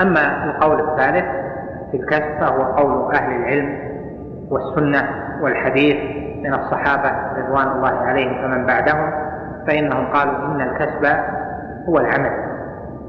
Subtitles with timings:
[0.00, 1.24] أما القول الثالث
[1.90, 3.78] في الكسب فهو قول أهل العلم
[4.50, 5.08] والسنة
[5.42, 5.96] والحديث
[6.42, 9.10] من الصحابة رضوان الله عليهم فمن بعدهم
[9.66, 11.06] فإنهم قالوا إن الكسب
[11.88, 12.32] هو العمل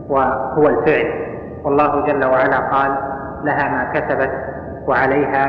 [0.09, 1.29] وهو الفعل.
[1.63, 2.97] والله جل وعلا قال
[3.43, 4.31] لها ما كسبت
[4.87, 5.45] وعليها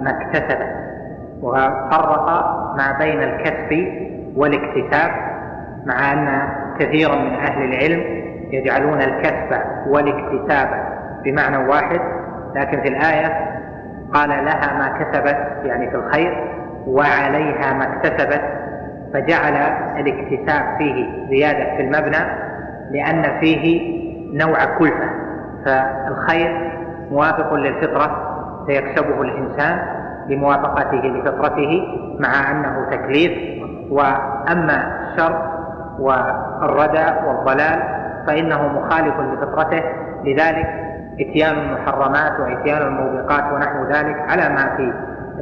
[0.00, 0.86] ما اكتسبت.
[1.42, 2.26] وفرق
[2.76, 3.88] ما بين الكسب
[4.36, 5.10] والاكتساب
[5.86, 6.48] مع أن
[6.78, 10.68] كثيرا من أهل العلم يجعلون الكسب والاكتساب
[11.24, 12.00] بمعنى واحد
[12.54, 13.56] لكن في الآية
[14.14, 16.52] قال لها ما كسبت يعني في الخير
[16.86, 18.42] وعليها ما اكتسبت
[19.14, 19.54] فجعل
[19.96, 22.46] الاكتساب فيه زيادة في المبنى
[22.90, 23.96] لأن فيه
[24.32, 25.10] نوع كلفة.
[25.64, 26.72] فالخير
[27.10, 29.78] موافق للفطرة فيكسبه الإنسان
[30.28, 31.82] لموافقته لفطرته
[32.20, 33.62] مع أنه تكليف.
[33.90, 35.42] وأما الشر
[35.98, 37.95] والردى والضلال
[38.26, 39.82] فإنه مخالف لفطرته.
[40.24, 40.66] لذلك
[41.20, 44.92] إتيان المحرمات وإتيان الموبقات ونحو ذلك على ما في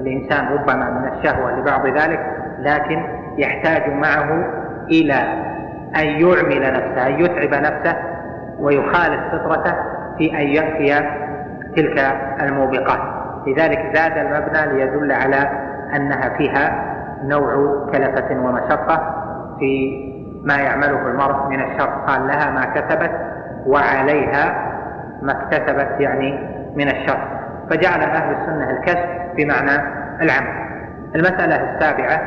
[0.01, 2.21] الإنسان ربما من الشهوة لبعض ذلك
[2.59, 3.03] لكن
[3.39, 4.47] يحتاج معه
[4.89, 5.15] إلى
[5.97, 7.97] أن يعمل نفسه أن يتعب نفسه
[8.59, 9.75] ويخالف فطرته
[10.19, 11.09] في أن يأتي
[11.77, 11.99] تلك
[12.43, 13.01] الموبقات.
[13.47, 15.51] لذلك زاد المبنى ليدل على
[15.97, 19.15] أنها فيها نوع كلفة ومشقة
[19.59, 20.14] في
[20.45, 21.89] ما يعمله المرء من الشر.
[22.07, 23.11] قال لها ما كسبت
[23.67, 24.73] وعليها
[25.23, 26.39] ما اكتسبت يعني
[26.77, 27.19] من الشر.
[27.71, 29.83] فجعل أهل السنة الكسب بمعنى
[30.23, 30.65] العمل.
[31.15, 32.21] المسألة السابعة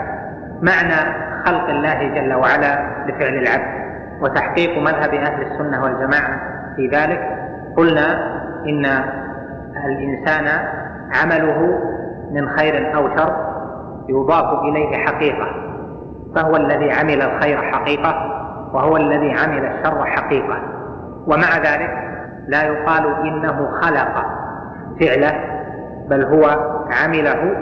[0.62, 3.88] معنى خلق الله جل وعلا لفعل العبد
[4.22, 6.40] وتحقيق مذهب أهل السنة والجماعة
[6.76, 7.38] في ذلك.
[7.78, 8.86] قلنا إن
[9.86, 10.48] الإنسان
[11.16, 11.80] عمله
[12.32, 13.48] من خير أو شر
[14.10, 15.67] يضاف إليه حقيقة.
[16.36, 18.38] فهو الذي عمل الخير حقيقة
[18.74, 20.58] وهو الذي عمل الشر حقيقة.
[21.28, 21.90] ومع ذلك
[22.48, 24.26] لا يقال إنه خلق
[25.00, 25.34] فعله
[26.10, 26.46] بل هو
[27.04, 27.56] عمله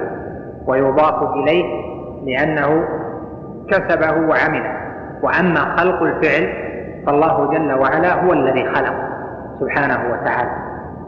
[0.68, 1.66] ويضاف إليه
[2.26, 2.88] لأنه
[3.70, 4.78] كسبه وعمله.
[5.22, 6.54] وأما خلق الفعل
[7.06, 8.96] فالله جل وعلا هو الذي خلق
[9.59, 10.52] سبحانه وتعالى.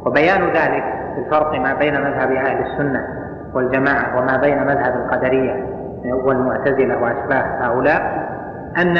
[0.05, 0.83] وبيان ذلك
[1.17, 3.07] الفرق ما بين مذهب أهل السنة
[3.53, 5.76] والجماعة وما بين مذهب القدرية.
[6.13, 8.29] والمعتزلة وأشباه هؤلاء
[8.77, 8.97] أن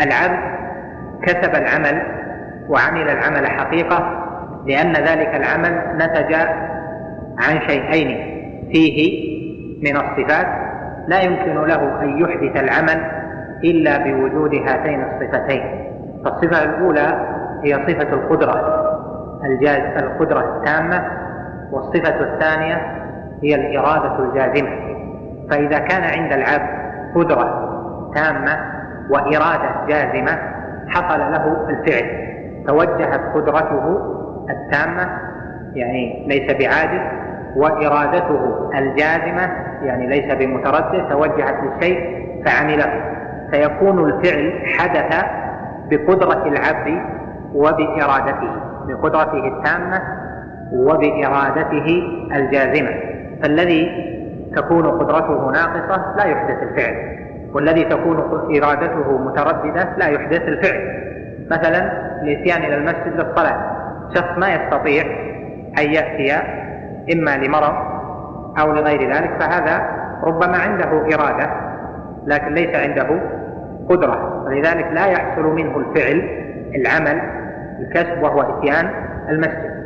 [0.00, 0.60] العبد
[1.22, 2.02] كسب العمل
[2.68, 4.26] وعمل العمل حقيقة
[4.66, 6.34] لأن ذلك العمل نتج
[7.38, 8.40] عن شيئين
[8.72, 9.30] فيه
[9.82, 10.46] من الصفات.
[11.08, 13.10] لا يمكن له أن يحدث العمل
[13.64, 15.62] إلا بوجود هاتين الصفتين.
[16.24, 17.26] فالصفة الأولى
[17.64, 18.86] هي صفة القدرة
[19.44, 21.04] الجاز القدرة التامة
[21.72, 22.76] والصفة الثانية
[23.42, 24.99] هي الإرادة الجازمة.
[25.50, 26.80] فإذا كان عند العبد
[27.14, 27.70] قدرة
[28.14, 28.58] تامة
[29.10, 30.38] وإرادة جازمة
[30.88, 32.30] حصل له الفعل.
[32.66, 33.98] توجهت قدرته
[34.50, 35.08] التامة
[35.74, 37.00] يعني ليس بعاجز
[37.56, 39.50] وإرادته الجازمة
[39.82, 43.02] يعني ليس بمتردد توجهت للشيء فعمله
[43.50, 45.24] فيكون الفعل حدث
[45.90, 47.02] بقدرة العبد
[47.54, 48.50] وبإرادته
[48.86, 50.02] بقدرته التامة
[50.72, 52.02] وبإرادته
[52.34, 52.90] الجازمة.
[53.42, 54.09] فالذي
[54.56, 57.20] تكون قدرته ناقصة لا يحدث الفعل.
[57.54, 58.18] والذي تكون
[58.56, 61.00] إرادته مترددة لا يحدث الفعل.
[61.50, 63.70] مثلا الاتيان إلى المسجد للصلاة.
[64.14, 65.04] شخص ما يستطيع
[65.78, 66.32] أن يأتي
[67.12, 67.74] إما لمرض
[68.58, 69.82] أو لغير ذلك فهذا
[70.22, 71.50] ربما عنده إرادة
[72.26, 73.20] لكن ليس عنده
[73.88, 74.44] قدرة.
[74.44, 76.28] ولذلك لا يحصل منه الفعل
[76.74, 77.20] العمل
[77.80, 78.90] الكسب وهو إتيان
[79.28, 79.80] المسجد.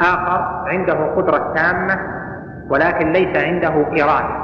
[0.00, 2.21] آخر عنده قدرة تامة
[2.70, 3.68] ولكن ليس عنده
[4.02, 4.42] إرادة.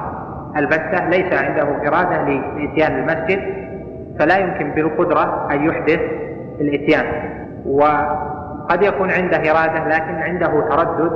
[0.57, 3.41] البتة ليس عنده إرادة لإتيان المسجد
[4.19, 6.01] فلا يمكن بالقدرة أن يحدث
[6.61, 7.05] الإتيان.
[7.67, 11.13] وقد يكون عنده إرادة لكن عنده تردد.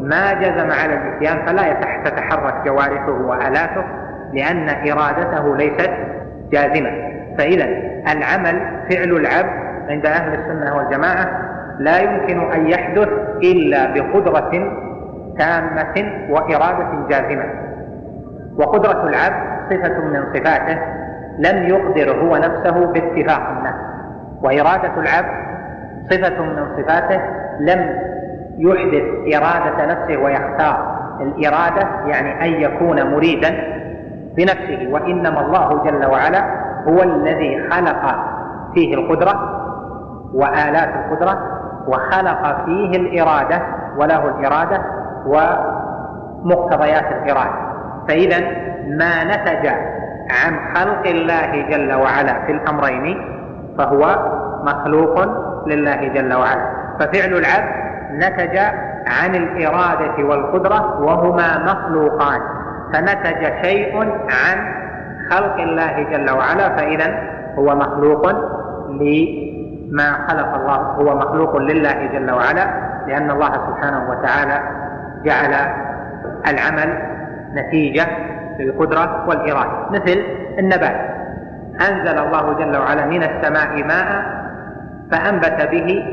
[0.00, 1.72] ما جزم على الإتيان فلا
[2.04, 3.84] تتحرك جوارحه وآلاته
[4.32, 5.90] لأن إرادته ليست
[6.52, 6.90] جازمة.
[7.38, 7.64] فإذا
[8.12, 8.60] العمل
[8.90, 11.40] فعل العبد عند أهل السنة والجماعة
[11.78, 13.08] لا يمكن أن يحدث
[13.42, 14.50] إلا بقدرة
[15.38, 17.44] تامة وإرادة جازمة.
[18.58, 20.78] وقدرة العبد صفة من صفاته
[21.38, 23.74] لم يقدر هو نفسه باتفاق الناس
[24.42, 25.44] وإرادة العبد
[26.10, 27.20] صفة من صفاته
[27.60, 28.00] لم
[28.58, 30.94] يحدث إرادة نفسه ويختار.
[31.20, 33.50] الإرادة يعني أن يكون مريدا
[34.36, 36.44] بنفسه وإنما الله جل وعلا
[36.88, 38.16] هو الذي خلق
[38.74, 39.60] فيه القدرة
[40.34, 41.38] وآلات القدرة
[41.88, 43.62] وخلق فيه الإرادة
[43.98, 44.82] وله الإرادة
[45.26, 47.64] ومقتضيات الإرادة
[48.08, 48.40] فإذا
[48.88, 49.66] ما نتج
[50.30, 53.16] عن خلق الله جل وعلا في الأمرين
[53.78, 54.18] فهو
[54.64, 55.20] مخلوق
[55.66, 56.66] لله جل وعلا.
[57.00, 57.68] ففعل العبد
[58.10, 58.58] نتج
[59.06, 62.40] عن الإرادة والقدرة وهما مخلوقان.
[62.92, 63.98] فنتج شيء
[64.30, 64.74] عن
[65.30, 67.22] خلق الله جل وعلا فإذا
[67.58, 68.28] هو مخلوق
[68.90, 72.66] لما خلق الله هو مخلوق لله جل وعلا
[73.06, 74.60] لأن الله سبحانه وتعالى
[75.24, 75.54] جعل
[76.46, 76.98] العمل
[77.54, 78.06] نتيجة
[78.58, 80.22] للقدرة والإرادة مثل
[80.58, 80.96] النبات.
[81.90, 84.24] أنزل الله جل وعلا من السماء ماء
[85.10, 86.04] فأنبت به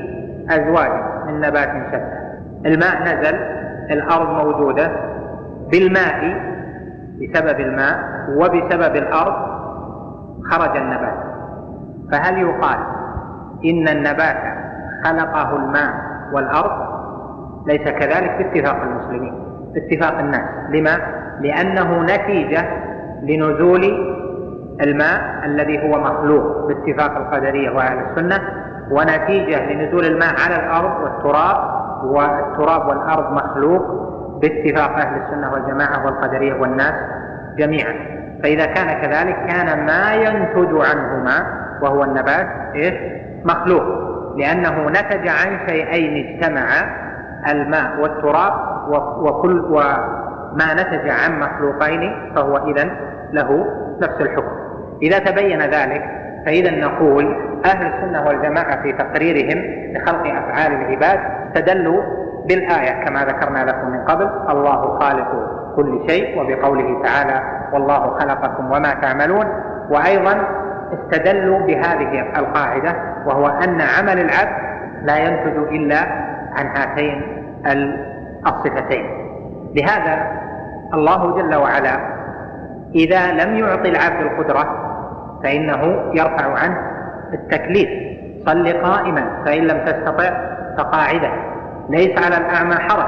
[0.49, 2.21] أزواجا من نبات شتى.
[2.65, 3.35] الماء نزل
[3.91, 4.91] الأرض موجودة
[5.71, 6.41] بالماء
[7.21, 7.99] بسبب الماء
[8.29, 9.33] وبسبب الأرض
[10.51, 11.17] خرج النبات.
[12.11, 12.77] فهل يقال
[13.65, 14.37] إن النبات
[15.03, 15.93] خلقه الماء
[16.33, 16.80] والأرض؟
[17.67, 19.33] ليس كذلك باتفاق المسلمين
[19.73, 20.49] باتفاق الناس.
[20.69, 20.97] لما؟
[21.41, 22.65] لأنه نتيجة
[23.23, 23.83] لنزول
[24.81, 28.41] الماء الذي هو مخلوق باتفاق القدرية وأهل السنة
[28.91, 33.81] ونتيجة لنزول الماء على الأرض والتراب والتراب والأرض مخلوق
[34.41, 36.93] باتفاق أهل السنة والجماعة والقدرية والناس
[37.57, 37.93] جميعا.
[38.43, 42.93] فإذا كان كذلك كان ما ينتج عنهما وهو النبات إيش؟
[43.45, 43.83] مخلوق.
[44.37, 47.10] لأنه نتج عن شيئين اجتمعا
[47.47, 48.53] الماء والتراب
[49.21, 52.89] وكل وما نتج عن مخلوقين فهو إذا
[53.31, 53.65] له
[54.01, 54.51] نفس الحكم.
[55.01, 56.03] إذا تبين ذلك
[56.45, 57.35] فإذا نقول
[57.65, 62.01] أهل السنة والجماعة في تقريرهم لخلق أفعال العباد استدلوا
[62.47, 65.27] بالآية كما ذكرنا لكم من قبل الله خالق
[65.75, 67.41] كل شيء وبقوله تعالى
[67.73, 69.45] والله خلقكم وما تعملون.
[69.89, 70.43] وأيضا
[70.93, 72.95] استدلوا بهذه القاعدة
[73.25, 74.71] وهو أن عمل العبد
[75.03, 77.21] لا ينتج إلا عن هاتين
[78.47, 79.05] الصفتين.
[79.75, 80.41] لهذا
[80.93, 81.99] الله جل وعلا
[82.95, 84.91] إذا لم يعطي العبد القدرة
[85.43, 86.77] فإنه يرفع عنه
[87.33, 87.89] التكليف.
[88.45, 90.29] صل قائما فإن لم تستطع
[90.77, 91.31] فقاعدا
[91.89, 93.07] ليس على الأعمى حرج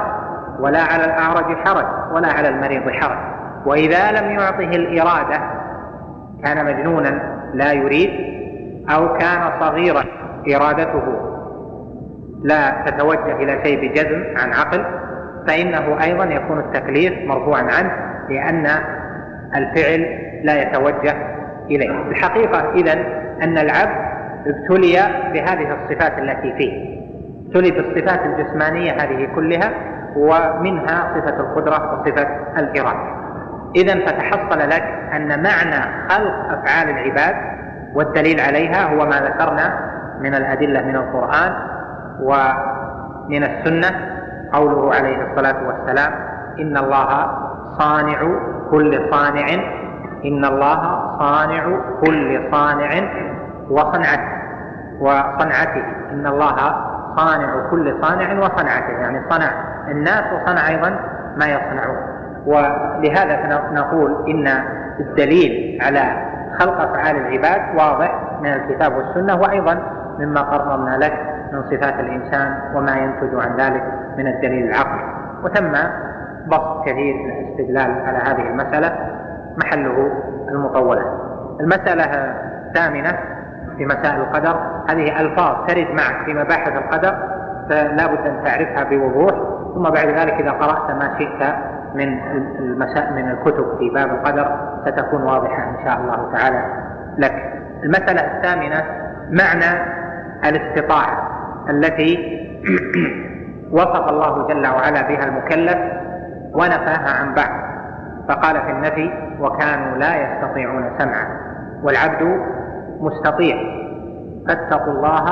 [0.60, 3.18] ولا على الأعرج حرج ولا على المريض حرج.
[3.66, 5.40] وإذا لم يعطه الإرادة
[6.44, 7.20] كان مجنونا
[7.54, 8.10] لا يريد
[8.90, 10.04] أو كان صغيرا
[10.56, 11.33] إرادته.
[12.44, 14.84] لا تتوجه إلى شيء بجزم عن عقل
[15.48, 17.92] فإنه أيضا يكون التكليف مرفوعا عنه
[18.28, 18.66] لأن
[19.56, 20.06] الفعل
[20.42, 21.14] لا يتوجه
[21.70, 21.90] إليه.
[21.90, 22.92] الحقيقة إذا
[23.42, 24.14] أن العبد
[24.46, 24.96] ابتلي
[25.32, 27.00] بهذه الصفات التي فيه.
[27.46, 29.70] ابتلي بالصفات الجسمانية هذه كلها
[30.16, 33.24] ومنها صفة القدرة وصفة الإرادة.
[33.76, 34.84] إذا فتحصل لك
[35.16, 37.34] أن معنى خلق أفعال العباد
[37.94, 39.90] والدليل عليها هو ما ذكرنا
[40.20, 41.73] من الأدلة من القرآن
[42.24, 43.90] ومن السنة
[44.52, 46.12] قوله عليه الصلاة والسلام
[46.60, 47.28] إن الله
[47.78, 48.18] صانع
[48.70, 49.46] كل صانع
[50.24, 50.80] إن الله
[51.18, 51.64] صانع
[52.06, 52.90] كل صانع
[53.70, 54.34] وصنعته
[55.00, 56.56] وصنعته إن الله
[57.16, 59.50] صانع كل صانع وصنعته يعني صنع
[59.88, 60.98] الناس وصنع أيضا
[61.36, 61.96] ما يصنعون
[62.46, 64.48] ولهذا نقول إن
[65.00, 66.26] الدليل على
[66.58, 69.82] خلق أفعال العباد واضح من الكتاب والسنة وأيضا
[70.18, 73.82] مما قررنا لك من صفات الإنسان وما ينتج عن ذلك
[74.18, 75.72] من الدليل العقلي وتم
[76.46, 78.96] بسط كثير من الاستدلال على هذه المسألة
[79.56, 80.12] محله
[80.48, 81.02] المطولة.
[81.60, 83.18] المسألة الثامنة
[83.76, 84.56] في مسائل القدر
[84.88, 87.14] هذه ألفاظ ترد معك في مباحث القدر
[87.68, 89.34] فلا بد أن تعرفها بوضوح.
[89.74, 91.54] ثم بعد ذلك إذا قرأت ما شئت
[91.94, 92.18] من
[92.58, 94.56] المساء من الكتب في باب القدر
[94.86, 96.64] ستكون واضحة إن شاء الله تعالى
[97.18, 97.52] لك.
[97.84, 98.84] المسألة الثامنة
[99.30, 99.94] معنى
[100.44, 101.23] الاستطاعة.
[101.70, 102.40] التي
[103.76, 105.78] وصف الله جل وعلا بها المكلف
[106.52, 107.64] ونفاها عن بعض.
[108.28, 111.26] فقال في النفي وكانوا لا يستطيعون سمعا
[111.82, 112.40] والعبد
[113.00, 113.56] مستطيع
[114.48, 115.24] فاتقوا الله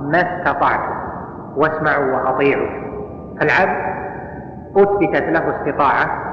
[0.00, 0.96] ما استطعتم
[1.56, 2.68] واسمعوا وأطيعوا.
[3.40, 3.96] فالعبد
[4.76, 6.26] أثبتت له استطاعة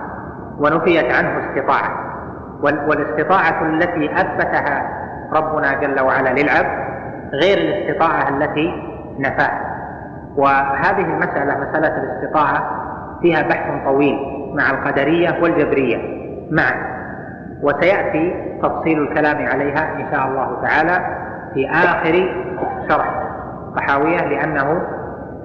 [0.60, 2.14] ونفيت عنه استطاعة
[2.62, 4.90] والاستطاعة التي أثبتها
[5.34, 6.84] ربنا جل وعلا للعبد
[7.34, 9.74] غير الاستطاعة التي نفاها
[10.36, 12.84] وهذه المسألة مسألة الاستطاعة
[13.22, 14.20] فيها بحث طويل
[14.54, 15.98] مع القدرية والجبرية
[16.52, 16.94] معا
[17.62, 21.06] وسيأتي تفصيل الكلام عليها إن شاء الله تعالى
[21.54, 22.36] في آخر
[22.90, 23.24] شرح
[23.68, 24.82] الطحاويه لأنه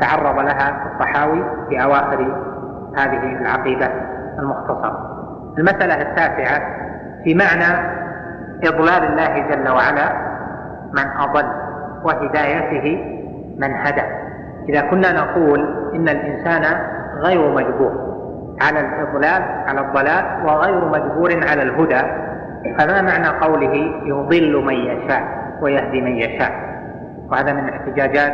[0.01, 2.43] تعرض لها الطحاوي في أواخر
[2.97, 3.91] هذه العقيدة
[4.39, 5.19] المختصرة.
[5.59, 6.63] المسألة التاسعة
[7.25, 7.99] في معنى
[8.65, 10.13] إضلال الله جل وعلا
[10.93, 11.47] من أضل
[12.05, 13.18] وهدايته
[13.59, 14.03] من هدى.
[14.69, 15.61] إذا كنا نقول
[15.95, 16.81] إن الإنسان
[17.21, 18.09] غير مجبور
[18.61, 22.03] على الإضلال على الضلال وغير مجبور على الهدى
[22.79, 23.75] فما معنى قوله
[24.05, 25.23] يضل من يشاء
[25.63, 26.53] ويهدي من يشاء؟
[27.31, 28.33] وهذا من احتجاجات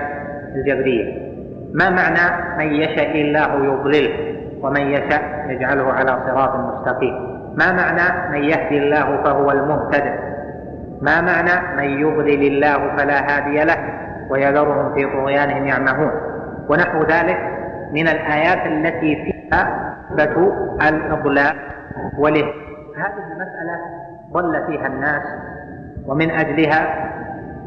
[0.55, 1.35] الجبرية.
[1.75, 7.15] ما معنى من يشاء الله يضلله ومن يشاء يجعله على صراط مستقيم؟
[7.55, 10.05] ما معنى من يهدي الله فهو المهتد
[11.03, 16.11] ما معنى من يضلل الله فلا هادي له؟ ويذرهم في طغيانهم يعمهون.
[16.69, 17.39] ونحو ذلك
[17.93, 20.37] من الآيات التي فيها إثبات
[20.83, 21.57] الإضلال
[22.19, 22.47] واله
[22.97, 23.79] هذه المسألة
[24.33, 25.23] ضل فيها الناس
[26.07, 27.11] ومن أجلها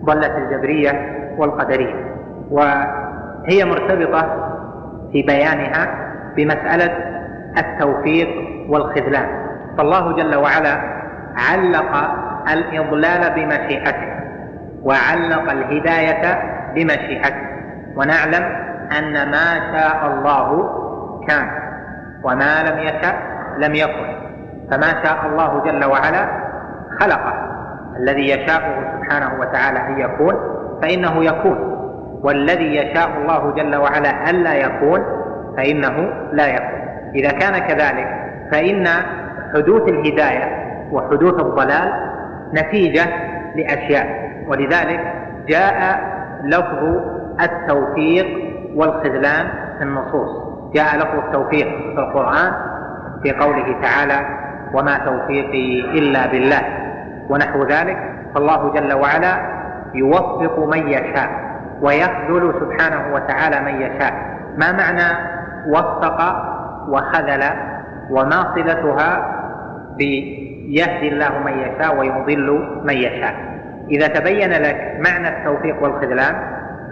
[0.05, 0.91] ضلت الجبرية
[1.37, 1.95] والقدرية.
[2.51, 4.51] وهي مرتبطة
[5.11, 5.87] في بيانها
[6.35, 6.91] بمسألة
[7.57, 8.27] التوفيق
[8.69, 9.47] والخذلان.
[9.77, 10.81] فالله جل وعلا
[11.35, 11.95] علق
[12.53, 14.16] الإضلال بمشيئته.
[14.83, 16.41] وعلق الهداية
[16.75, 17.47] بمشيئته.
[17.95, 18.43] ونعلم
[18.97, 20.69] أن ما شاء الله
[21.27, 21.49] كان
[22.23, 23.13] وما لم يشأ
[23.57, 24.17] لم يكن.
[24.71, 26.27] فما شاء الله جل وعلا
[26.99, 27.33] خلقه.
[27.99, 30.35] الذي يشاءه سبحانه وتعالى أن يكون
[30.81, 31.77] فإنه يكون.
[32.23, 35.03] والذي يشاء الله جل وعلا ألا يكون
[35.57, 36.79] فإنه لا يكون.
[37.15, 38.07] إذا كان كذلك
[38.51, 38.87] فإن
[39.53, 41.93] حدوث الهداية وحدوث الضلال
[42.53, 43.05] نتيجة
[43.55, 44.26] لأشياء.
[44.47, 45.13] ولذلك
[45.47, 45.99] جاء
[46.43, 47.01] لفظ
[47.41, 48.27] التوفيق
[48.75, 50.29] والخذلان في النصوص.
[50.73, 52.51] جاء لفظ التوفيق في القرآن
[53.23, 54.27] في قوله تعالى
[54.73, 56.61] وما توفيقي إلا بالله.
[57.29, 57.97] ونحو ذلك
[58.35, 59.37] فالله جل وعلا
[59.95, 61.29] يوفق من يشاء
[61.81, 64.13] ويخذل سبحانه وتعالى من يشاء.
[64.57, 65.17] ما معنى
[65.69, 66.19] وفق
[66.89, 67.43] وخذل؟
[68.09, 69.33] وما صلتها
[69.97, 73.56] بيهدي الله من يشاء ويضل من يشاء؟
[73.91, 76.35] إذا تبين لك معنى التوفيق والخذلان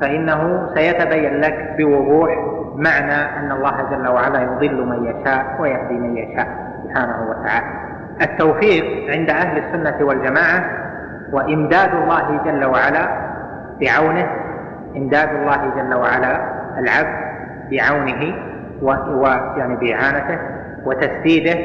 [0.02, 2.30] فإنه سيتبين لك بوضوح
[2.76, 6.48] معنى أن الله جل وعلا يضل من يشاء ويهدي من يشاء
[6.84, 7.66] سبحانه وتعالى.
[8.22, 10.86] التوفيق عند أهل السنة والجماعة
[11.32, 13.08] وإمداد الله جل وعلا
[13.82, 14.28] بعونه
[14.98, 16.42] إمداد الله جل وعلا
[16.80, 17.26] العبد
[17.72, 18.36] بعونه
[18.82, 20.40] ويعني بإعانته
[20.86, 21.60] وتسديده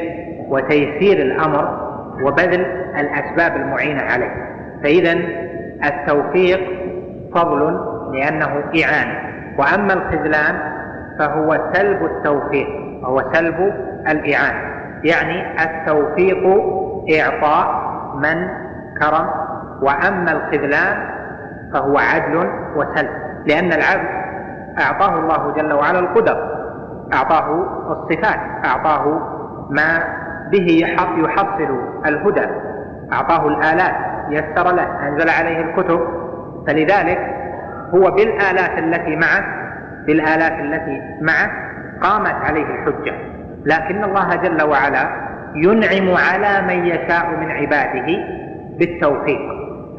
[0.47, 1.91] وتيسير الأمر
[2.23, 2.65] وبذل
[2.97, 4.51] الأسباب المعينة عليه.
[4.83, 5.13] فإذا
[5.85, 6.59] التوفيق
[7.35, 7.79] فضل
[8.13, 9.19] لأنه إعانة
[9.57, 10.59] وأما الخذلان
[11.19, 12.67] فهو سلب التوفيق
[13.01, 13.73] وهو سلب
[14.07, 14.71] الإعانة
[15.03, 16.43] يعني التوفيق
[17.19, 17.81] إعطاء
[18.15, 18.47] من
[19.01, 19.29] كرم.
[19.81, 21.09] وأما الخذلان
[21.73, 23.09] فهو عدل وسلب
[23.45, 24.07] لأن العبد
[24.79, 26.37] أعطاه الله جل وعلا القدر
[27.13, 29.19] أعطاه الصفات أعطاه
[29.69, 30.03] ما
[30.51, 30.67] به
[31.25, 31.69] يحصل
[32.05, 32.45] الهدى
[33.13, 33.95] أعطاه الآلات
[34.31, 35.99] يسر له أنزل عليه الكتب.
[36.67, 37.19] فلذلك
[37.93, 39.43] هو بالآلات التي معه
[40.07, 41.51] بالآلات التي معه
[42.01, 43.13] قامت عليه الحجة.
[43.65, 45.09] لكن الله جل وعلا
[45.55, 48.17] ينعم على من يشاء من عباده
[48.79, 49.41] بالتوفيق.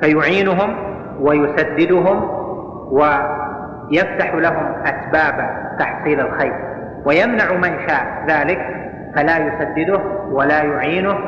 [0.01, 0.77] فيعينهم
[1.21, 2.31] ويسددهم
[2.91, 6.55] ويفتح لهم أسباب تحصيل الخير.
[7.05, 8.83] ويمنع من شاء ذلك
[9.15, 11.19] فلا يسدده ولا يعينه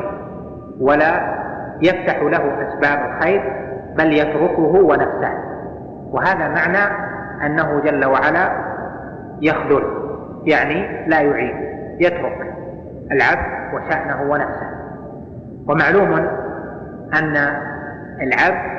[0.79, 1.44] ولا
[1.81, 3.53] يفتح له أسباب الخير
[3.95, 5.31] بل يتركه ونفسه.
[6.11, 6.93] وهذا معنى
[7.45, 8.51] أنه جل وعلا
[9.41, 9.83] يخذل
[10.45, 11.55] يعني لا يعين
[11.99, 12.53] يترك
[13.11, 14.69] العبد وشأنه ونفسه.
[15.67, 16.13] ومعلوم
[17.13, 17.37] أن
[18.21, 18.75] العبد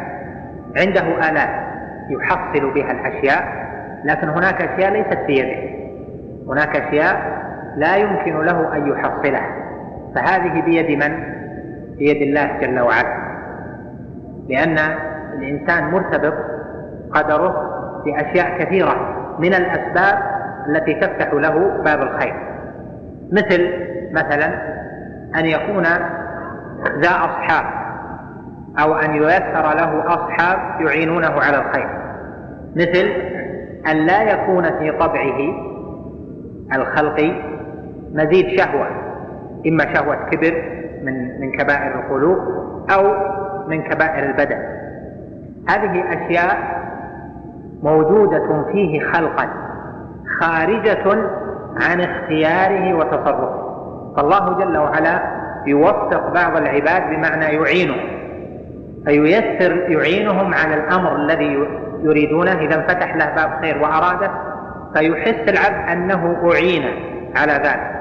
[0.77, 1.67] عنده آلات
[2.11, 3.67] يحصل بها الأشياء
[4.05, 5.77] لكن هناك أشياء ليست في يده.
[6.49, 7.17] هناك أشياء
[7.77, 9.51] لا يمكن له أن يحصلها.
[10.15, 11.37] فهذه بيد من؟
[11.99, 13.27] بيد الله جل وعلا.
[14.49, 14.79] لأن
[15.39, 16.35] الإنسان مرتبط
[17.11, 17.73] قدره
[18.05, 20.19] بأشياء كثيرة من الأسباب
[20.69, 22.35] التي تفتح له باب الخير.
[23.33, 23.71] مثل
[24.13, 24.47] مثلا
[25.37, 25.85] أن يكون
[26.99, 27.65] ذا أصحاب
[28.79, 31.89] أو أن ييسر له أصحاب يعينونه على الخير.
[32.77, 33.13] مثل
[33.91, 35.39] أن لا يكون في طبعه
[36.75, 37.33] الخلقي
[38.13, 38.87] مزيد شهوة
[39.67, 40.76] إما شهوة كبر
[41.41, 42.39] من كبائر القلوب
[42.91, 43.15] أو
[43.69, 44.59] من كبائر البدن.
[45.69, 46.57] هذه أشياء
[47.83, 49.49] موجودة فيه خلقا
[50.41, 51.29] خارجة
[51.77, 53.67] عن اختياره وتصرفه.
[54.17, 55.23] فالله جل وعلا
[55.67, 57.97] يوفق بعض العباد بمعنى يعينه
[59.05, 61.69] فييسر يعينهم على الأمر الذي
[62.03, 62.53] يريدونه.
[62.53, 64.31] إذا انفتح له باب خير وأراده
[64.95, 66.83] فيحس العبد أنه أعين
[67.37, 67.97] على ذلك.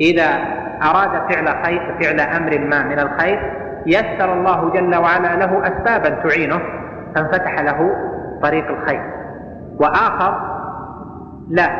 [0.00, 3.52] إذا أراد فعل خير فعل أمر ما من الخير
[3.86, 6.60] يسر الله جل وعلا له أسبابا تعينه
[7.14, 7.96] فانفتح له
[8.42, 9.02] طريق الخير.
[9.80, 10.58] وآخر
[11.48, 11.70] لا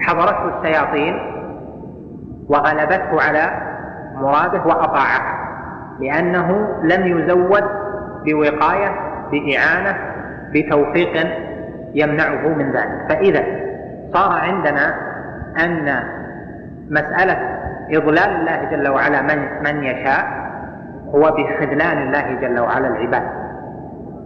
[0.00, 1.18] حضرته الشياطين
[2.48, 3.50] وغلبته على
[4.14, 5.42] مراده وأطاعه
[6.00, 7.64] لأنه لم يزود
[8.24, 8.94] بوقاية
[9.30, 9.96] بإعانة
[10.52, 11.26] بتوفيق
[11.94, 13.06] يمنعه من ذلك.
[13.08, 13.44] فإذا
[14.14, 14.94] صار عندنا
[15.64, 16.02] أن
[16.90, 17.51] مسألة
[17.92, 20.26] إضلال الله جل وعلا من, من يشاء
[21.14, 23.22] هو بخذلان الله جل وعلا العباد.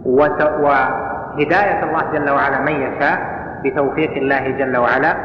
[0.05, 3.19] وهداية الله جل وعلا من يشاء
[3.63, 5.15] بتوفيق الله جل وعلا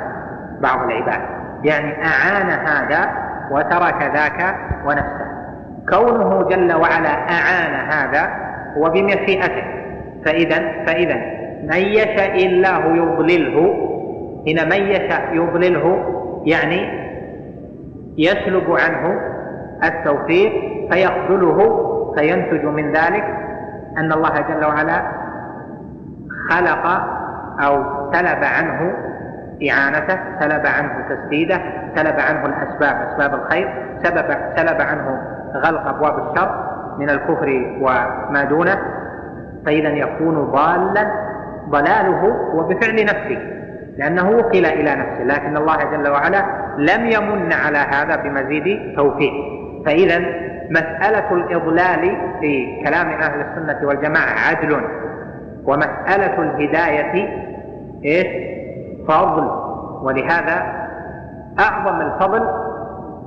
[0.60, 1.20] بعض العباد.
[1.64, 3.10] يعني أعان هذا
[3.50, 5.26] وترك ذاك ونفسه.
[5.88, 8.30] كونه جل وعلا أعان هذا
[8.76, 9.64] هو بمشيئته.
[10.24, 11.16] فإذا فإذا
[11.62, 13.88] من يشاء الله يضلله.
[14.46, 16.04] هنا من يشاء يضلله
[16.44, 17.01] يعني
[18.18, 19.20] يسلب عنه
[19.84, 20.52] التوفيق
[20.92, 21.58] فيخذله
[22.18, 23.24] فينتج من ذلك
[23.98, 25.02] أن الله جل وعلا
[26.50, 26.86] خلق
[27.60, 28.94] أو سلب عنه
[29.70, 31.60] إعانته سلب عنه تسديده
[31.96, 33.68] سلب عنه الأسباب أسباب الخير
[34.02, 35.22] سبب سلب عنه
[35.54, 38.78] غلق أبواب الشر من الكفر وما دونه.
[39.66, 41.06] فإذا يكون ضالا
[41.68, 43.38] ضلاله هو بفعل نفسه
[43.96, 46.44] لأنه وكل إلى نفسه لكن الله جل وعلا
[46.78, 49.32] لم يمن على هذا بمزيد توفيق.
[49.86, 50.18] فإذا
[50.70, 54.80] مسألة الإضلال في كلام أهل السنة والجماعة عدل
[55.64, 57.28] ومسألة الهداية
[58.04, 58.26] إيش؟
[59.08, 59.50] فضل.
[60.02, 60.86] ولهذا
[61.60, 62.48] أعظم الفضل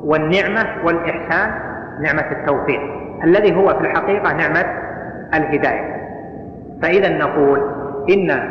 [0.03, 1.51] والنعمة والإحسان
[2.01, 2.81] نعمة التوفيق.
[3.23, 4.65] الذي هو في الحقيقة نعمة
[5.33, 5.95] الهداية.
[6.81, 7.61] فإذا نقول
[8.09, 8.49] إن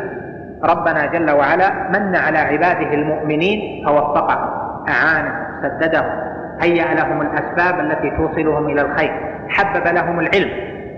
[0.64, 4.63] ربنا جل وعلا من على عباده المؤمنين فوفقهم.
[4.88, 9.34] أعانهم سددهم هيأ لهم الأسباب التي توصلهم إلى الخير.
[9.48, 10.50] حبب لهم العلم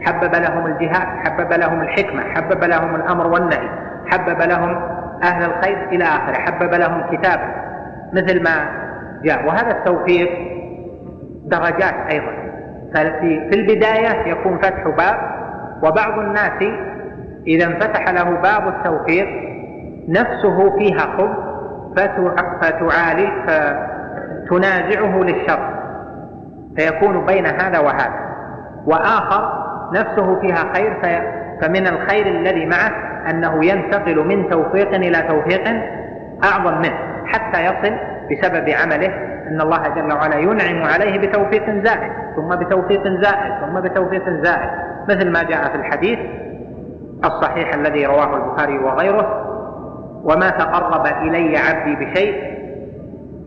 [0.07, 3.69] حبب لهم الجهاد حبب لهم الحكمة حبب لهم الأمر والنهي
[4.07, 4.81] حبب لهم
[5.23, 7.49] أهل الخير إلى آخره حبب لهم كتابه
[8.13, 8.69] مثل ما
[9.23, 9.47] جاء.
[9.47, 10.29] وهذا التوفيق
[11.45, 12.33] درجات أيضا.
[12.95, 15.17] ففي في البداية يكون فتح باب
[15.83, 16.63] وبعض الناس
[17.47, 19.27] إذا انفتح له باب التوفيق
[20.09, 21.46] نفسه فيها خب
[22.61, 25.77] فتعالي فتنازعه للشر.
[26.77, 28.27] فيكون بين هذا وهذا.
[28.87, 30.97] وآخر نفسه فيها خير
[31.63, 32.93] فمن الخير الذي معه
[33.31, 35.69] أنه ينتقل من توفيق إلى توفيق
[36.45, 37.97] أعظم منه حتى يصل
[38.31, 39.15] بسبب عمله
[39.49, 44.71] أن الله جل وعلا ينعم عليه بتوفيق زائد ثم بتوفيق زائد ثم بتوفيق زائد.
[45.09, 46.19] مثل ما جاء في الحديث
[47.25, 49.46] الصحيح الذي رواه البخاري وغيره
[50.25, 52.57] وما تقرب إلي عبدي بشيء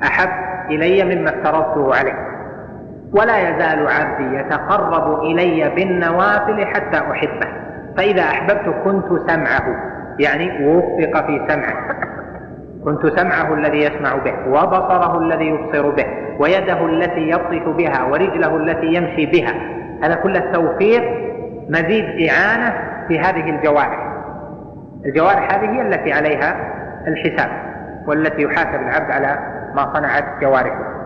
[0.04, 0.30] أحب
[0.70, 2.30] إلي مما افترضته عليه.
[3.14, 7.48] ولا يزال عبدي يتقرب إلي بالنوافل حتى أحبه.
[7.98, 9.76] فإذا أحببت كنت سمعه.
[10.20, 11.96] يعني وفق في سمعه.
[12.84, 16.06] كنت سمعه الذي يسمع به وبصره الذي يبصر به
[16.40, 19.54] ويده التي يبطش بها ورجله التي يمشي بها.
[20.04, 21.04] هذا كل التوفيق
[21.70, 22.74] مزيد إعانة
[23.08, 24.09] في هذه الجوارح
[25.06, 26.56] الجوارح هذه هي التي عليها
[27.08, 27.50] الحساب
[28.08, 29.40] والتي يحاسب العبد على
[29.76, 31.00] ما صنعت جوارحه.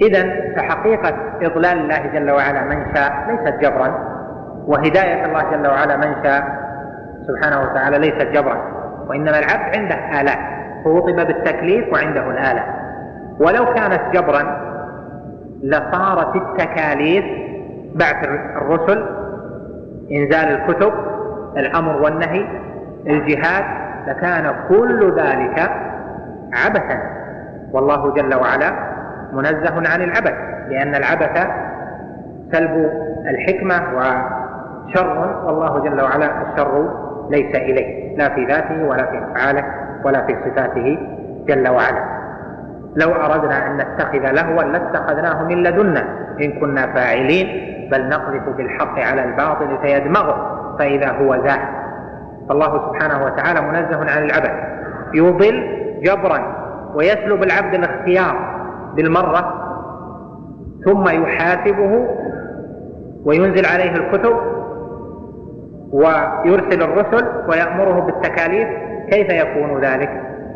[0.00, 4.12] إذا فحقيقة إضلال الله جل وعلا من شاء ليست جبرا
[4.66, 6.44] وهداية الله جل وعلا من شاء
[7.26, 8.58] سبحانه وتعالى ليست جبرا
[9.08, 10.38] وإنما العبد عنده آلات
[10.84, 12.64] فوطب بالتكليف وعنده الآلة.
[13.40, 14.72] ولو كانت جبرا
[15.62, 17.24] لصارت التكاليف
[17.94, 19.06] بعث الرسل
[20.12, 20.92] إنزال الكتب
[21.56, 22.46] الأمر والنهي
[23.06, 23.64] الجهاد
[24.06, 25.70] لكان كل ذلك
[26.52, 26.98] عبثا.
[27.72, 28.72] والله جل وعلا
[29.32, 30.34] منزه عن العبث
[30.68, 31.46] لأن العبث
[32.52, 32.90] سلب
[33.26, 35.42] الحكمة وشر.
[35.44, 36.88] والله جل وعلا الشر
[37.30, 39.64] ليس إليه لا في ذاته ولا في أفعاله
[40.04, 40.98] ولا في صفاته
[41.48, 42.22] جل وعلا.
[42.96, 46.04] لو أردنا أن نتخذ لهوا لاتخذناه من لدنا
[46.40, 51.81] إن كنا فاعلين بل نقذف بالحق على الباطل فيدمغه فإذا هو زاهد.
[52.48, 54.52] فالله سبحانه وتعالى منزه عن العبث.
[55.14, 56.62] يضل جبرا
[56.94, 58.62] ويسلب العبد الاختيار
[58.96, 59.54] بالمرة
[60.84, 62.08] ثم يحاسبه
[63.24, 64.36] وينزل عليه الكتب
[65.92, 68.68] ويرسل الرسل ويأمره بالتكاليف.
[69.10, 70.10] كيف يكون ذلك؟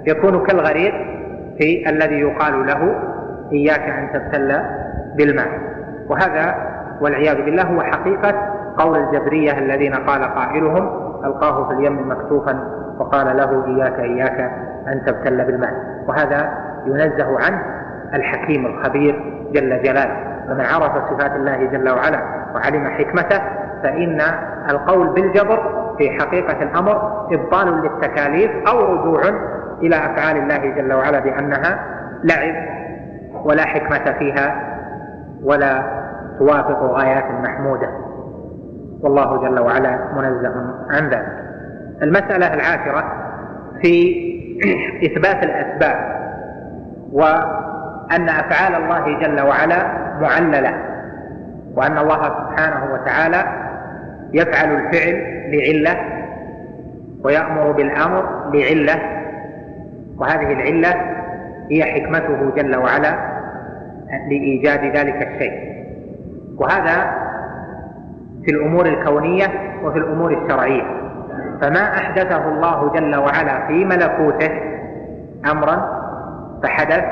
[0.07, 0.95] يكون كالغريق
[1.59, 2.95] في الذي يقال له
[3.53, 4.61] إياك أن تبتل
[5.17, 5.49] بالماء.
[6.09, 6.55] وهذا
[7.01, 8.35] والعياذ بالله هو حقيقة
[8.79, 12.59] قول الجبرية الذين قال قائلهم ألقاه في اليم مكتوفا
[12.99, 14.51] وقال له إياك إياك
[14.89, 15.73] أن تبتل بالماء.
[16.09, 16.51] وهذا
[16.87, 17.63] ينزه عنه
[18.15, 20.17] الحكيم الخبير جل جلاله.
[20.49, 22.21] فمن عرف صفات الله جل وعلا
[22.55, 23.41] وعلم حكمته
[23.83, 24.21] فإن
[24.71, 29.21] القول بالجبر في حقيقة الأمر إبطال للتكاليف أو رجوع
[29.83, 31.79] إلى أفعال الله جل وعلا بأنها
[32.25, 32.55] لعب
[33.45, 34.77] ولا حكمة فيها
[35.45, 35.83] ولا
[36.39, 37.89] توافق غايات محمودة.
[39.07, 40.55] والله جل وعلا منزه
[40.91, 41.27] عن ذلك.
[42.03, 43.13] المسألة العاشرة
[43.83, 44.17] في
[45.07, 45.97] إثبات الأسباب
[47.13, 49.77] وأن أفعال الله جل وعلا
[50.21, 50.75] معللة
[51.75, 53.45] وأن الله سبحانه وتعالى
[54.33, 56.01] يفعل الفعل لعلة
[57.25, 59.01] ويأمر بالأمر لعلة
[60.19, 60.95] وهذه العلة
[61.71, 63.37] هي حكمته جل وعلا
[64.29, 65.77] لإيجاد ذلك الشيء.
[66.59, 67.26] وهذا
[68.47, 69.47] في الأمور الكونية
[69.83, 70.83] وفي الأمور الشرعية.
[71.61, 74.51] فما أحدثه الله جل وعلا في ملكوته
[75.51, 76.03] أمرا
[76.63, 77.05] فحدث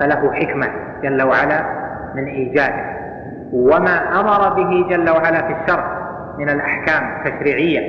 [0.00, 0.66] فله حكمة
[1.02, 1.64] جل وعلا
[2.14, 2.84] من إيجاده.
[3.52, 5.84] وما أمر به جل وعلا في الشرع
[6.38, 7.80] من الأحكام التشريعية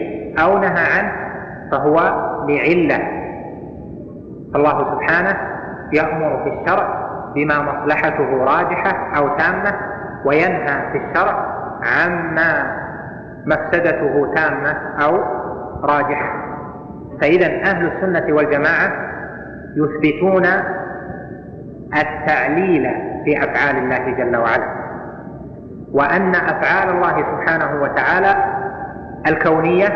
[0.43, 1.11] أو نهى عنه
[1.71, 1.95] فهو
[2.47, 2.99] لعلة.
[4.55, 5.37] الله سبحانه
[5.93, 7.01] يأمر في الشرع
[7.35, 9.73] بما مصلحته راجحة أو تامة
[10.25, 12.81] وينهى في الشرع عما
[13.45, 15.23] مفسدته تامة أو
[15.83, 16.51] راجحة.
[17.21, 18.91] فإذا أهل السنة والجماعة
[19.75, 20.45] يثبتون
[21.95, 22.91] التعليل
[23.25, 24.81] في أفعال الله جل وعلا
[25.91, 28.35] وأن أفعال الله سبحانه وتعالى
[29.27, 29.87] الكونية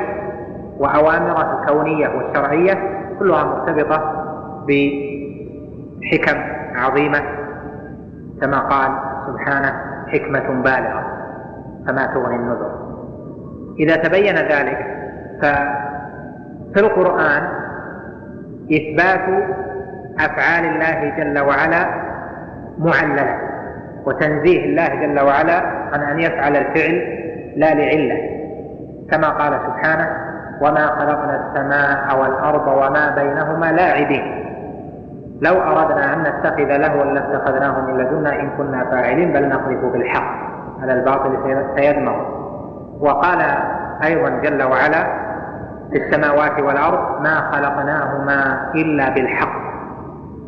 [0.77, 2.73] وأوامره الكونية والشرعية
[3.19, 4.25] كلها مرتبطة
[4.67, 6.41] بحكم
[6.75, 7.21] عظيمة
[8.41, 8.91] كما قال
[9.27, 9.73] سبحانه
[10.07, 11.14] حكمة بالغة.
[11.87, 12.71] فما تغني النذر.
[13.79, 14.85] إذا تبين ذلك
[15.41, 17.43] ففي القرآن
[18.71, 19.43] إثبات
[20.19, 21.85] أفعال الله جل وعلا
[22.77, 23.37] معللة
[24.05, 25.61] وتنزيه الله جل وعلا
[25.93, 26.95] عن أن يفعل الفعل
[27.55, 28.35] لا لعلة.
[29.11, 30.07] كما قال سبحانه
[30.61, 34.45] وما خلقنا السماء والأرض وما بينهما لاعبين.
[35.41, 40.54] لو أردنا أن نتخذ لهوا لاتخذناه من لدنا إن كنا فاعلين بل نقذف بالحق.
[40.81, 41.37] على الباطل
[41.75, 42.15] فيدمغ
[42.99, 43.41] وقال
[44.03, 45.03] أيضا جل وعلا
[45.91, 49.65] في السماوات والأرض ما خلقناهما إلا بالحق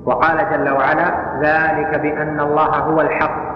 [0.05, 3.47] وقال جل وعلا ذلك بأن الله هو الحق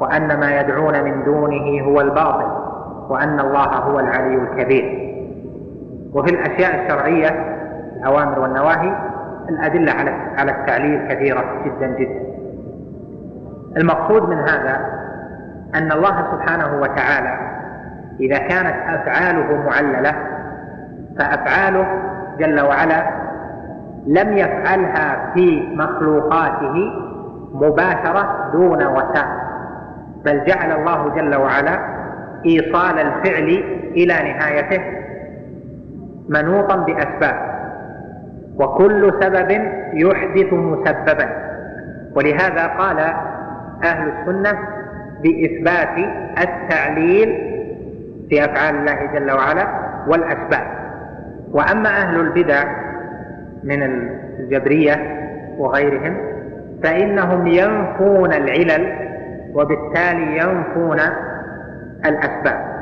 [0.00, 2.46] وأن ما يدعون من دونه هو الباطل
[3.08, 5.12] وأن الله هو العلي الكبير
[6.14, 7.56] وفي الأشياء الشرعية
[7.96, 8.92] الأوامر والنواهي
[9.48, 12.22] الأدلة على على التعليل كثيرة جدا جدا.
[13.76, 14.80] المقصود من هذا
[15.74, 17.52] أن الله سبحانه وتعالى
[18.20, 20.14] إذا كانت أفعاله معللة
[21.18, 21.86] فأفعاله
[22.38, 23.10] جل وعلا
[24.06, 26.92] لم يفعلها في مخلوقاته
[27.54, 29.42] مباشرة دون وسائل
[30.24, 31.78] بل جعل الله جل وعلا
[32.46, 33.48] إيصال الفعل
[33.96, 34.82] إلى نهايته
[36.28, 37.52] منوطا بأسباب
[38.56, 39.50] وكل سبب
[39.94, 41.28] يحدث مسببا
[42.14, 42.98] ولهذا قال
[43.84, 44.58] أهل السنة
[45.22, 46.06] بإثبات
[46.38, 47.28] التعليل
[48.28, 49.66] في أفعال الله جل وعلا
[50.06, 50.66] والأسباب.
[51.52, 52.64] وأما أهل البدع
[53.64, 55.18] من الجبرية
[55.58, 56.16] وغيرهم
[56.82, 58.92] فإنهم ينفون العلل
[59.54, 61.00] وبالتالي ينفون
[62.06, 62.72] الأسباب.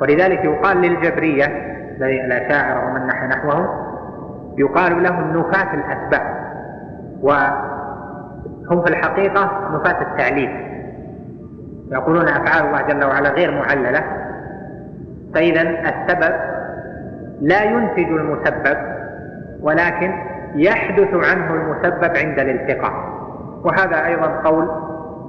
[0.00, 1.44] ولذلك يقال للجبرية
[2.00, 3.66] الأشاعرة ومن نحى نحوهم
[4.58, 6.42] يقال لهم نفاة الأسباب
[7.22, 10.71] وهم في الحقيقة نفاة التعليل.
[11.92, 14.04] يقولون أفعال الله جل وعلا غير معللة
[15.34, 16.34] فإذا السبب
[17.40, 18.76] لا ينتج المسبب
[19.60, 20.12] ولكن
[20.54, 22.92] يحدث عنه المسبب عند الالتقاء.
[23.64, 24.68] وهذا أيضا قول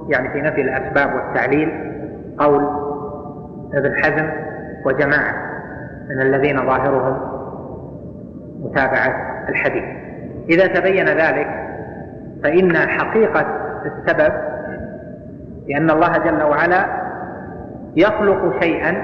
[0.08, 1.92] يعني في نفي الأسباب والتعليل
[2.38, 2.68] قول
[3.74, 4.30] ابن حزم
[4.84, 5.34] وجماعة
[6.08, 7.18] من الذين ظاهرهم
[8.60, 9.84] متابعة الحديث.
[10.48, 11.48] إذا تبين ذلك
[12.42, 13.46] فإن حقيقة
[13.86, 14.53] السبب
[15.68, 16.86] لأن الله جل وعلا
[17.96, 18.96] يخلق شيئا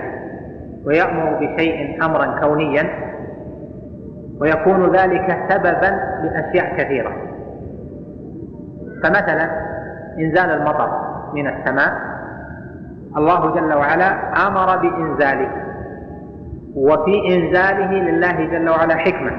[0.86, 2.90] ويأمر بشيء أمرا كونيا
[4.40, 7.12] ويكون ذلك سببا لأشياء كثيرة.
[9.02, 9.50] فمثلا
[10.18, 10.90] إنزال المطر
[11.34, 11.92] من السماء
[13.16, 15.48] الله جل وعلا أمر بإنزاله
[16.76, 19.32] وفي إنزاله لله جل وعلا حكمة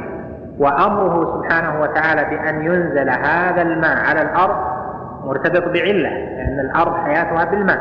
[0.59, 4.55] وأمره سبحانه وتعالى بأن ينزل هذا الماء على الأرض
[5.25, 7.79] مرتبط بعلة لأن الأرض حياتها بالماء.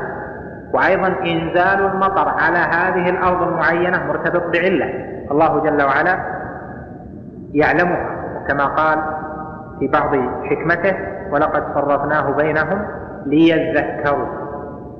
[0.72, 4.94] وأيضا إنزال المطر على هذه الأرض المعينة مرتبط بعلة.
[5.30, 6.18] الله جل وعلا
[7.52, 8.06] يعلمها.
[8.48, 8.98] كما قال
[9.78, 10.96] في بعض حكمته
[11.30, 12.86] ولقد صرفناه بينهم
[13.26, 14.26] ليذكروا.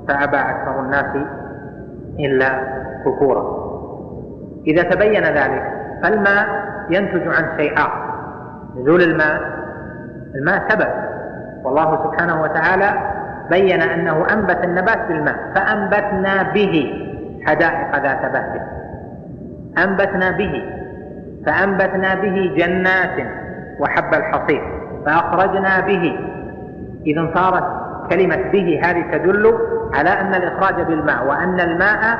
[0.07, 1.25] فأبى أكثر الناس
[2.19, 2.49] إلا
[3.05, 3.61] كفورا.
[4.67, 5.73] إذا تبين ذلك
[6.03, 6.47] فالماء
[6.89, 8.13] ينتج عن شيء آخر.
[8.77, 9.41] نزول الماء
[10.35, 11.10] الماء سبب.
[11.63, 12.93] والله سبحانه وتعالى
[13.49, 17.03] بين أنه أنبت النبات بالماء فأنبتنا به
[17.47, 18.67] حدائق ذات بهجة
[19.77, 20.63] أنبتنا به
[21.45, 23.27] فأنبتنا به جنات
[23.79, 24.61] وحب الحصير
[25.05, 26.19] فأخرجنا به.
[27.05, 27.63] إذا صارت
[28.09, 29.57] كلمة به هذه تدل
[29.93, 32.19] على أن الإخراج بالماء وأن الماء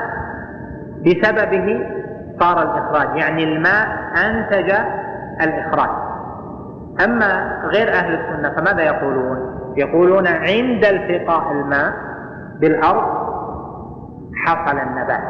[1.06, 1.86] بسببه
[2.40, 3.88] صار الإخراج يعني الماء
[4.26, 4.72] أنتج
[5.40, 5.90] الإخراج.
[7.04, 11.92] أما غير أهل السنة فماذا يقولون؟ يقولون عند التقاء الماء
[12.60, 13.22] بالأرض
[14.36, 15.22] حصل النبات.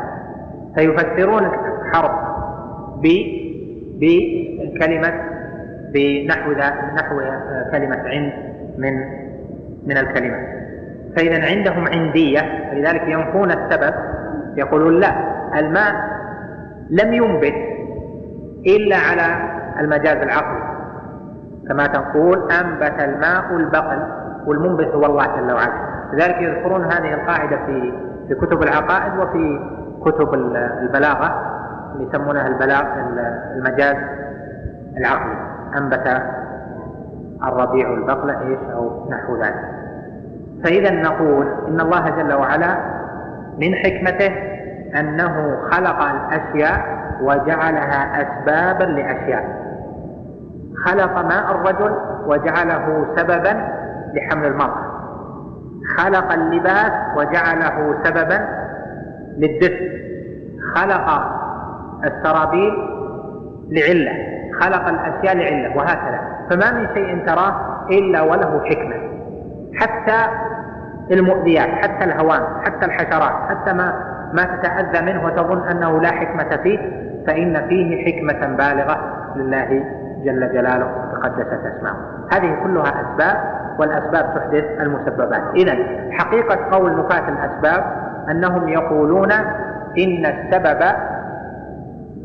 [0.74, 2.12] فيفسرون الحرف
[4.00, 5.12] بكلمة
[5.94, 6.52] بنحو
[6.96, 7.20] نحو
[7.72, 8.32] كلمة عند
[8.78, 8.94] من
[9.86, 10.36] من الكلمة.
[11.16, 13.94] فإذا عندهم عندية فلذلك ينفون السبب
[14.56, 15.14] يقولون لا
[15.58, 15.94] الماء
[16.90, 17.54] لم ينبت
[18.66, 20.71] إلا على المجاز العقلي.
[21.68, 24.02] كما تقول أنبت الماء البقل
[24.46, 25.92] والمنبت هو الله جل وعلا.
[26.12, 27.92] لذلك يذكرون هذه القاعدة في
[28.28, 29.60] في كتب العقائد وفي
[30.04, 30.34] كتب
[30.82, 31.52] البلاغة
[31.98, 32.84] يسمونها البلاغ
[33.56, 33.96] المجاز
[34.96, 35.36] العقلي.
[35.76, 36.22] أنبت
[37.42, 39.64] الربيع البقل إيش؟ أو نحو ذلك.
[40.64, 42.76] فإذا نقول إن الله جل وعلا
[43.58, 44.32] من حكمته
[45.00, 49.61] أنه خلق الأشياء وجعلها اسبابا لأشياء.
[50.84, 53.68] خلق ماء الرجل وجعله سببا
[54.14, 54.92] لحمل المرأة.
[55.98, 58.48] خلق اللباس وجعله سببا
[59.38, 60.02] للدفء.
[60.74, 61.32] خلق
[62.04, 62.72] السرابيل
[63.70, 64.12] لعلة.
[64.60, 66.20] خلق الأشياء لعلة وهكذا.
[66.50, 68.96] فما من شيء تراه إلا وله حكمة.
[69.74, 70.28] حتى
[71.10, 76.78] المؤذيات حتى الهوام حتى الحشرات حتى ما ما تتأذى منه وتظن أنه لا حكمة فيه
[77.26, 78.98] فإن فيه حكمة بالغة
[79.36, 79.84] لله
[80.24, 81.96] جل جلاله تقدست أسماؤه
[82.32, 83.36] هذه كلها أسباب
[83.78, 85.42] والأسباب تحدث المسببات.
[85.54, 85.76] إذا
[86.10, 87.84] حقيقة قول نفاة الأسباب
[88.30, 89.32] أنهم يقولون
[89.98, 90.82] إن السبب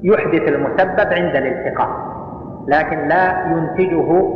[0.04, 1.90] يحدث المسبب عند الالتقاء
[2.68, 4.34] لكن لا ينتجه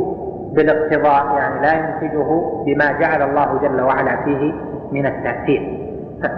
[0.55, 4.53] بالاقتضاء يعني لا ينتجه بما جعل الله جل وعلا فيه
[4.91, 5.77] من التأثير.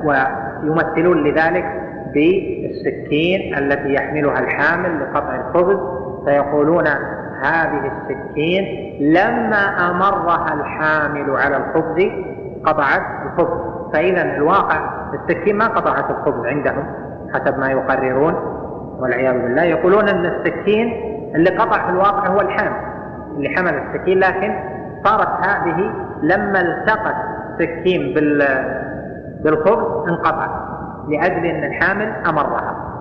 [0.03, 1.65] ويمثلون لذلك
[2.13, 6.87] بالسكين التي يحملها الحامل لقطع الخبز فيقولون
[7.41, 8.63] هذه السكين
[9.13, 12.11] لما أمرها الحامل على الخبز
[12.65, 13.73] قطعت الخبز.
[13.93, 14.79] فإذا الواقع
[15.13, 16.85] السكين ما قطعت الخبز عندهم
[17.33, 18.33] حسب ما يقررون
[18.99, 19.63] والعياذ بالله.
[19.63, 20.93] يقولون أن السكين
[21.35, 22.75] اللي قطع في الواقع هو الحامل
[23.37, 24.55] اللي حمل السكين لكن
[25.05, 27.15] صارت هذه لما التقت
[27.59, 28.43] سكين بال
[29.43, 30.47] بالخبز انقطع
[31.09, 32.92] لأجل أن الحامل أمرها.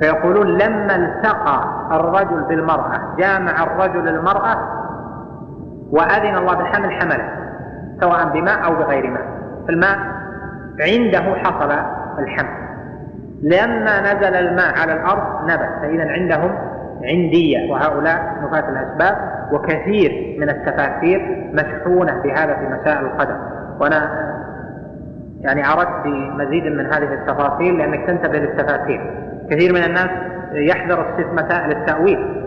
[0.00, 4.58] فيقولون لما التقى الرجل بالمرأة جامع الرجل المرأة
[5.90, 7.28] وأذن الله بالحمل حمله
[8.00, 9.22] سواء بماء أو بغير ماء.
[9.68, 9.98] الماء
[10.80, 11.72] عنده حصل
[12.18, 12.64] الحمل.
[13.42, 16.54] لما نزل الماء على الأرض نبت فإذا عندهم
[17.04, 17.72] عندية.
[17.72, 19.16] وهؤلاء نفاة الأسباب
[19.52, 23.36] وكثير من التفاسير مشحونة بهذا في مسائل القدر.
[23.80, 24.10] وأنا
[25.40, 29.33] يعني أردت بمزيد من هذه التفاصيل لأنك تنتبه للتفاسير.
[29.50, 30.10] كثير من الناس
[30.52, 32.44] يحذر مسائل التأويل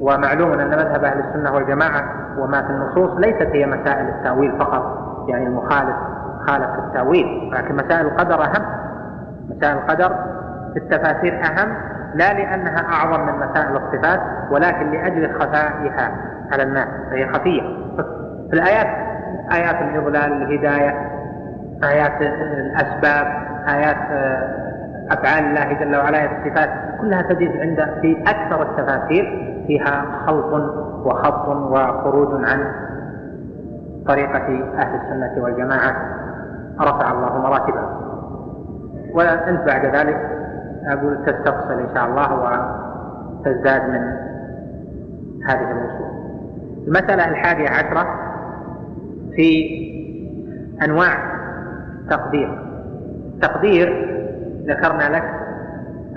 [0.00, 2.04] ومعلوم أن مذهب أهل السنة والجماعة
[2.38, 5.96] وما في النصوص ليست هي مسائل التأويل فقط يعني المخالف
[6.46, 8.64] خالف في التأويل لكن مسائل القدر أهم
[9.56, 10.08] مسائل القدر
[10.72, 11.74] في التفاسير أهم
[12.14, 16.12] لا لأنها أعظم من مسائل الصفات ولكن لأجل خفائها
[16.52, 17.62] على الناس فهي خفية.
[18.50, 18.86] في الآيات
[19.52, 21.10] آيات الإضلال الهداية
[21.84, 23.26] آيات الأسباب
[23.68, 23.96] آيات
[25.10, 30.52] أفعال الله جل وعلا الصفات كلها تجد عند في أكثر التفاسير فيها خلط
[31.06, 32.72] وخط وخروج عن
[34.06, 34.46] طريقة
[34.78, 35.96] أهل السنة والجماعة.
[36.80, 37.98] رفع الله مراتبهم
[39.14, 40.16] وأنت بعد ذلك
[40.86, 44.02] أقول تستفصل إن شاء الله وتزداد من
[45.48, 46.08] هذه الوصول.
[46.86, 48.06] المسألة الحادية عشرة
[49.36, 49.68] في
[50.84, 51.14] أنواع
[52.10, 52.58] تقدير.
[53.42, 54.17] تقدير
[54.68, 55.24] ذكرنا لك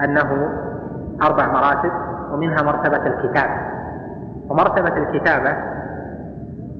[0.04, 0.50] أنه
[1.24, 1.92] أربع مراتب
[2.32, 3.58] ومنها مرتبة الكتابة.
[4.50, 5.56] ومرتبة الكتابة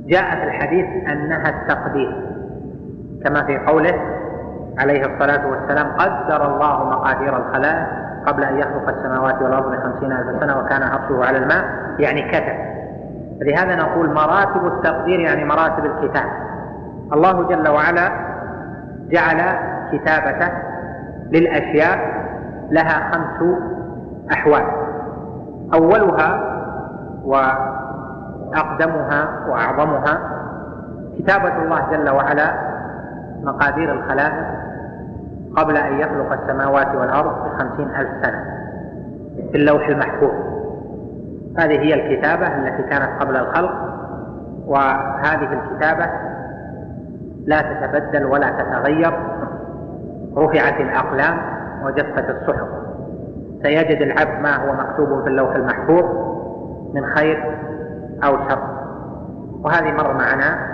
[0.08, 2.32] جاء في الحديث أنها التقدير.
[3.24, 3.94] كما في قوله
[4.78, 7.88] عليه الصلاة والسلام قدر الله مقادير الخلائق
[8.28, 11.66] قبل أن يخلق السماوات والأرض بخمسين ألف سنة وكان عرشه على الماء.
[12.00, 12.72] يعني كتب.
[13.42, 16.30] لهذا نقول مراتب التقدير يعني مراتب الكتاب.
[17.14, 18.12] الله جل وعلا
[19.10, 19.42] جعل
[19.92, 20.71] كتابته
[21.32, 22.00] للأشياء
[22.72, 23.56] لها خمس
[24.32, 24.64] أحوال.
[25.74, 26.52] أولها
[27.26, 30.20] وأقدمها وأعظمها
[31.18, 32.54] كتابة الله جل وعلا
[33.44, 34.46] مقادير الخلائق
[35.58, 38.46] قبل أن يخلق السماوات والأرض بخمسين ألف سنة
[39.52, 40.32] في اللوح المحفوظ.
[41.58, 43.74] هذه هي الكتابة التي كانت قبل الخلق
[44.66, 46.06] وهذه الكتابة
[47.46, 49.14] لا تتبدل ولا تتغير.
[50.38, 51.38] رفعت الأقلام
[51.84, 52.68] وجفت الصحف.
[53.64, 56.06] سيجد العبد ما هو مكتوب في اللوح المحفوظ
[56.94, 57.58] من خير
[58.24, 58.60] أو شر.
[59.64, 60.72] وهذه مر معنا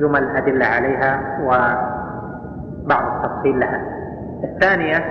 [0.00, 3.82] جمل أدلة عليها وبعض التفصيل لها.
[4.44, 5.04] الثانية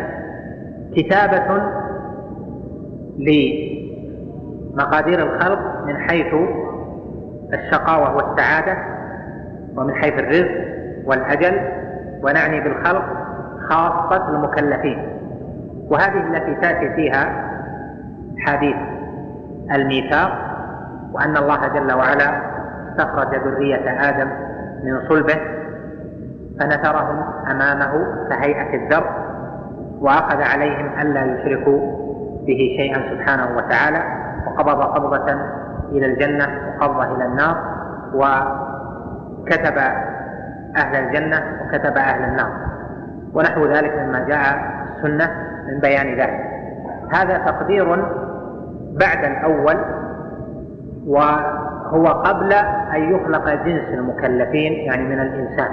[0.95, 1.62] كتابة
[4.73, 6.33] لمقادير الخلق من حيث
[7.53, 8.77] الشقاوة والسعادة
[9.75, 10.51] ومن حيث الرزق
[11.05, 11.59] والأجل.
[12.23, 13.18] ونعني بالخلق
[13.69, 15.19] خاصة المكلفين.
[15.89, 17.49] وهذه التي تأتي فيها
[18.39, 18.75] حديث
[19.75, 20.32] الميثاق
[21.13, 22.41] وأن الله جل وعلا
[22.89, 24.29] استخرج ذرية آدم
[24.84, 25.38] من صلبه
[26.60, 29.03] فنثرهم أمامه كهيئة الذر
[29.99, 31.79] وأخذ عليهم ألا يشركوا
[32.45, 34.03] به شيئا سبحانه وتعالى
[34.47, 35.32] وقبض قبضة
[35.91, 36.47] إلى الجنة
[36.79, 37.58] وقبضة إلى النار
[38.13, 39.77] وكتب
[40.77, 42.68] أهل الجنة وكتب أهل النار.
[43.34, 44.60] ونحو ذلك مما جاء
[44.96, 45.32] السنة
[45.68, 46.50] من بيان ذلك.
[47.13, 47.96] هذا تقدير
[48.94, 49.78] بعد الأول
[51.08, 52.54] وهو قبل
[52.96, 55.70] أن يخلق جنس المكلفين يعني من الإنسان.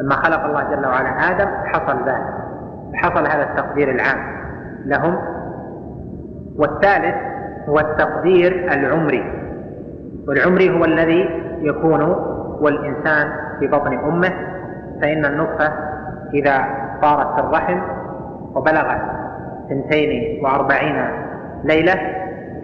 [0.00, 2.34] لما خلق الله جل وعلا آدم حصل ذلك.
[2.94, 4.18] حصل هذا التقدير العام
[4.84, 5.18] لهم.
[6.56, 7.14] والثالث
[7.68, 9.42] هو التقدير العمري.
[10.28, 12.02] والعمري هو الذي يكون
[12.60, 14.32] والإنسان في بطن أمه
[15.00, 15.91] فإن النطفة
[16.34, 16.64] إذا
[17.02, 17.80] صارت في الرحم
[18.54, 19.00] وبلغت
[19.66, 21.04] اثنتين وأربعين
[21.64, 22.00] ليلة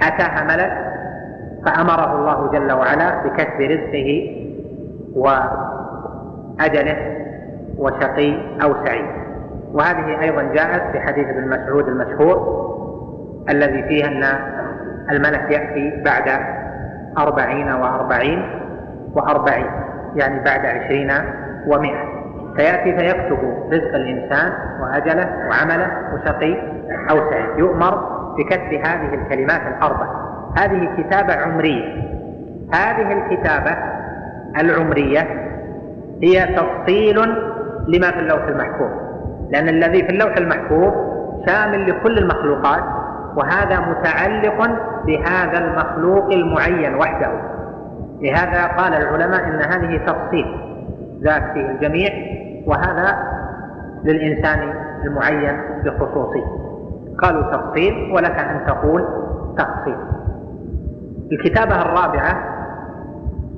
[0.03, 0.89] أتاها ملك
[1.67, 4.37] فأمره الله جل وعلا بكتب رزقه
[5.15, 6.97] وأجله
[7.79, 9.07] وشقي أو سعيد.
[9.73, 12.69] وهذه أيضا جاءت في حديث ابن مسعود المشهور
[13.49, 14.25] الذي فيه أن
[15.11, 16.41] الملك يأتي بعد
[17.19, 18.43] أربعين وأربعين
[19.15, 19.71] وأربعين
[20.17, 21.13] يعني بعد عشرين
[21.67, 22.18] ومئة.
[22.59, 23.39] فيأتي فيكتب
[23.73, 26.57] رزق الإنسان وأجله وعمله وشقي
[27.11, 27.59] أو سعيد.
[27.59, 27.95] يؤمر
[28.39, 30.07] بكتب هذه الكلمات الأربع.
[30.57, 31.85] هذه كتابة عمرية.
[32.75, 33.77] هذه الكتابة
[34.61, 35.21] العمرية
[36.23, 37.19] هي تفصيل
[37.89, 38.91] لما في اللوح المحفوظ.
[39.51, 40.93] لأن الذي في اللوح المحفوظ
[41.47, 42.85] شامل لكل المخلوقات
[43.37, 44.71] وهذا متعلق
[45.07, 47.31] بهذا المخلوق المعين وحده.
[48.21, 50.47] لهذا قال العلماء إن هذه تفصيل.
[51.25, 52.11] ذاك فيه الجميع.
[52.69, 53.19] وهذا
[54.05, 56.45] للإنسان المعين بخصوصه
[57.23, 59.05] قالوا تفصيل ولك أن تقول
[59.59, 59.97] تفصيل
[61.33, 62.59] الكتابة الرابعة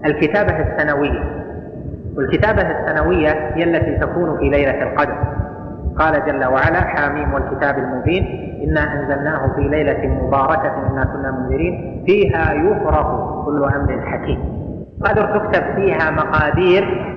[0.07, 1.41] الكتابة السنوية.
[2.17, 5.17] والكتابة السنوية هي التي تكون في ليلة القدر.
[5.99, 8.25] قال جل وعلا حاميم والكتاب المبين
[8.65, 12.03] إنا أنزلناه في ليلة مباركة إنا كنا منذرين.
[12.07, 14.39] فيها يفرق كل أمر حكيم.
[15.05, 17.17] قدر تكتب فيها مقادير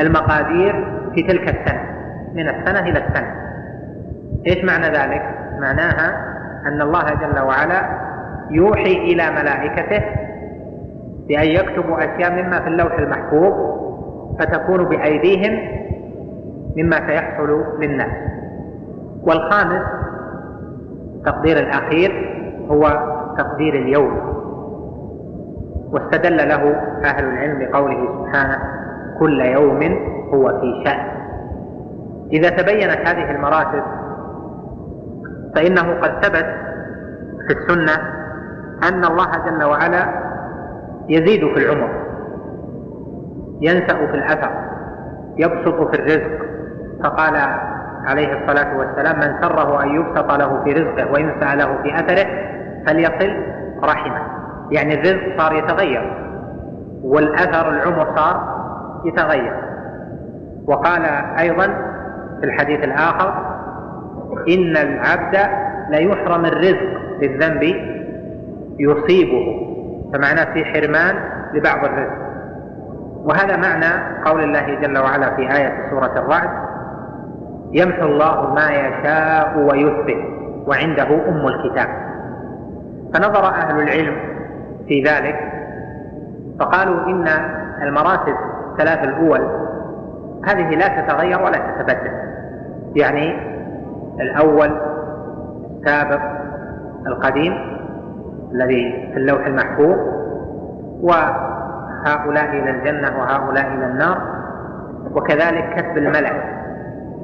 [0.00, 0.84] المقادير
[1.14, 1.80] في تلك السنة
[2.34, 3.34] من السنة إلى السنة.
[4.46, 5.22] إيش معنى ذلك؟
[5.60, 6.34] معناها
[6.66, 7.82] أن الله جل وعلا
[8.50, 10.04] يوحي إلى ملائكته
[11.28, 13.52] بأن يكتبوا أشياء مما في اللوح المحفوظ
[14.38, 15.58] فتكون بأيديهم
[16.76, 18.12] مما سيحصل للناس.
[19.22, 19.82] والخامس
[21.14, 22.82] التقدير الأخير هو
[23.38, 24.34] تقدير اليوم.
[25.92, 28.58] واستدل له أهل العلم بقوله سبحانه
[29.18, 29.80] كل يوم
[30.34, 31.06] هو في شأن.
[32.32, 33.82] إذا تبينت هذه المراتب
[35.54, 36.46] فإنه قد ثبت
[37.48, 37.92] في السنة
[38.88, 40.08] أن الله جل وعلا
[41.08, 41.88] يزيد في العمر
[43.60, 44.50] ينسأ في الأثر
[45.36, 46.44] يبسط في الرزق.
[47.04, 47.36] فقال
[48.04, 52.26] عليه الصلاة والسلام من سره أن يبسط له في رزقه وينسى له في أثره
[52.86, 53.36] فليصل
[53.84, 54.20] رحمه.
[54.70, 56.30] يعني الرزق صار يتغير
[57.02, 58.54] والأثر العمر صار
[59.04, 59.63] يتغير.
[60.66, 61.04] وقال
[61.38, 61.66] أيضا
[62.40, 63.56] في الحديث الآخر
[64.48, 65.36] إن العبد
[65.90, 67.62] ليحرم الرزق بالذنب
[68.78, 69.70] يصيبه
[70.12, 71.16] فمعناه في حرمان
[71.54, 72.24] لبعض الرزق.
[73.24, 76.50] وهذا معنى قول الله جل وعلا في آية سورة الرعد
[77.72, 80.24] يمحو الله ما يشاء ويثبت
[80.66, 81.88] وعنده أم الكتاب.
[83.14, 84.16] فنظر أهل العلم
[84.88, 85.52] في ذلك
[86.60, 87.28] فقالوا إن
[87.82, 88.36] المراتب
[88.72, 89.63] الثلاث الأول
[90.48, 92.10] هذه لا تتغير ولا تتبدل.
[92.96, 93.54] يعني
[94.20, 94.70] الأول
[95.80, 96.20] السابق
[97.06, 97.52] القديم
[98.52, 99.96] الذي في اللوح المحفوظ
[101.00, 104.18] وهؤلاء إلى الجنة وهؤلاء إلى النار
[105.12, 106.44] وكذلك كتب الملك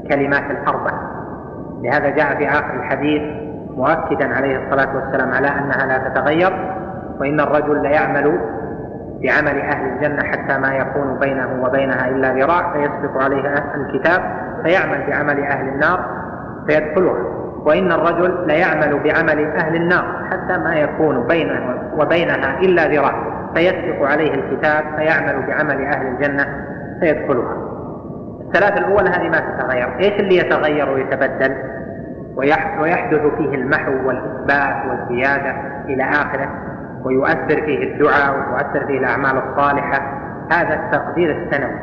[0.02, 0.92] الكلمات الأربع
[1.82, 3.22] لهذا جاء في آخر الحديث
[3.76, 6.74] مؤكدا عليه الصلاة والسلام على أنها لا تتغير
[7.20, 8.40] وإن الرجل ليعمل
[9.22, 14.22] بعمل أهل الجنة حتى ما يكون بينه وبينها إلا ذراع فيسبق عليها الكتاب
[14.64, 16.04] فيعمل بعمل أهل النار
[16.66, 17.40] فيدخلها.
[17.64, 23.14] وإن الرجل ليعمل بعمل أهل النار حتى ما يكون بينه وبينها إلا ذراع
[23.54, 26.46] فيسبق عليه الكتاب فيعمل بعمل أهل الجنة
[27.00, 27.56] فيدخلها.
[28.40, 29.98] الثلاثة الأولى هذه ما تتغير.
[29.98, 31.56] إيش اللي يتغير ويتبدل؟
[32.80, 35.54] ويحدث فيه المحو والإثبات والزيادة
[35.84, 36.48] إلى آخره.
[37.04, 40.20] ويؤثر فيه الدعاء ويؤثر فيه الأعمال الصالحة.
[40.52, 41.78] هذا التقدير السنوي.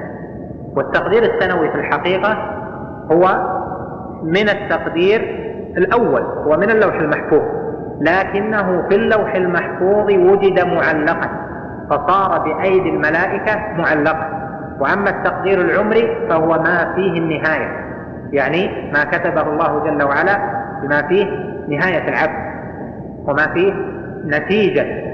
[0.75, 2.37] والتقدير السنوي في الحقيقة
[3.11, 3.57] هو
[4.23, 5.21] من التقدير
[5.77, 7.41] الأول هو من اللوح المحفوظ.
[8.01, 11.29] لكنه في اللوح المحفوظ وجد معلقا
[11.89, 14.47] فصار بأيدي الملائكة معلقا.
[14.79, 17.87] وأما التقدير العمري فهو ما فيه النهاية.
[18.31, 20.37] يعني ما كتبه الله جل وعلا
[20.83, 21.25] بما فيه
[21.67, 22.47] نهاية العبد
[23.25, 23.73] وما فيه
[24.25, 25.06] نتيجة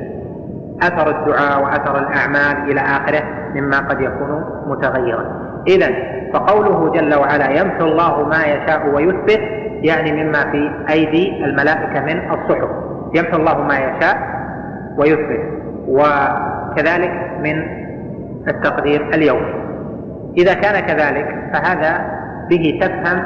[0.82, 3.24] أثر الدعاء وأثر الأعمال إلى آخره
[3.56, 5.26] مما قد يكون متغيرا.
[5.68, 5.88] إذا
[6.34, 9.42] فقوله جل وعلا يمحو الله ما يشاء ويثبت
[9.82, 12.70] يعني مما في أيدي الملائكة من الصحف.
[13.14, 14.18] يمحو الله ما يشاء
[14.98, 17.84] ويثبت وكذلك من
[18.48, 19.54] التقدير اليومي
[20.38, 22.06] إذا كان كذلك فهذا
[22.50, 23.24] به تفهم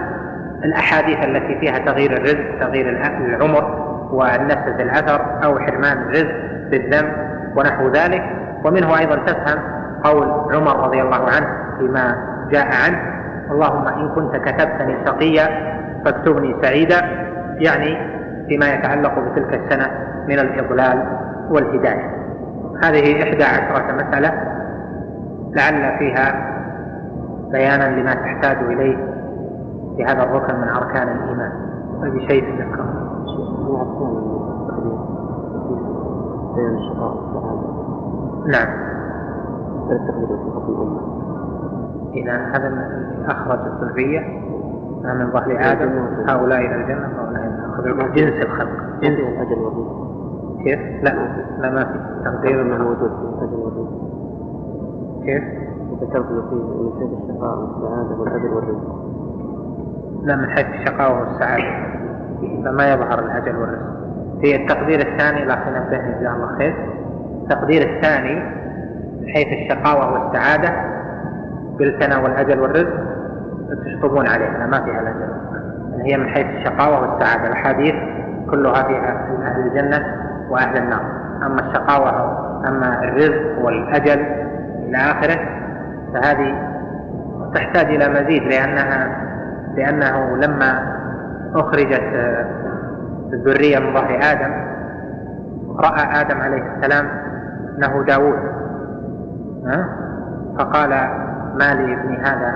[0.64, 2.90] الأحاديث التي فيها تغيير الرزق تغيير
[3.28, 6.36] العمر والنفس الأثر أو حرمان الرزق
[6.72, 7.14] بالذنب
[7.58, 8.24] ونحو ذلك.
[8.66, 9.60] ومنه أيضا تفهم
[10.04, 11.48] قول عمر رضي الله عنه
[11.80, 12.16] فيما
[12.52, 13.00] جاء عنه.
[13.52, 15.48] اللهم إن كنت كتبتني شقيا
[16.06, 17.02] فاكتبني سعيدا.
[17.60, 17.98] يعني
[18.48, 19.92] فيما يتعلق بتلك السنة
[20.28, 21.04] من الإضلال
[21.50, 22.18] والهداية.
[22.84, 24.32] هذه إحدى عشرة مسألة
[25.56, 26.58] لعل فيها
[27.52, 28.98] بيانا لما تحتاج إليه
[29.98, 31.52] في هذا الركن من أركان الإيمان.
[36.56, 37.68] بشيء تذكر
[38.46, 38.68] نعم.
[39.92, 40.28] التقدير.
[40.28, 41.02] في الأمة
[42.14, 42.70] إذا هذا
[43.28, 44.20] أخرج الصلبية
[45.04, 45.90] من ظهر آدم
[46.30, 48.70] هؤلاء إلى الجنة وهؤلاء إلى جنس الخلق.
[49.02, 50.08] جنس الأجل والرزق
[50.64, 51.14] كيف؟ لا
[51.60, 52.00] لا ما في.
[52.26, 54.08] تقدير انه موجود في الاجل والرزق
[55.24, 55.44] كيف؟
[56.02, 58.96] ذكرت فيه من حيث الشقاء والسعاده والاجل والرزق
[60.24, 61.98] لا من حيث الشقاوة والسعادة.
[62.66, 64.07] فما يظهر الأجل والرزق.
[64.42, 66.76] في التقدير الثاني لكن نبهني جزاه الله خير.
[67.44, 68.36] التقدير الثاني
[69.22, 70.74] من حيث الشقاوة والسعادة
[71.78, 72.94] بالسنة والأجل والرزق
[73.86, 75.28] تشطبون عليها ما فيها الأجل
[76.02, 77.48] هي من حيث الشقاوة والسعادة.
[77.48, 77.96] الأحاديث
[78.50, 80.16] كلها فيها أهل الجنة
[80.50, 81.02] وأهل النار.
[81.46, 84.26] أما الشقاوة أما الرزق والأجل
[84.84, 85.40] إلى آخره
[86.14, 86.78] فهذه
[87.56, 89.28] تحتاج إلى مزيد لأنها
[89.76, 90.98] لأنه لما
[91.56, 92.04] أخرجت
[93.34, 94.54] الذرية من ظهر آدم
[95.80, 97.08] رأى آدم عليه السلام
[97.78, 98.40] أنه داود
[100.58, 100.90] فقال
[101.56, 102.56] ما لي ابن هذا؟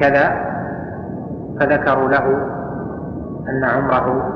[0.00, 0.52] كذا.
[1.60, 2.46] فذكروا له
[3.48, 4.32] أن عمره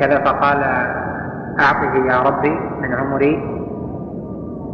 [0.00, 0.62] كذا فقال
[1.60, 3.60] أعطه يا ربي من عمري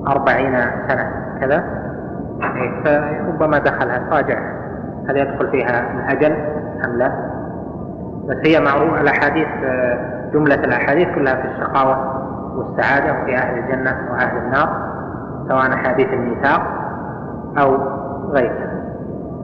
[0.08, 0.54] أربعين
[0.88, 1.10] سنة.
[1.40, 1.64] كذا؟
[2.56, 4.38] إيه، فربما دخلها راجع
[5.08, 6.36] هل يدخل فيها الأجل
[6.84, 7.12] أم لا؟
[8.28, 9.48] بس هي معروفة الأحاديث
[10.32, 12.22] جملة الأحاديث كلها في الشقاوة
[12.56, 14.68] والسعادة وفي أهل الجنة وأهل النار
[15.48, 16.62] سواء أحاديث الميثاق
[17.58, 17.76] أو
[18.30, 18.66] غيرها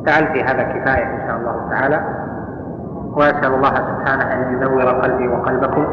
[0.06, 2.00] تعال في هذا كفاية إن شاء الله تعالى.
[3.16, 5.86] وأسأل الله سبحانه أن ينور قلبي وقلبكم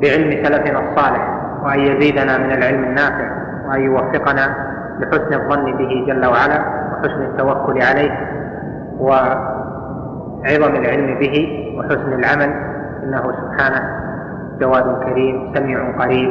[0.00, 3.30] بعلم سلفنا الصالح وأن يزيدنا من العلم النافع
[3.68, 4.56] وأن يوفقنا
[4.98, 6.60] لحسن الظن به جل وعلا
[6.92, 8.10] وحسن التوكل عليه
[10.44, 11.34] وعظم العلم به
[11.78, 12.50] وحسن العمل.
[13.02, 13.82] إنه سبحانه
[14.60, 16.30] جواد كريم سميع قريب.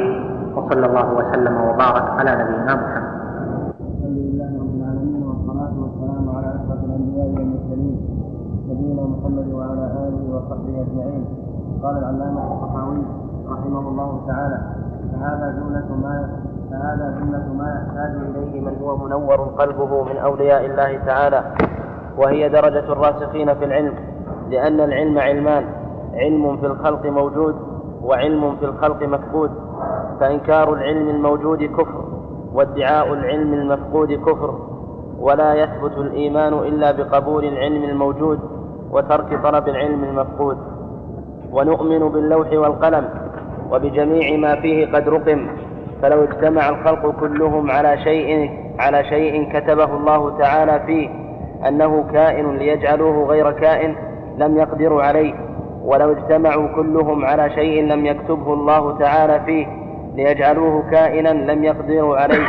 [0.55, 3.13] وصلى الله وسلم وبارك على نبينا محمد.
[8.69, 11.25] نبينا محمد وعلى آله وصحبه أجمعين
[11.83, 13.01] قال العلامة الطحاوي
[13.49, 14.59] رحمه الله تعالى
[15.11, 16.29] فهذا جملة ما
[16.71, 21.43] فهذا جملة ما يحتاج إليه من هو منور قلبه من أولياء الله تعالى
[22.17, 23.93] وهي درجة الراسخين في العلم
[24.49, 25.65] لأن العلم علمان
[26.13, 27.55] علم في الخلق موجود
[28.01, 29.51] وعلم في الخلق مفقود
[30.19, 32.05] فإنكار العلم الموجود كفر
[32.53, 34.59] وادعاء العلم المفقود كفر
[35.19, 38.39] ولا يثبت الإيمان إلا بقبول العلم الموجود
[38.91, 40.57] وترك طلب العلم المفقود.
[41.53, 43.09] ونؤمن باللوح والقلم
[43.71, 45.47] وبجميع ما فيه قد رقم
[46.01, 51.22] فلو اجتمع الخلق كلهم على شيء على شيء كتبه الله تعالى فيه
[51.67, 53.95] أنه كائن ليجعلوه غير كائن
[54.37, 55.33] لم يقدروا عليه
[55.85, 59.67] ولو اجتمعوا كلهم على شيء لم يكتبه الله تعالى فيه
[60.15, 62.47] ليجعلوه كائنا لم يقدروا عليه.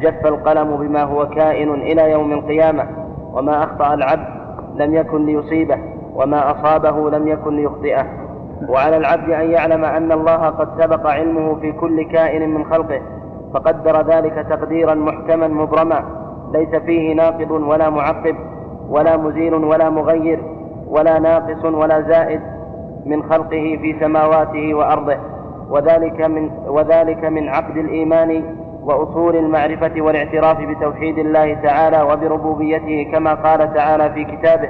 [0.00, 2.86] جف القلم بما هو كائن إلى يوم القيامة
[3.32, 4.28] وما أخطأ العبد
[4.74, 5.78] لم يكن ليصيبه
[6.14, 8.06] وما أصابه لم يكن ليخطئه.
[8.68, 13.00] وعلى العبد أن يعلم أن الله قد سبق علمه في كل كائن من خلقه
[13.54, 16.04] فقدر ذلك تقديرا محكما مبرما.
[16.52, 18.36] ليس فيه ناقض ولا معقب
[18.88, 20.42] ولا مزيل ولا مغير
[20.88, 22.40] ولا ناقص ولا زائد
[23.06, 25.16] من خلقه في سماواته وأرضه.
[25.70, 28.44] وذلك من وذلك من عقد الإيمان
[28.82, 34.68] وأصول المعرفة والاعتراف بتوحيد الله تعالى وبربوبيته كما قال تعالى في كتابه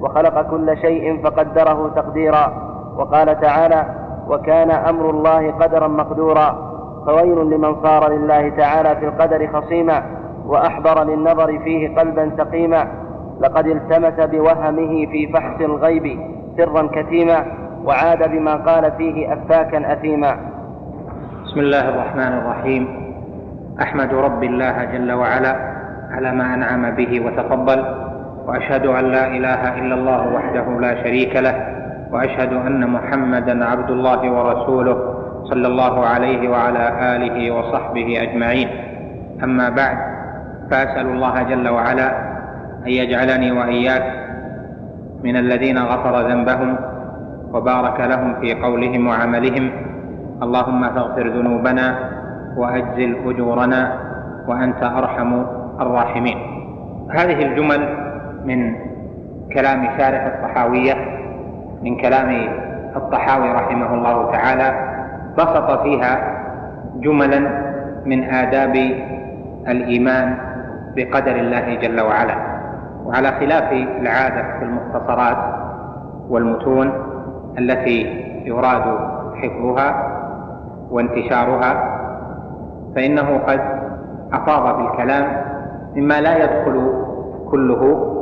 [0.00, 2.52] وخلق كل شيء فقدره تقديرا
[2.96, 3.86] وقال تعالى
[4.28, 6.72] وكان أمر الله قدرا مقدورا
[7.06, 10.02] فويل لمن صار لله تعالى في القدر خصيما.
[10.46, 12.88] وأحضر للنظر فيه قلبا سقيما
[13.40, 16.20] لقد التمس بوهمه في فحص الغيب
[16.56, 17.44] سرا كتيما
[17.84, 20.36] وعاد بما قال فيه أفاكا أثيما.
[21.44, 23.06] بسم الله الرحمن الرحيم.
[23.82, 25.56] أحمد رب الله جل وعلا
[26.10, 27.84] على ما أنعم به وتفضل
[28.46, 31.56] وأشهد أن لا إله إلا الله وحده لا شريك له
[32.12, 36.84] وأشهد أن محمدا عبد الله ورسوله صلى الله عليه وعلى
[37.16, 38.68] آله وصحبه أجمعين.
[39.44, 40.15] أما بعد
[40.70, 42.08] فأسأل الله جل وعلا
[42.86, 44.04] أن يجعلني وإياك
[45.24, 46.76] من الذين غفر ذنبهم
[47.52, 49.70] وبارك لهم في قولهم وعملهم.
[50.42, 51.98] اللهم فاغفر ذنوبنا
[52.56, 53.92] وأجزل أجورنا
[54.48, 55.42] وأنت أرحم
[55.80, 56.38] الراحمين.
[57.10, 57.88] هذه الجمل
[58.44, 58.74] من
[59.54, 60.94] كلام شارح الطحاويه
[61.82, 62.48] من كلام
[62.96, 64.68] الطحاوي رحمه الله تعالى
[65.38, 66.12] بسط فيها
[66.96, 67.40] جملا
[68.06, 68.74] من آداب
[69.68, 70.36] الإيمان
[70.96, 72.56] بقدر الله جل وعلا.
[73.06, 75.36] وعلى خلاف العادة في المختصرات
[76.28, 76.92] والمتون
[77.58, 78.00] التي
[78.44, 78.98] يراد
[79.34, 80.12] حفظها
[80.90, 81.98] وانتشارها
[82.96, 83.60] فإنه قد
[84.32, 85.42] أفاض بالكلام
[85.96, 86.92] مما لا يدخل
[87.50, 88.12] كله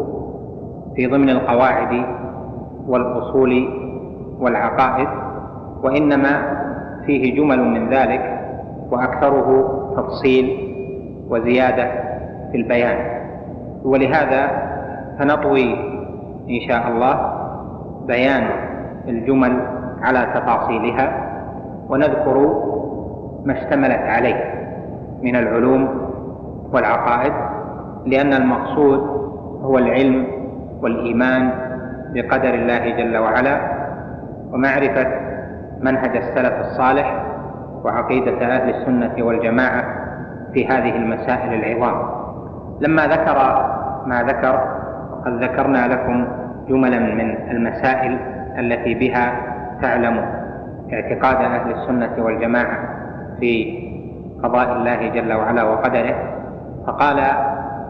[0.96, 2.04] في ضمن القواعد
[2.88, 3.68] والأصول
[4.40, 5.08] والعقائد
[5.82, 6.42] وإنما
[7.06, 8.40] فيه جمل من ذلك
[8.90, 10.70] وأكثره تفصيل
[11.30, 12.03] وزيادة
[12.54, 12.96] في البيان.
[13.84, 14.50] ولهذا
[15.18, 15.74] سنطوي
[16.50, 17.14] إن شاء الله
[18.06, 18.46] بيان
[19.08, 19.60] الجمل
[20.02, 21.12] على تفاصيلها
[21.88, 22.38] ونذكر
[23.44, 24.54] ما اشتملت عليه
[25.22, 25.88] من العلوم
[26.72, 27.32] والعقائد
[28.06, 29.00] لأن المقصود
[29.62, 30.26] هو العلم
[30.82, 31.50] والإيمان
[32.14, 33.60] بقدر الله جل وعلا
[34.52, 35.06] ومعرفة
[35.80, 37.24] منهج السلف الصالح
[37.84, 39.84] وعقيدة أهل السنة والجماعة
[40.52, 42.13] في هذه المسائل العظام.
[42.80, 43.38] لما ذكر
[44.06, 44.60] ما ذكر
[45.24, 46.26] قد ذكرنا لكم
[46.68, 48.18] جملا من المسائل
[48.58, 49.32] التي بها
[49.82, 50.24] تعلم
[50.92, 52.78] اعتقاد أهل السنة والجماعة
[53.40, 53.78] في
[54.42, 56.14] قضاء الله جل وعلا وقدره.
[56.86, 57.20] فقال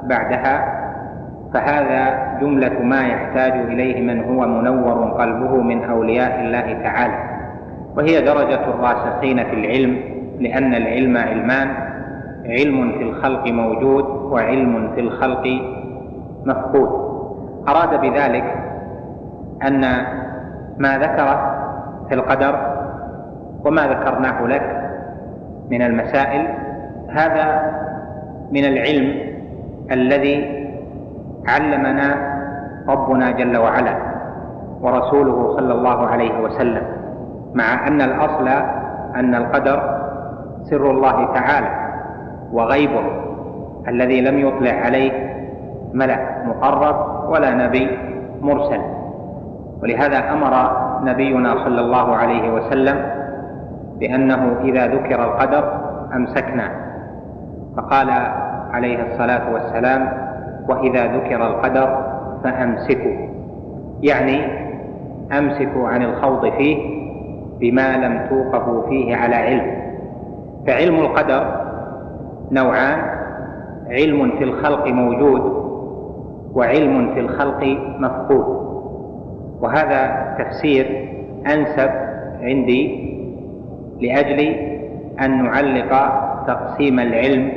[0.05, 0.85] بعدها
[1.55, 7.14] فهذا جملة ما يحتاج إليه من هو منور قلبه من أولياء الله تعالى
[7.97, 10.01] وهي درجة الراسخين في العلم
[10.41, 11.68] لأن العلم علمان
[12.45, 15.47] علم في الخلق موجود وعلم في الخلق
[16.47, 17.05] مفقود.
[17.68, 18.45] أراد بذلك
[19.66, 19.80] أن
[20.78, 21.55] ما ذكره
[22.09, 22.74] في القدر
[23.64, 24.90] وما ذكرناه لك
[25.70, 26.49] من المسائل
[27.09, 27.72] هذا
[28.53, 29.20] من العلم
[29.92, 30.66] الذي
[31.49, 32.34] علمنا
[32.88, 33.97] ربنا جل وعلا
[34.80, 36.82] ورسوله صلى الله عليه وسلم
[37.55, 38.49] مع أن الأصل
[39.16, 40.01] أن القدر
[40.70, 41.84] سر الله تعالى.
[42.55, 43.05] وغيبه
[43.89, 45.13] الذي لم يطلع عليه
[45.93, 46.97] ملك مقرب
[47.31, 47.89] ولا نبي
[48.43, 48.81] مرسل.
[49.83, 50.55] ولهذا أمر
[51.05, 52.97] نبينا صلى الله عليه وسلم
[53.99, 55.65] بأنه إذا ذكر القدر
[56.15, 56.71] أمسكنا.
[57.77, 58.11] فقال
[58.71, 60.09] عليه الصلاة والسلام
[60.69, 61.89] وإذا ذكر القدر
[62.45, 63.17] فأمسكوا.
[64.03, 64.41] يعني
[65.39, 67.05] أمسكوا عن الخوض فيه
[67.61, 69.67] بما لم توقفوا فيه على علم.
[70.67, 71.65] فعلم القدر
[72.55, 72.99] نوعان
[73.91, 75.43] علم في الخلق موجود
[76.55, 78.65] وعلم في الخلق مفقود.
[79.61, 81.09] وهذا تفسير
[81.47, 81.91] أنسب
[82.41, 83.11] عندي
[84.01, 84.41] لأجل
[85.21, 85.91] أن نعلق
[86.47, 87.53] تقسيم العلم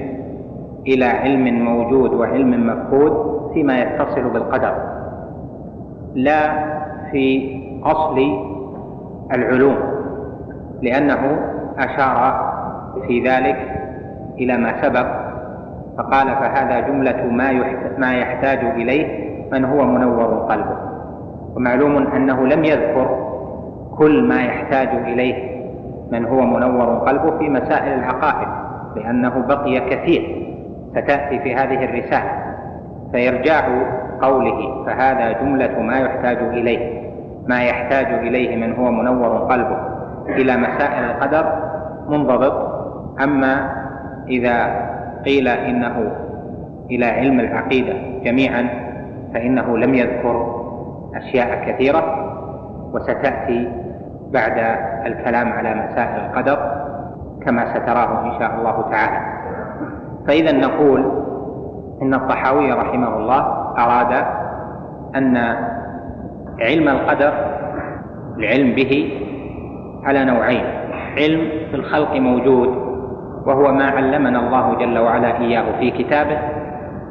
[0.88, 4.76] إلى علم موجود وعلم مفقود فيما يتصل بالقدر
[6.16, 6.66] لا
[7.12, 8.18] في أصل
[9.34, 9.78] العلوم
[10.82, 11.40] لأنه
[11.78, 12.48] أشار
[13.08, 13.87] في ذلك
[14.40, 15.08] إلى ما سبق
[15.98, 17.52] فقال فهذا جملة ما
[17.98, 20.78] ما يحتاج إليه من هو منور قلبه.
[21.56, 23.28] ومعلوم أنه لم يذكر
[23.98, 25.58] كل ما يحتاج إليه
[26.12, 28.48] من هو منور قلبه في مسائل العقائد
[28.96, 30.48] لأنه بقي كثير
[30.92, 32.32] ستأتي في هذه الرسالة.
[33.12, 33.68] فيرجع
[34.22, 36.98] قوله فهذا جملة ما يحتاج إليه
[37.48, 39.78] ما يحتاج إليه من هو منور قلبه
[40.30, 41.54] إلى مسائل القدر
[42.10, 42.54] منضبط.
[43.24, 43.70] أما
[44.30, 44.88] إذا
[45.26, 46.12] قيل إنه
[46.92, 48.70] إلى علم العقيدة جميعا
[49.34, 50.64] فإنه لم يذكر
[51.16, 52.04] أشياء كثيرة
[52.94, 53.70] وستأتي
[54.32, 56.58] بعد الكلام على مسائل القدر
[57.46, 59.38] كما ستراه إن شاء الله تعالى.
[60.28, 61.12] فإذا نقول
[62.02, 63.42] إن الطحاوي رحمه الله
[63.78, 64.26] أراد
[65.16, 65.38] أن
[66.62, 67.34] علم القدر
[68.38, 69.22] العلم به
[70.04, 70.66] على نوعين.
[71.18, 72.87] علم في الخلق موجود
[73.48, 76.40] وهو ما علمنا الله جل وعلا إياه في كتابه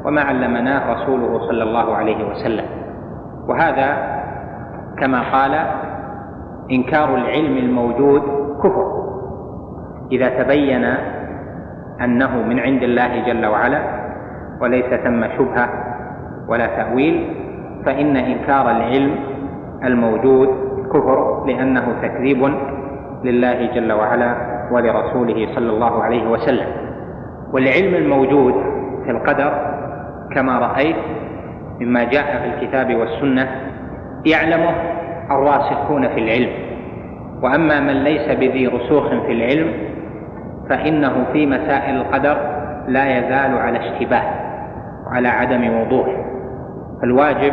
[0.05, 2.65] وما علمناه رسوله صلى الله عليه وسلم.
[3.49, 3.89] وهذا
[5.01, 5.55] كما قال
[6.71, 8.23] إنكار العلم الموجود
[8.63, 8.87] كفر.
[10.13, 10.85] إذا تبين
[12.05, 13.81] أنه من عند الله جل وعلا
[14.61, 15.69] وليس ثم شبهة
[16.49, 17.17] ولا تأويل
[17.85, 19.15] فإن إنكار العلم
[19.85, 20.49] الموجود
[20.93, 22.55] كفر لأنه تكذيب
[23.25, 26.67] لله جل وعلا ولرسوله صلى الله عليه وسلم.
[27.53, 28.55] والعلم الموجود
[29.05, 29.77] في القدر
[30.35, 30.97] كما رأيت
[31.81, 33.49] مما جاء في الكتاب والسنة
[34.27, 34.75] يعلمه
[35.31, 36.53] الراسخون في العلم.
[37.43, 39.73] وأما من ليس بذي رسوخ في العلم
[40.69, 42.37] فإنه في مسائل القدر
[42.89, 44.23] لا يزال على اشتباه
[45.07, 46.07] وعلى عدم وضوح.
[47.01, 47.53] فالواجب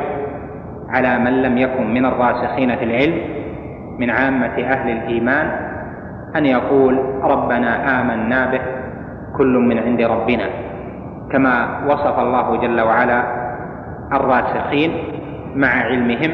[0.89, 3.21] على من لم يكن من الراسخين في العلم
[3.99, 5.72] من عامة أهل الإيمان
[6.35, 8.61] أن يقول ربنا آمنا به
[9.37, 10.47] كل من عند ربنا.
[11.31, 13.23] كما وصف الله جل وعلا
[14.13, 14.91] الراسخين
[15.55, 16.31] مع علمهم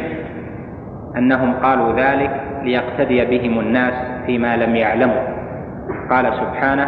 [1.18, 2.32] أنهم قالوا ذلك
[2.64, 3.94] ليقتدي بهم الناس
[4.26, 5.22] فيما لم يعلموا.
[6.10, 6.88] قال سبحانه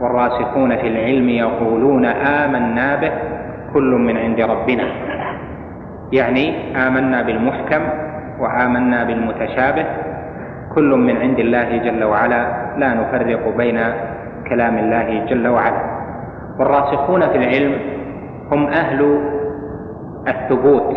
[0.00, 3.12] والراسخون في العلم يقولون آمنا به
[3.74, 4.84] كل من عند ربنا.
[6.12, 7.82] يعني آمنا بالمحكم
[8.40, 9.86] وآمنا بالمتشابه
[10.74, 12.42] كل من عند الله جل وعلا
[12.78, 13.78] لا نفرق بين
[14.48, 15.82] كلام الله جل وعلا.
[16.58, 17.72] والراسخون في العلم
[18.52, 19.18] هم أهل
[20.28, 20.96] الثبوت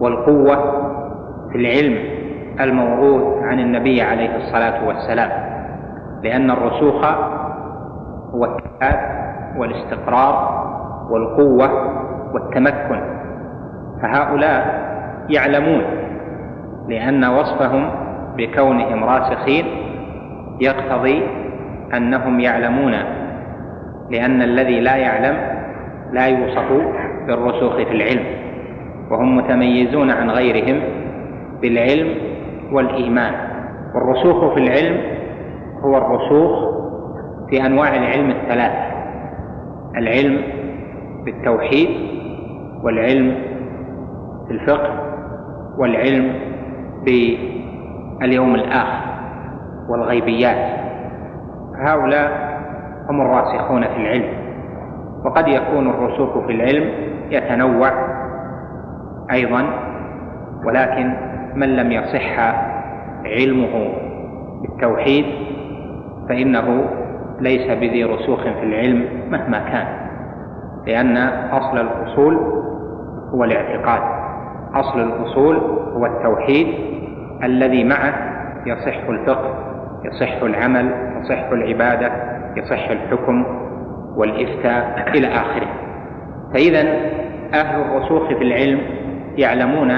[0.00, 0.56] والقوة
[1.52, 1.96] في العلم
[2.60, 5.30] الموروث عن النبي عليه الصلاة والسلام
[6.22, 7.04] لأن الرسوخ
[8.34, 9.00] هو الثبات
[9.56, 10.64] والاستقرار
[11.10, 11.68] والقوة
[12.34, 13.00] والتمكن.
[14.02, 14.84] فهؤلاء
[15.30, 15.82] يعلمون
[16.88, 17.90] لأن وصفهم
[18.36, 19.64] بكونهم راسخين
[20.60, 21.22] يقتضي
[21.96, 22.94] أنهم يعلمون
[24.10, 25.36] لأن الذي لا يعلم
[26.12, 26.72] لا يوصف
[27.26, 28.24] بالرسوخ في العلم
[29.10, 30.80] وهم متميزون عن غيرهم
[31.62, 32.08] بالعلم
[32.72, 33.34] والإيمان.
[33.94, 35.00] والرسوخ في العلم
[35.84, 36.74] هو الرسوخ
[37.50, 38.72] في أنواع العلم الثلاث
[39.96, 40.38] العلم
[41.24, 41.88] بالتوحيد
[42.82, 43.34] والعلم
[44.48, 45.00] في الفقه
[45.78, 46.32] والعلم
[48.20, 49.04] باليوم الآخر
[49.88, 50.84] والغيبيات.
[51.78, 52.54] هؤلاء
[53.10, 54.28] هم الراسخون في العلم
[55.24, 56.90] وقد يكون الرسوخ في العلم
[57.30, 57.90] يتنوع
[59.32, 59.64] أيضا
[60.66, 61.14] ولكن
[61.54, 62.38] من لم يصح
[63.24, 63.92] علمه
[64.62, 65.24] بالتوحيد
[66.28, 66.84] فإنه
[67.40, 69.86] ليس بذي رسوخ في العلم مهما كان
[70.86, 71.16] لأن
[71.52, 72.36] أصل الأصول
[73.34, 74.00] هو الاعتقاد
[74.74, 75.56] أصل الأصول
[75.96, 76.66] هو التوحيد
[77.42, 78.14] الذي معه
[78.66, 79.54] يصح الفقه
[80.04, 82.12] يصح العمل يصح العبادة
[82.56, 83.44] يصح الحكم
[84.16, 85.68] والإفتاء إلى آخره.
[86.54, 86.80] فإذا
[87.54, 88.80] أهل الرسوخ في العلم
[89.36, 89.90] يعلمون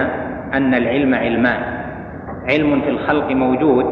[0.55, 1.61] أن العلم علمان.
[2.51, 3.87] علم في الخلق موجود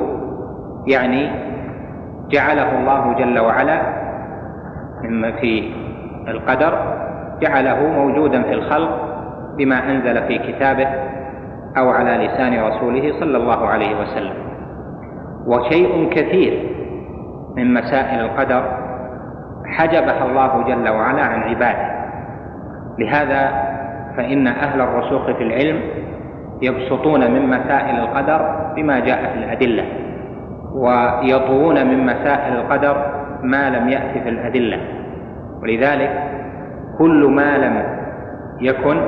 [0.89, 1.31] يعني
[2.31, 3.83] جعله الله جل وعلا
[5.03, 5.71] مما في
[6.29, 6.99] القدر
[7.43, 9.01] جعله موجودا في الخلق
[9.59, 10.89] بما أنزل في كتابه
[11.79, 14.35] أو على لسان رسوله صلى الله عليه وسلم.
[15.47, 16.69] وشيء كثير
[17.57, 18.63] من مسائل القدر
[19.67, 21.95] حجبها الله جل وعلا عن عباده.
[22.99, 23.65] لهذا
[24.17, 25.81] فإن أهل الرسوخ في العلم
[26.63, 29.85] يبسطون من مسائل القدر بما جاء في الأدلة
[30.75, 33.07] ويطوون من مسائل القدر
[33.43, 34.79] ما لم يأت في الأدلة.
[35.63, 36.31] ولذلك
[36.99, 37.83] كل ما لم
[38.61, 39.01] يكن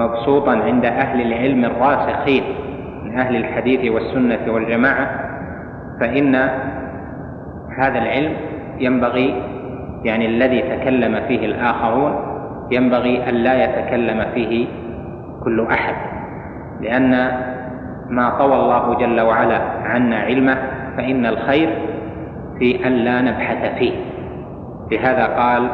[0.00, 2.42] مبسوطا عند أهل العلم الراسخين
[3.04, 5.10] من أهل الحديث والسنة والجماعة
[6.00, 6.34] فإن
[7.78, 8.32] هذا العلم
[8.78, 9.42] ينبغي
[10.04, 12.12] يعني الذي تكلم فيه الآخرون
[12.70, 14.66] ينبغي أن لا يتكلم فيه
[15.44, 15.94] كل أحد
[16.80, 17.10] لأن
[18.10, 20.56] ما طوى الله جل وعلا عنا علمه
[20.96, 21.70] فإن الخير
[22.58, 23.92] في أن لا نبحث فيه.
[24.92, 25.70] لهذا قال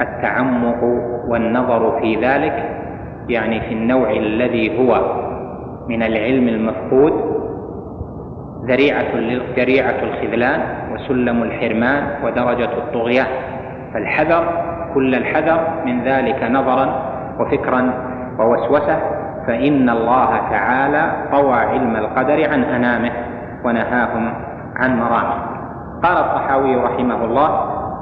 [0.00, 0.82] التعمق
[1.28, 2.77] والنظر في ذلك
[3.28, 5.00] يعني في النوع الذي هو
[5.88, 7.12] من العلم المفقود
[8.68, 9.14] ذريعة
[9.56, 10.60] ذريعة الخذلان
[10.94, 13.26] وسلم الحرمان ودرجة الطغيان
[13.94, 14.44] فالحذر
[14.94, 17.02] كل الحذر من ذلك نظرا
[17.40, 17.92] وفكرا
[18.38, 18.98] ووسوسة.
[19.46, 23.12] فإن الله تعالى طوى علم القدر عن أنامه
[23.64, 24.32] ونهاهم
[24.76, 25.34] عن مرامه.
[26.02, 27.50] قال الطحاوي رحمه الله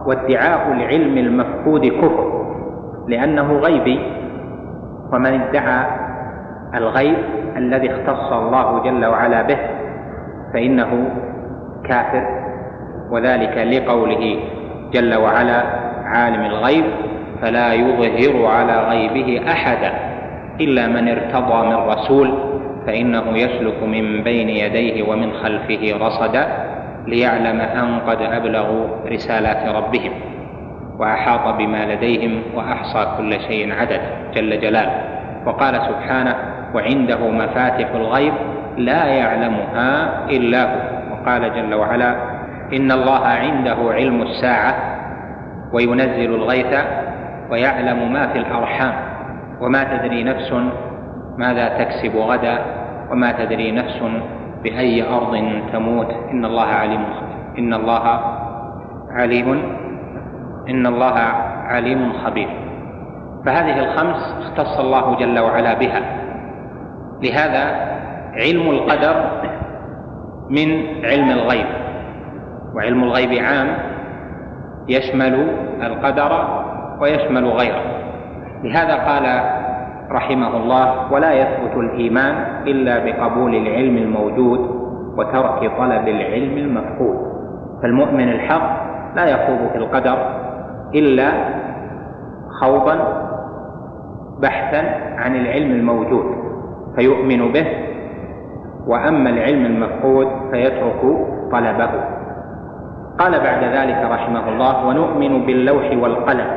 [0.07, 2.47] وادعاء العلم المفقود كفر
[3.09, 4.16] لأنه غيبي
[5.13, 5.87] ومن ادعى
[6.75, 7.17] الغيب
[7.57, 9.59] الذي اختص الله جل وعلا به
[10.55, 11.11] فإنه
[11.89, 12.27] كافر
[13.11, 14.39] وذلك لقوله
[14.93, 15.63] جل وعلا
[16.05, 16.85] عالم الغيب
[17.43, 19.93] فلا يظهر على غيبه أحدا
[20.61, 22.35] إلا من ارتضى من رسول
[22.87, 26.47] فإنه يسلك من بين يديه ومن خلفه رصدا
[27.07, 30.13] ليعلم أن قد أبلغوا رسالات ربهم.
[30.99, 34.01] وأحاط بما لديهم وأحصى كل شيء عددا
[34.35, 34.93] جل جلاله.
[35.47, 36.35] وقال سبحانه
[36.75, 38.33] وعنده مفاتح الغيب
[38.77, 39.91] لا يعلمها
[40.31, 40.79] إلا هو.
[41.13, 42.17] وقال جل وعلا
[42.73, 44.75] إن الله عنده علم الساعة
[45.73, 46.75] وينزل الغيث
[47.51, 48.93] ويعلم ما في الأرحام.
[49.61, 50.53] وما تدري نفس
[51.39, 52.59] ماذا تكسب غدا
[53.11, 54.03] وما تدري نفس
[54.63, 56.11] بأي أرض تموت.
[56.33, 57.05] إن الله عليم
[57.59, 58.21] إن الله
[59.11, 59.63] عليم
[60.69, 61.19] إن الله
[61.67, 62.49] عليم خبير.
[63.47, 66.01] فهذه الخمس اختص الله جل وعلا بها.
[67.23, 67.65] لهذا
[68.35, 69.15] علم القدر
[70.51, 70.69] من
[71.05, 71.67] علم الغيب.
[72.75, 73.69] وعلم الغيب عام
[74.89, 75.49] يشمل
[75.83, 76.49] القدر
[77.01, 77.83] ويشمل غيره.
[78.65, 79.41] لهذا قال
[80.11, 82.35] رحمه الله ولا يثبت الإيمان
[82.67, 84.61] إلا بقبول العلم الموجود
[85.19, 87.17] وترك طلب العلم المفقود.
[87.83, 88.87] فالمؤمن الحق
[89.17, 90.36] لا يخوض في القدر
[90.95, 91.29] إلا
[92.61, 92.97] خوضا
[94.43, 94.83] بحثا
[95.17, 96.27] عن العلم الموجود
[96.97, 97.67] فيؤمن به
[98.87, 101.01] وأما العلم المفقود فيترك
[101.53, 101.91] طلبه.
[103.19, 106.51] قال بعد ذلك رحمه الله ونؤمن باللوح والقلم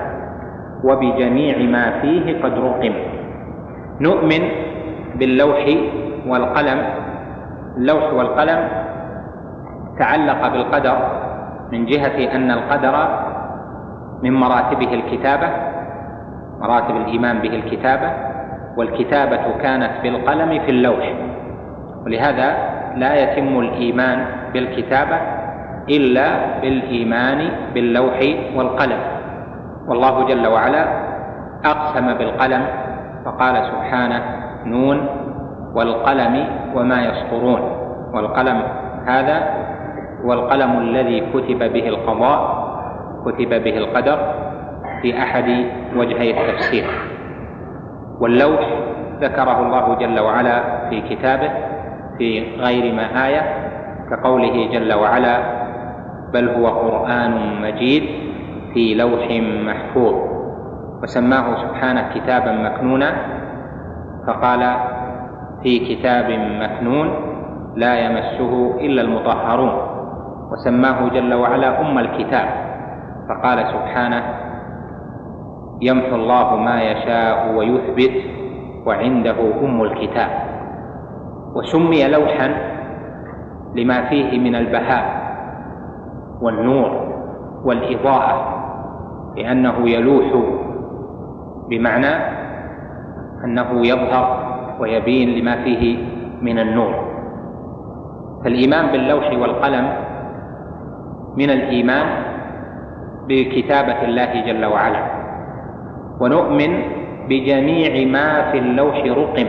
[0.83, 2.93] وبجميع ما فيه قد رقم.
[4.01, 4.41] نؤمن
[5.15, 5.63] باللوح
[6.27, 6.79] والقلم.
[7.77, 8.67] اللوح والقلم
[9.99, 10.97] تعلق بالقدر
[11.71, 12.95] من جهة أن القدر
[14.23, 15.49] من مراتبه الكتابة
[16.59, 18.09] مراتب الإيمان به الكتابة
[18.77, 21.13] والكتابة كانت بالقلم في اللوح.
[22.05, 22.47] ولهذا
[22.95, 25.17] لا يتم الإيمان بالكتابة
[25.89, 26.27] إلا
[26.61, 28.19] بالإيمان باللوح
[28.55, 28.99] والقلم.
[29.87, 30.83] والله جل وعلا
[31.65, 32.63] أقسم بالقلم
[33.25, 34.21] فقال سبحانه
[34.65, 35.07] نون
[35.75, 36.45] والقلم
[36.75, 37.61] وما يسطرون.
[38.13, 38.61] والقلم
[39.05, 39.37] هذا
[40.25, 42.58] هو القلم الذي كتب به القضاء
[43.25, 44.19] كتب به القدر
[45.01, 45.65] في أحد
[45.95, 46.85] وجهي التفسير.
[48.19, 48.59] واللوح
[49.21, 51.51] ذكره الله جل وعلا في كتابه
[52.17, 53.41] في غير ما آية
[54.11, 55.35] كقوله جل وعلا
[56.33, 58.03] بل هو قرآن مجيد
[58.73, 59.27] في لوح
[59.65, 60.15] محفوظ
[61.03, 63.11] وسماه سبحانه كتابا مكنونا
[64.27, 64.75] فقال
[65.63, 66.27] في كتاب
[66.61, 67.07] مكنون
[67.75, 69.73] لا يمسه إلا المطهرون
[70.51, 72.68] وسماه جل وعلا أم الكتاب.
[73.29, 74.23] فقال سبحانه
[75.81, 78.15] يمحو الله ما يشاء ويثبت
[78.85, 80.29] وعنده أم الكتاب.
[81.55, 82.47] وسمي لوحا
[83.75, 85.05] لما فيه من البهاء
[86.41, 86.89] والنور
[87.63, 88.35] والإضاءة
[89.37, 90.27] لأنه يلوح
[91.69, 92.13] بمعنى
[93.45, 94.27] أنه يظهر
[94.79, 95.97] ويبين لما فيه
[96.41, 96.93] من النور.
[98.43, 99.87] فالإيمان باللوح والقلم
[101.37, 102.28] من الإيمان
[103.29, 105.01] بكتابة الله جل وعلا.
[106.21, 106.71] ونؤمن
[107.29, 109.47] بجميع ما في اللوح رقم.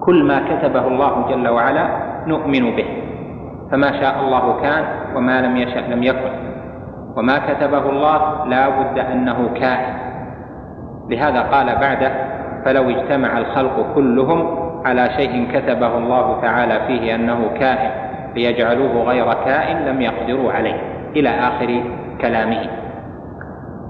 [0.00, 1.84] كل ما كتبه الله جل وعلا
[2.26, 2.88] نؤمن به.
[3.70, 4.84] فما شاء الله كان
[5.16, 6.32] وما لم يشأ لم يكن.
[7.16, 9.94] وما كتبه الله لا بد أنه كائن
[11.10, 12.12] لهذا قال بعده
[12.64, 14.40] فلو اجتمع الخلق كلهم
[14.86, 17.90] على شيء كتبه الله تعالى فيه أنه كائن
[18.34, 20.80] ليجعلوه غير كائن لم يقدروا عليه.
[21.16, 21.82] إلى آخر
[22.20, 22.70] كلامه.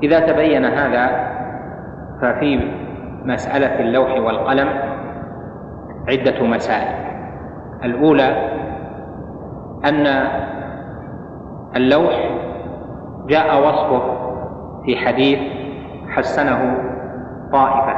[0.02, 1.28] إذا تبين هذا
[2.22, 2.70] ففي
[3.24, 4.68] مسألة اللوح والقلم
[6.08, 6.94] عدة مسائل.
[7.84, 8.50] الأولى
[9.84, 10.06] أن
[11.76, 12.14] اللوح
[13.28, 14.02] جاء وصفه
[14.84, 15.38] في حديث
[16.08, 16.74] حسنه
[17.52, 17.94] طائفة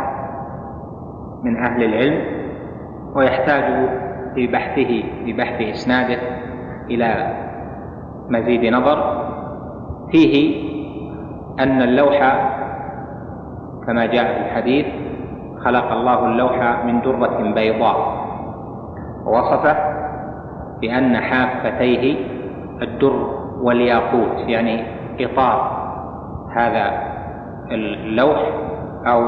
[1.45, 2.25] من أهل العلم
[3.15, 3.89] ويحتاج
[4.35, 6.19] في بحثه في بحث إسناده
[6.91, 7.35] إلى
[8.29, 9.20] مزيد نظر.
[10.13, 10.35] فيه
[11.61, 12.19] أن اللوح
[13.87, 14.87] كما جاء في الحديث
[15.65, 17.97] خلق الله اللوح من درة بيضاء
[19.27, 19.77] ووصفه
[20.81, 22.17] بأن حافتيه
[22.83, 24.85] الدر والياقوت يعني
[25.21, 25.81] إطار
[26.57, 26.87] هذا
[27.71, 28.39] اللوح
[29.07, 29.21] أو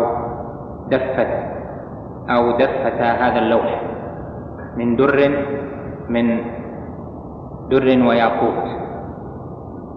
[0.91, 1.29] دفة
[2.31, 3.83] أو دفة هذا اللوح
[4.77, 5.19] من در
[6.09, 6.27] من
[7.71, 8.92] در وياقوت.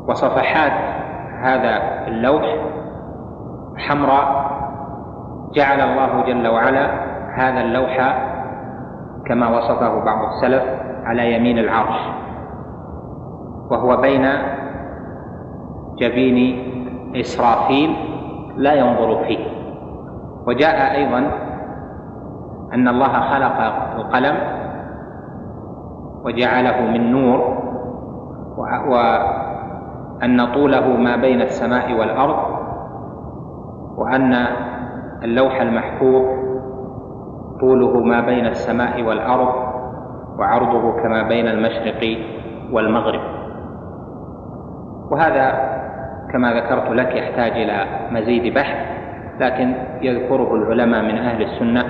[0.07, 0.71] وصفحات
[1.41, 2.43] هذا اللوح
[3.77, 4.55] حمراء
[5.53, 6.89] جعل الله جل وعلا
[7.35, 8.17] هذا اللوح
[9.25, 10.63] كما وصفه بعض السلف
[11.03, 11.99] على يمين العرش
[13.71, 14.27] وهو بين
[15.97, 16.65] جبين
[17.15, 17.95] إسرافيل
[18.55, 19.45] لا ينظر فيه.
[20.47, 21.31] وجاء أيضا
[22.73, 23.61] أن الله خلق
[23.95, 24.35] القلم
[26.25, 27.55] وجعله من نور
[30.25, 32.37] وأن طوله ما بين السماء والأرض
[33.97, 34.47] وأن
[35.23, 36.23] اللوح المحفوظ
[37.59, 39.53] طوله ما بين السماء والأرض
[40.39, 42.17] وعرضه كما بين المشرق
[42.71, 43.21] والمغرب.
[45.11, 45.47] وهذا
[46.33, 48.77] كما ذكرت لك يحتاج إلى مزيد بحث
[49.39, 51.85] لكن يذكره العلماء من أهل السنة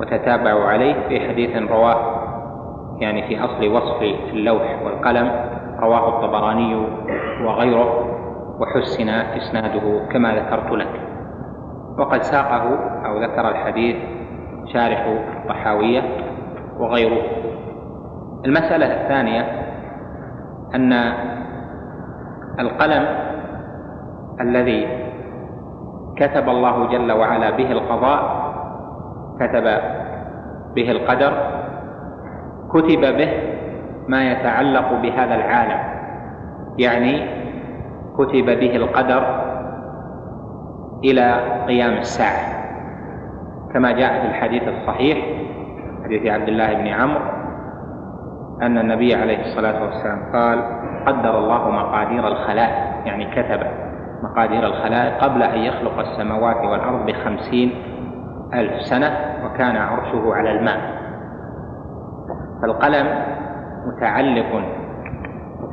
[0.00, 1.96] وتتابعوا عليه في حديث رواه
[3.00, 5.30] يعني في أصل وصف اللوح والقلم
[5.80, 6.86] رواه الطبراني
[7.42, 7.90] وغيره
[8.60, 11.00] وحسن إسناده كما ذكرت لك.
[11.98, 12.64] وقد ساقه
[13.06, 13.96] أو ذكر الحديث
[14.72, 16.02] شارح الطحاوية
[16.78, 17.22] وغيره.
[18.44, 19.40] المسألة الثانية
[20.74, 20.92] أن
[22.60, 23.06] القلم
[24.40, 25.04] الذي
[26.16, 28.44] كتب الله جل وعلا به القضاء
[29.40, 29.64] كتب
[30.74, 31.32] به القدر
[32.70, 33.30] كتب به
[34.08, 36.03] ما يتعلق بهذا العالم.
[36.78, 37.44] يعني
[38.18, 39.44] كتب به القدر
[41.04, 41.34] إلى
[41.66, 42.64] قيام الساعة.
[43.74, 45.18] كما جاء في الحديث الصحيح
[46.04, 47.24] حديث عبد الله بن عمرو
[48.62, 50.62] أن النبي عليه الصلاة والسلام قال
[51.06, 53.06] قدر الله مقادير الخلائق.
[53.06, 53.60] يعني كتب
[54.22, 57.72] مقادير الخلائق قبل أن يخلق السماوات والأرض بخمسين
[58.54, 60.80] ألف سنة وكان عرشه على الماء.
[62.62, 63.06] فالقلم
[63.86, 64.64] متعلق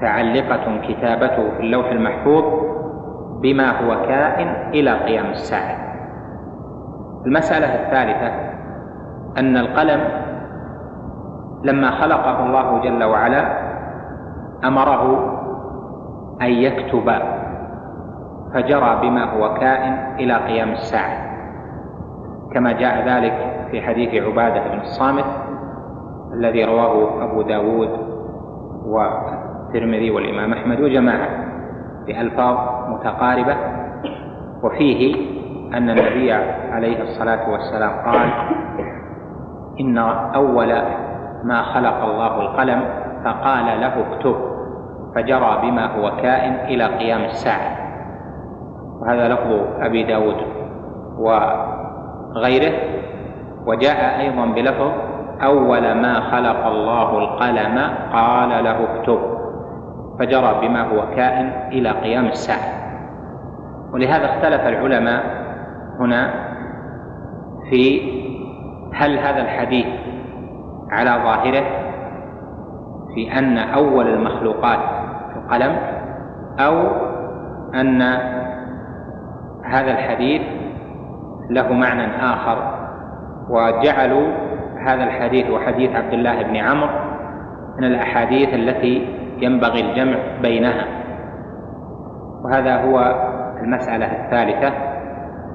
[0.02, 2.44] متعلقة كتابته في اللوح المحفوظ
[3.42, 5.78] بما هو كائن إلى قيام الساعة.
[7.26, 8.34] المسألة الثالثة
[9.38, 10.02] أن القلم
[11.64, 13.46] لما خلقه الله جل وعلا
[14.64, 15.04] أمره
[16.42, 17.12] أن يكتب
[18.54, 21.32] فجرى بما هو كائن إلى قيام الساعة.
[22.54, 25.26] كما جاء ذلك في حديث عبادة بن الصامت
[26.34, 27.90] الذي رواه أبو داود
[29.72, 31.30] والترمذي والإمام أحمد وجماعة
[32.08, 32.58] بألفاظ
[32.90, 33.56] متقاربة.
[34.64, 35.16] وفيه
[35.74, 36.32] أن النبي
[36.72, 38.30] عليه الصلاة والسلام قال
[39.80, 39.98] إن
[40.36, 40.74] أول
[41.44, 42.84] ما خلق الله القلم
[43.26, 44.36] فقال له اكتب
[45.16, 47.72] فجرى بما هو كائن إلى قيام الساعة.
[49.02, 50.38] وهذا لفظ أبي داود
[51.18, 52.74] وغيره.
[53.66, 54.92] وجاء أيضا بلفظ
[55.44, 57.78] أول ما خلق الله القلم
[58.14, 59.41] قال له اكتب.
[60.20, 62.82] فجرى بما هو كائن إلى قيام الساعة.
[63.94, 65.24] ولهذا اختلف العلماء
[66.00, 66.34] هنا
[67.70, 68.02] في
[68.94, 69.86] هل هذا الحديث
[70.92, 71.64] على ظاهره
[73.16, 74.80] في أن أول المخلوقات
[75.36, 75.76] القلم
[76.60, 76.88] أو
[77.76, 78.02] أن
[79.64, 80.42] هذا الحديث
[81.50, 82.82] له معنى آخر
[83.50, 84.28] وجعلوا
[84.88, 86.90] هذا الحديث وحديث عبد الله بن عمرو
[87.78, 90.86] من الأحاديث التي ينبغي الجمع بينها.
[92.46, 93.16] وهذا هو
[93.64, 94.74] المسألة الثالثة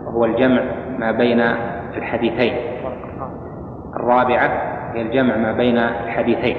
[0.06, 0.62] وهو الجمع
[0.98, 1.40] ما بين
[1.96, 2.54] الحديثين.
[3.96, 4.50] الرابعة
[4.94, 6.56] هي الجمع ما بين الحديثين.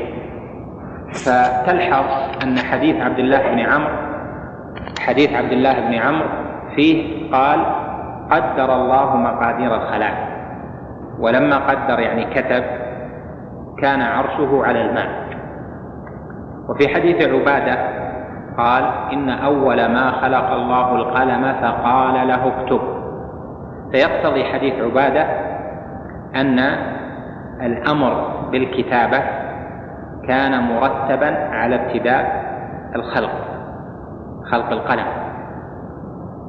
[1.07, 2.05] فتلحظ
[2.43, 3.95] أن حديث عبد الله بن عمرو
[4.99, 6.27] حديث عبد الله بن عمرو
[6.75, 7.65] فيه قال
[8.31, 10.27] قدر الله مقادير الخلائق.
[11.19, 12.63] ولما قدر يعني كتب
[13.81, 15.27] كان عرشه على الماء.
[16.69, 17.77] وفي حديث عبادة
[18.57, 22.81] قال إن أول ما خلق الله القلم فقال له اكتب.
[23.91, 25.21] فيقتضي حديث عبادة
[26.35, 26.59] أن
[27.61, 29.23] الأمر بالكتابة
[30.27, 32.47] كان مرتبا على ابتداء
[32.95, 33.31] الخلق
[34.51, 35.05] خلق القلم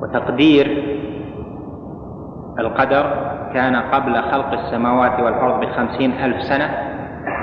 [0.03, 0.67] وتقدير
[2.59, 3.05] القدر
[3.55, 6.71] كان قبل خلق السماوات والأرض بخمسين ألف سنة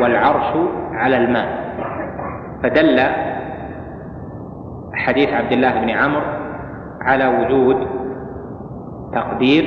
[0.01, 0.53] والعرش
[0.93, 1.65] على الماء.
[2.65, 2.97] فدل
[4.93, 6.21] حديث عبد الله بن عمرو
[7.01, 7.87] على وجود
[9.13, 9.65] تقدير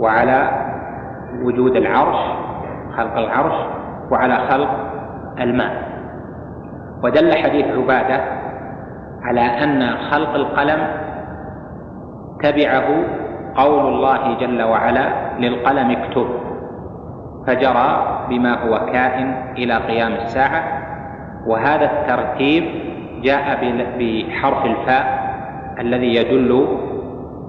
[0.00, 0.50] وعلى
[1.42, 2.18] وجود العرش
[2.96, 3.54] خلق العرش
[4.10, 4.70] وعلى خلق
[5.40, 5.88] الماء.
[7.04, 8.20] ودل حديث عبادة
[9.22, 10.80] على أن خلق القلم
[12.42, 12.88] تبعه
[13.54, 16.28] قول الله جل وعلا للقلم اكتب.
[17.46, 20.62] فجرى بما هو كائن إلى قيام الساعة.
[21.46, 22.64] وهذا الترتيب
[23.22, 23.58] جاء
[23.98, 25.28] بحرف الفاء
[25.80, 26.68] الذي يدل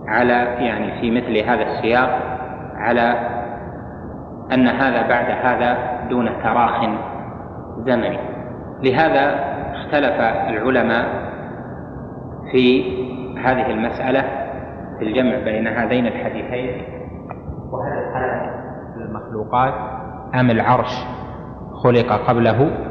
[0.08, 2.20] على يعني في مثل هذا السياق
[2.76, 3.16] على
[4.54, 5.78] أن هذا بعد هذا
[6.10, 6.82] دون تراخ
[7.86, 8.20] زمني.
[8.84, 9.40] لهذا
[9.74, 11.06] اختلف العلماء
[12.52, 12.84] في
[13.38, 14.22] هذه المسألة
[15.00, 16.84] في الجمع بين هذين الحديثين
[17.72, 18.00] وهل
[18.98, 19.74] المخلوقات
[20.36, 21.06] أم العرش
[21.84, 22.89] خلق قبله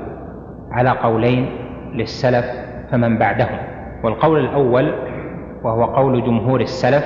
[0.71, 1.49] على قولين
[1.95, 2.47] للسلف
[2.91, 3.59] فمن بعدهم.
[4.05, 4.95] والقول الأول
[5.63, 7.05] وهو قول جمهور السلف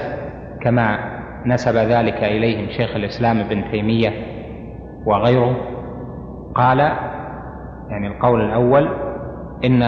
[0.60, 0.98] كما
[1.46, 4.10] نسب ذلك إليهم شيخ الإسلام ابن تيمية
[5.06, 5.56] وغيره
[6.54, 6.78] قال
[7.88, 8.88] يعني القول الأول
[9.64, 9.82] إن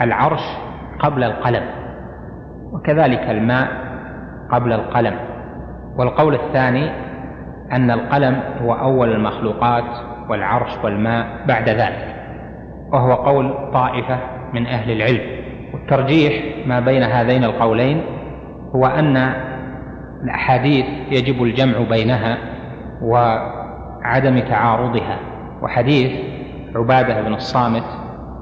[0.00, 0.42] العرش
[0.98, 1.62] قبل القلم
[2.72, 3.68] وكذلك الماء
[4.52, 5.14] قبل القلم.
[5.98, 6.90] والقول الثاني
[7.72, 9.84] أن القلم هو أول المخلوقات
[10.28, 12.15] والعرش والماء بعد ذلك.
[12.92, 14.18] وهو قول طائفة
[14.52, 15.20] من أهل العلم.
[15.74, 16.32] والترجيح
[16.66, 18.02] ما بين هذين القولين
[18.74, 19.32] هو أن
[20.24, 22.38] الأحاديث يجب الجمع بينها
[23.02, 25.18] وعدم تعارضها.
[25.62, 26.12] وحديث
[26.76, 27.84] عبادة بن الصامت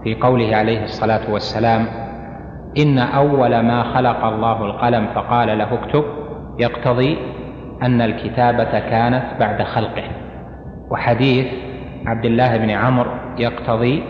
[0.05, 1.87] في قوله عليه الصلاة والسلام
[2.79, 6.05] إن أول ما خلق الله القلم فقال له اكتب
[6.59, 7.19] يقتضي
[7.83, 10.05] أن الكتابة كانت بعد خلقه.
[10.91, 11.47] وحديث
[12.07, 14.03] عبد الله بن عمرو يقتضي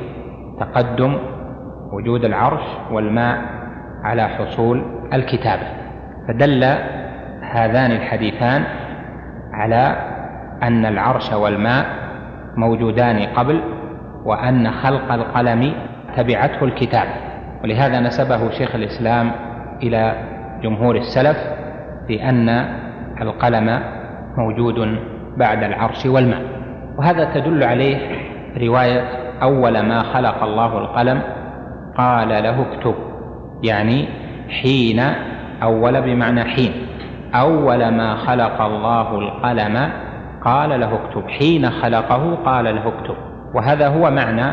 [0.61, 1.19] تقدم
[1.93, 3.39] وجود العرش والماء
[4.05, 5.67] على حصول الكتابة.
[6.29, 6.65] فدل
[7.43, 8.65] هذان الحديثان
[9.53, 9.97] على
[10.63, 11.87] أن العرش والماء
[12.57, 13.61] موجودان قبل
[14.25, 15.73] وأن خلق القلم
[16.17, 17.11] تبعته الكتابة.
[17.63, 19.31] ولهذا نسبه شيخ الإسلام
[19.83, 20.15] إلى
[20.63, 21.37] جمهور السلف
[22.09, 22.49] بان
[23.21, 23.81] القلم
[24.39, 24.99] موجود
[25.37, 26.43] بعد العرش والماء.
[26.99, 27.97] وهذا تدل عليه
[28.61, 31.23] رواية أول ما خلق الله القلم
[31.99, 32.95] قال له اكتب
[33.63, 34.09] يعني
[34.63, 35.03] حين
[35.63, 36.73] أول بمعنى حين
[37.35, 39.89] أول ما خلق الله القلم
[40.45, 43.17] قال له اكتب حين خلقه قال له اكتب
[43.55, 44.47] وهذا هو معنى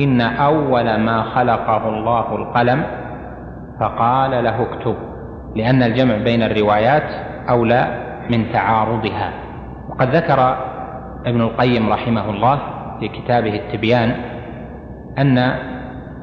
[0.00, 2.82] إن أول ما خلقه الله القلم
[3.80, 4.96] فقال له اكتب
[5.56, 7.02] لأن الجمع بين الروايات
[7.48, 7.86] أولى
[8.30, 9.32] من تعارضها.
[9.88, 10.56] وقد ذكر
[11.26, 12.58] ابن القيم رحمه الله
[13.00, 14.14] في كتابه التبيان
[15.18, 15.54] أن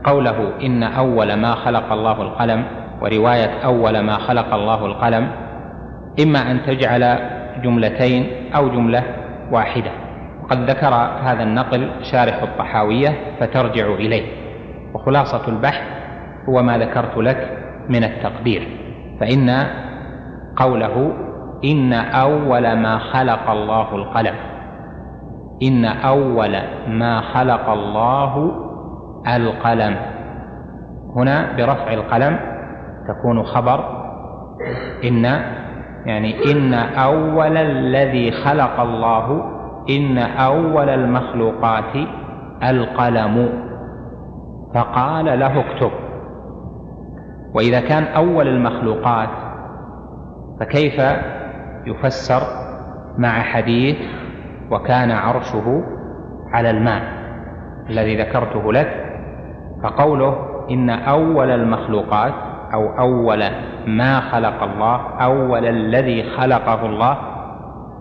[0.03, 2.63] قوله إن أول ما خلق الله القلم
[3.01, 5.28] ورواية أول ما خلق الله القلم
[6.23, 7.19] إما أن تجعل
[7.63, 9.03] جملتين أو جملة
[9.51, 9.91] واحدة.
[10.43, 13.09] وقد ذكر هذا النقل شارح الطحاوية
[13.39, 14.26] فترجع إليه.
[14.93, 15.84] وخلاصة البحث
[16.49, 17.57] هو ما ذكرت لك
[17.89, 18.67] من التقدير
[19.19, 19.65] فإن
[20.55, 21.13] قوله
[21.65, 24.36] إن أول ما خلق الله القلم
[25.63, 28.51] إن أول ما خلق الله
[29.35, 29.95] القلم.
[31.15, 32.39] هنا برفع القلم
[33.07, 34.05] تكون خبر.
[35.03, 35.25] إن
[36.05, 39.43] يعني إن أول الذي خلق الله
[39.89, 41.95] إن أول المخلوقات
[42.63, 43.49] القلم.
[44.75, 45.91] فقال له اكتب.
[47.55, 49.29] وإذا كان أول المخلوقات
[50.59, 51.01] فكيف
[51.85, 52.41] يفسر
[53.17, 53.97] مع حديث
[54.72, 55.84] وكان عرشه
[56.53, 57.01] على الماء
[57.89, 59.05] الذي ذكرته لك
[59.84, 60.36] فقوله
[60.70, 62.34] إن أول المخلوقات
[62.74, 63.43] أو أول
[63.88, 67.18] ما خلق الله أول الذي خلقه الله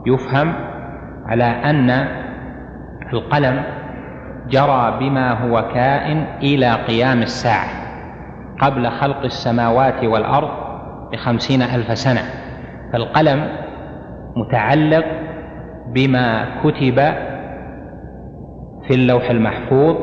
[0.07, 0.53] يفهم
[1.27, 1.91] على أن
[3.13, 3.63] القلم
[4.49, 7.69] جرى بما هو كائن إلى قيام الساعة
[8.61, 10.51] قبل خلق السماوات والأرض
[11.13, 12.21] بخمسين ألف سنة.
[12.93, 13.49] فالقلم
[14.37, 15.05] متعلق
[15.87, 16.95] بما كتب
[18.89, 19.97] في اللوح المحفوظ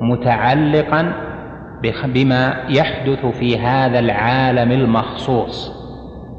[0.00, 1.12] متعلقا
[2.04, 5.84] بما يحدث في هذا العالم المخصوص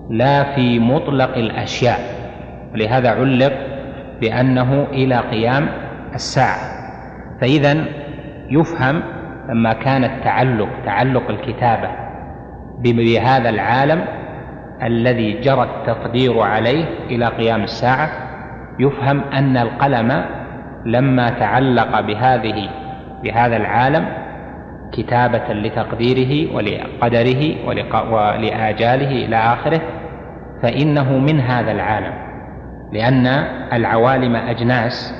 [0.10, 2.00] لا في مطلق الأشياء.
[2.76, 3.54] لهذا علق
[4.22, 5.68] بأنه إلى قيام
[6.14, 6.60] الساعة.
[7.42, 7.86] فاذا
[8.50, 9.02] يفهم
[9.50, 11.90] لما كان التعلق تعلق الكتابة
[12.80, 14.06] بهذا العالم
[14.84, 18.10] الذي جرى التقدير عليه إلى قيام الساعة
[18.80, 20.26] يفهم أن القلم
[20.86, 22.70] لما تعلق بهذه
[23.24, 24.06] بهذا العالم
[24.94, 27.68] كتابة لتقديره ولقدره
[28.12, 29.82] ولآجاله إلى آخره
[30.64, 32.14] فإنه من هذا العالم
[32.94, 33.28] لأن
[33.74, 35.14] العوالم أجناس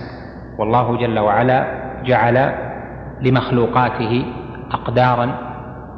[0.60, 1.66] والله جل وعلا
[2.06, 2.52] جعل
[3.22, 4.26] لمخلوقاته
[4.72, 5.38] أقدارا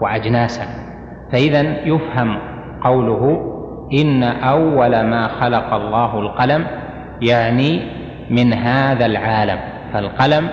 [0.02, 0.66] وأجناسا.
[1.32, 2.38] فإذا يفهم
[2.84, 3.42] قوله
[3.94, 6.66] إن أول ما خلق الله القلم
[7.22, 7.82] يعني
[8.30, 9.60] من هذا العالم
[9.94, 10.50] فالقلم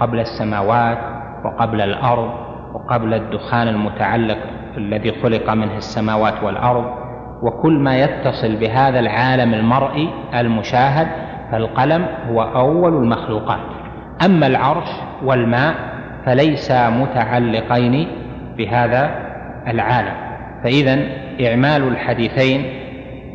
[0.00, 0.98] قبل السماوات
[1.44, 2.30] وقبل الأرض
[2.74, 4.38] وقبل الدخان المتعلق
[4.76, 6.84] الذي خلق منه السماوات والأرض
[7.42, 11.08] وكل ما يتصل بهذا العالم المرئي المشاهد
[11.52, 13.60] فالقلم هو أول المخلوقات.
[14.24, 14.88] أما العرش
[15.24, 15.74] والماء
[16.26, 18.08] فليسا متعلقين
[18.56, 19.10] بهذا
[19.68, 20.14] العالم.
[20.64, 20.98] فإذا
[21.46, 22.64] إعمال الحديثين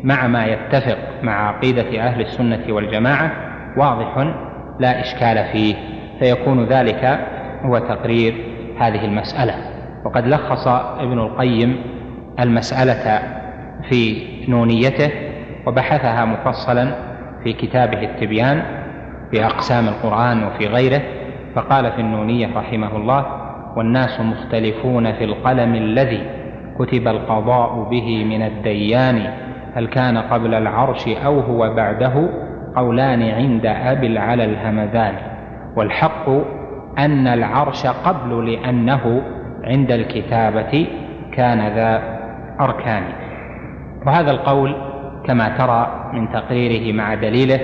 [0.04, 3.30] مع ما يتفق مع عقيدة أهل السنة والجماعة
[3.76, 4.34] واضح
[4.80, 5.74] لا إشكال فيه
[6.18, 7.20] فيكون ذلك
[7.62, 8.34] هو تقرير
[8.78, 9.54] هذه المسألة.
[10.04, 10.66] وقد لخص
[10.98, 11.76] ابن القيم
[12.40, 13.22] المسألة
[13.88, 15.10] في نونيته
[15.66, 16.94] وبحثها مفصلا
[17.44, 18.62] في كتابه التبيان
[19.30, 21.02] في أقسام القرآن وفي غيره
[21.54, 23.26] فقال في النونية رحمه الله
[23.76, 26.22] والناس مختلفون في القلم الذي
[26.78, 29.32] كتب القضاء به من الديان
[29.74, 32.28] هل كان قبل العرش أو هو بعده
[32.76, 35.14] قولان عند أبي العلى الهمذان
[35.76, 36.28] والحق
[36.98, 39.22] أن العرش قبل لأنه
[39.64, 40.86] عند الكتابة
[41.32, 42.02] كان ذا
[42.60, 43.02] أركان.
[44.06, 44.76] وهذا القول
[45.26, 47.60] كما ترى من تقريره مع دليله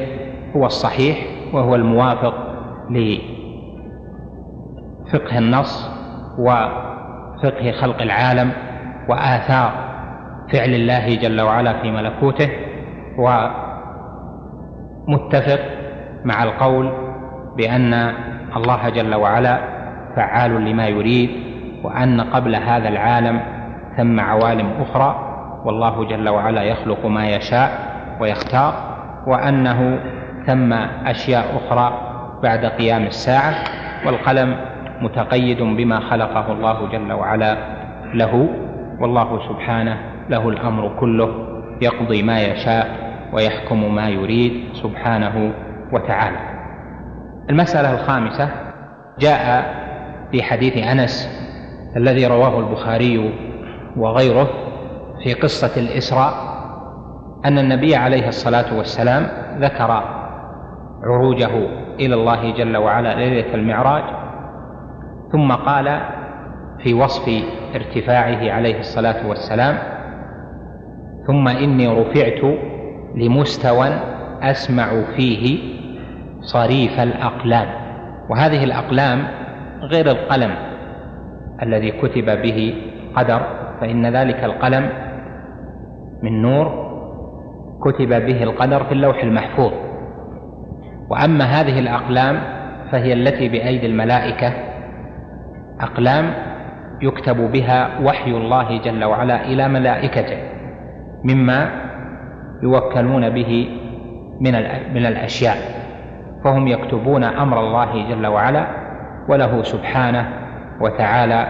[0.57, 1.17] هو الصحيح
[1.53, 2.35] وهو الموافق
[5.07, 5.91] لفقه النص
[6.39, 8.53] وفقه خلق العالم
[9.09, 9.86] وآثار
[10.53, 12.51] فعل الله جل وعلا في ملكوته
[15.09, 15.61] ومتفق
[16.25, 16.93] مع القول
[17.57, 18.13] بأن
[18.57, 19.59] الله جل وعلا
[20.17, 21.31] فعال لما يريد
[21.85, 23.41] وأن قبل هذا العالم
[23.97, 25.23] ثم عوالم أخرى
[25.65, 27.71] والله جل وعلا يخلق ما يشاء
[28.21, 28.75] ويختار
[29.27, 29.99] وأنه
[30.47, 30.73] ثم
[31.07, 31.99] أشياء أخرى
[32.43, 33.55] بعد قيام الساعة
[34.07, 34.57] والقلم
[35.01, 37.57] متقيد بما خلقه الله جل وعلا
[38.15, 38.49] له
[39.01, 41.29] والله سبحانه له الأمر كله
[41.83, 42.87] يقضي ما يشاء
[43.33, 45.53] ويحكم ما يريد سبحانه
[45.93, 46.39] وتعالى.
[47.51, 48.49] المسألة الخامسة
[49.19, 49.75] جاء
[50.33, 51.43] في حديث أنس
[51.97, 53.35] الذي رواه البخاري
[53.97, 54.49] وغيره
[55.25, 56.33] في قصة الإسراء
[57.45, 59.29] أن النبي عليه الصلاة والسلام
[59.61, 60.03] ذكر
[61.05, 61.51] عروجه
[62.01, 64.03] إلى الله جل وعلا ليلة المعراج
[65.33, 66.01] ثم قال
[66.83, 69.79] في وصف ارتفاعه عليه الصلاة والسلام
[71.27, 72.59] ثم إني رفعت
[73.15, 73.89] لمستوى
[74.43, 75.59] أسمع فيه
[76.41, 77.69] صريف الأقلام.
[78.31, 79.29] وهذه الأقلام
[79.83, 80.55] غير القلم
[81.63, 82.75] الذي كتب به
[83.17, 83.41] قدر
[83.81, 84.89] فإن ذلك القلم
[86.23, 86.87] من نور
[87.85, 89.73] كتب به القدر في اللوح المحفوظ.
[91.11, 92.41] وأما هذه الأقلام
[92.93, 94.53] فهي التي بأيدي الملائكة
[95.81, 96.33] أقلام
[97.03, 100.56] يكتب بها وحي الله جل وعلا إلى ملائكته.
[101.27, 101.71] مما
[102.63, 103.69] يوكلون به
[104.41, 104.53] من
[104.95, 105.57] من الأشياء
[106.45, 108.67] فهم يكتبون أمر الله جل وعلا
[109.29, 110.29] وله سبحانه
[110.81, 111.47] وتعالى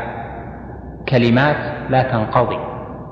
[1.09, 1.56] كلمات
[1.90, 2.59] لا تنقضي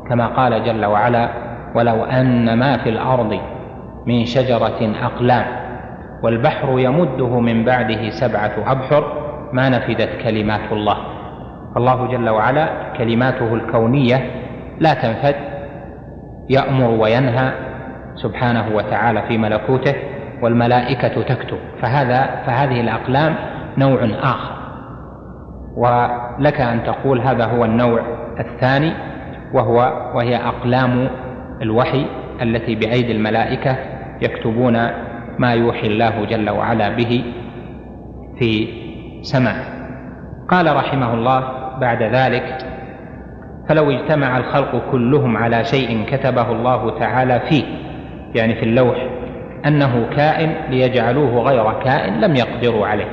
[0.09, 1.28] كما قال جل وعلا
[1.74, 3.40] ولو أن ما في الأرض
[4.06, 5.44] من شجرة أقلام
[6.22, 9.05] والبحر يمده من بعده سبعة أبحر
[9.52, 10.97] ما نفدت كلمات الله
[11.74, 12.68] فالله جل وعلا
[12.98, 14.30] كلماته الكونية
[14.80, 15.53] لا تنفد
[16.50, 17.52] يأمر وينهى
[18.14, 19.94] سبحانه وتعالى في ملكوته
[20.42, 21.58] والملائكة تكتب.
[21.82, 23.34] فهذا فهذه الأقلام
[23.78, 24.54] نوع آخر.
[25.76, 28.00] ولك أن تقول هذا هو النوع
[28.40, 28.92] الثاني
[29.54, 29.76] وهو
[30.14, 31.08] وهي أقلام
[31.62, 32.06] الوحي
[32.42, 33.76] التي بأيدي الملائكة
[34.22, 34.78] يكتبون
[35.38, 37.24] ما يوحي الله جل وعلا به
[38.38, 38.68] في
[39.22, 39.74] سماء.
[40.48, 41.40] قال رحمه الله
[41.80, 42.64] بعد ذلك
[43.69, 47.65] فلو اجتمع الخلق كلهم على شيء كتبه الله تعالى فيه
[48.35, 48.97] يعني في اللوح
[49.66, 53.09] أنه كائن ليجعلوه غير كائن لم يقدروا عليه.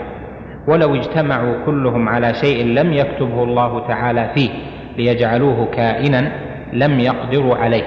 [0.68, 4.50] ولو اجتمعوا كلهم على شيء لم يكتبه الله تعالى فيه
[4.98, 6.32] ليجعلوه كائنا
[6.74, 7.84] لم يقدروا عليه.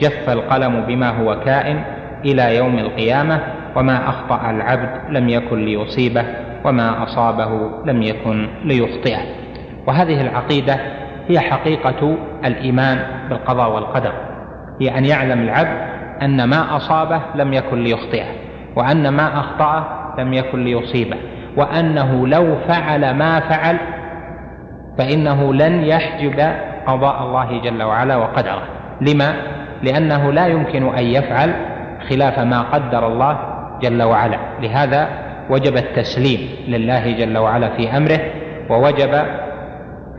[0.00, 1.80] جف القلم بما هو كائن
[2.24, 3.40] إلى يوم القيامة
[3.76, 6.24] وما أخطأ العبد لم يكن ليصيبه
[6.64, 9.22] وما أصابه لم يكن ليخطئه.
[9.86, 10.76] وهذه العقيدة
[11.28, 12.98] هي حقيقة الإيمان
[13.28, 14.12] بالقضاء والقدر
[14.80, 15.78] هي أن يعلم العبد
[16.22, 18.26] أن ما أصابه لم يكن ليخطئه
[18.76, 19.84] وأن ما أخطأه
[20.18, 21.16] لم يكن ليصيبه
[21.56, 23.78] وأنه لو فعل ما فعل
[24.98, 26.40] فإنه لن يحجب
[26.86, 28.62] قضاء الله جل وعلا وقدره
[29.00, 29.34] لما؟
[29.82, 31.52] لأنه لا يمكن أن يفعل
[32.10, 33.38] خلاف ما قدر الله
[33.82, 35.08] جل وعلا لهذا
[35.50, 38.20] وجب التسليم لله جل وعلا في أمره
[38.70, 39.22] ووجب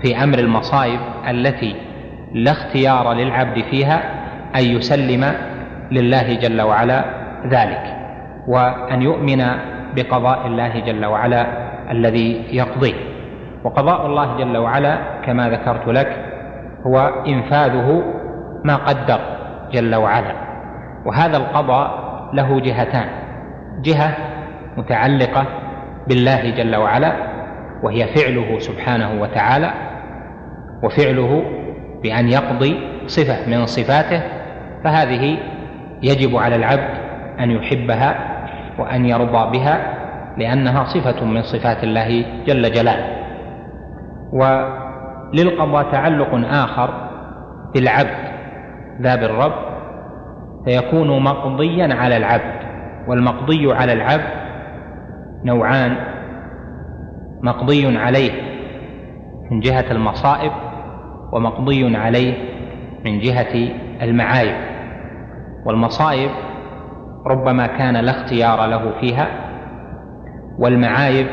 [0.02, 1.00] في أمر المصائب
[1.30, 1.76] التي
[2.34, 4.02] لا اختيار للعبد فيها
[4.56, 5.34] أن يسلم
[5.92, 7.06] لله جل وعلا
[7.48, 7.98] ذلك
[8.48, 9.44] وأن يؤمن
[9.96, 11.48] بقضاء الله جل وعلا
[11.92, 12.94] الذي يقضيه.
[13.64, 16.26] وقضاء الله جل وعلا كما ذكرت لك
[16.88, 16.98] هو
[17.28, 18.04] إنفاذه
[18.66, 19.20] ما قدر
[19.72, 20.34] جل وعلا
[21.06, 23.08] وهذا القضاء له جهتان.
[23.82, 24.18] جهة
[24.78, 25.46] متعلقة
[26.08, 27.14] بالله جل وعلا
[27.84, 29.87] وهي فعله سبحانه وتعالى
[30.84, 31.44] وفعله
[32.04, 34.24] بأن يقضي صفة من صفاته
[34.84, 35.38] فهذه
[36.04, 36.90] يجب على العبد
[37.40, 38.38] أن يحبها
[38.80, 39.94] وأن يرضى بها
[40.38, 43.18] لأنها صفة من صفات الله جل جلاله.
[44.34, 47.10] وللقضاء تعلق آخر
[47.74, 48.28] بالعبد
[49.02, 49.54] ذا بالرب
[50.66, 52.58] فيكون مقضيا على العبد
[53.08, 54.48] والمقضي على العبد
[55.46, 55.98] نوعان
[57.44, 58.32] مقضي عليه
[59.52, 60.52] من جهة المصائب
[61.32, 62.34] ومقضي عليه
[63.06, 63.70] من جهة
[64.02, 64.56] المعايب.
[65.66, 66.30] والمصائب
[67.26, 69.28] ربما كان لا اختيار له فيها
[70.60, 71.28] والمعايب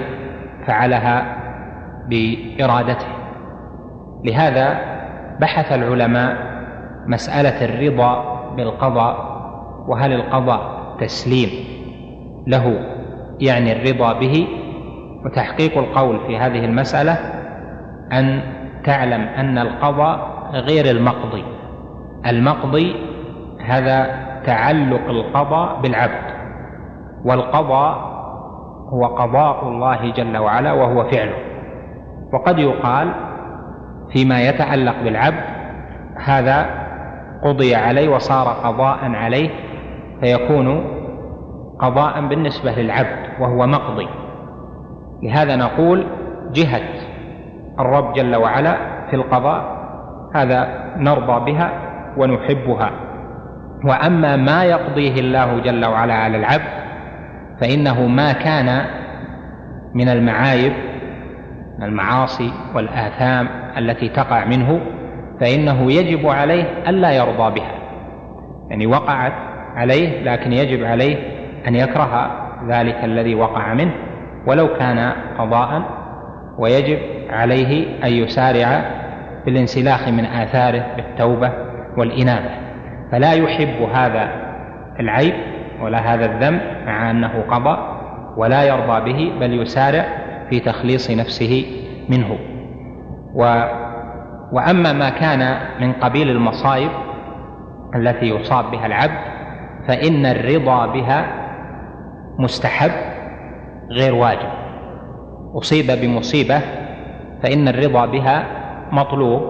[0.66, 1.36] فعلها
[2.08, 3.06] بإرادته.
[4.24, 4.78] لهذا
[5.40, 6.36] بحث العلماء
[7.06, 9.34] مسألة الرضا بالقضاء
[9.88, 11.50] وهل القضاء تسليم
[12.46, 12.78] له
[13.40, 14.46] يعني الرضا به؟
[15.24, 17.12] وتحقيق القول في هذه المسألة
[18.12, 18.40] أن
[18.84, 20.18] تعلم أن القضاء
[20.52, 21.44] غير المقضي.
[22.26, 22.96] المقضي
[23.66, 26.34] هذا تعلق القضاء بالعبد
[27.24, 28.14] والقضاء
[28.88, 31.36] هو قضاء الله جل وعلا وهو فعله.
[32.32, 33.14] وقد يقال
[34.12, 35.44] فيما يتعلق بالعبد
[36.24, 36.66] هذا
[37.44, 39.50] قضي عليه وصار قضاء عليه
[40.20, 40.84] فيكون
[41.78, 44.08] قضاء بالنسبة للعبد وهو مقضي.
[45.22, 46.06] لهذا نقول
[46.52, 47.03] جهة
[47.80, 48.76] الرب جل وعلا
[49.10, 49.84] في القضاء
[50.34, 51.70] هذا نرضى بها
[52.16, 52.90] ونحبها.
[53.84, 56.84] وأما ما يقضيه الله جل وعلا على العبد
[57.60, 58.86] فإنه ما كان
[59.94, 60.72] من المعايب
[61.82, 63.48] المعاصي والآثام
[63.78, 64.80] التي تقع منه
[65.40, 67.74] فإنه يجب عليه ألا يرضى بها.
[68.70, 69.32] يعني وقعت
[69.76, 71.16] عليه لكن يجب عليه
[71.68, 72.30] أن يكره
[72.68, 73.92] ذلك الذي وقع منه
[74.46, 75.82] ولو كان قضاء
[76.58, 76.98] ويجب
[77.34, 78.84] عليه أن يسارع
[79.46, 81.52] بالانسلاخ من آثاره بالتوبة
[81.96, 82.50] والإنابة.
[83.12, 84.28] فلا يحب هذا
[85.00, 85.34] العيب
[85.80, 87.78] ولا هذا الذنب مع أنه قضى
[88.36, 90.04] ولا يرضى به بل يسارع
[90.50, 91.64] في تخليص نفسه
[92.08, 92.38] منه.
[93.34, 93.64] و
[94.52, 96.90] وأما ما كان من قبيل المصائب
[97.96, 99.34] التي يصاب بها العبد
[99.88, 101.26] فإن الرضا بها
[102.38, 102.90] مستحب
[103.90, 104.48] غير واجب.
[105.54, 106.60] أصيب بمصيبة
[107.44, 108.46] فإن الرضا بها
[108.92, 109.42] مطلوب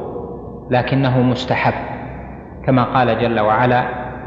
[0.70, 1.74] لكنه مستحب
[2.66, 3.84] كما قال جل وعلا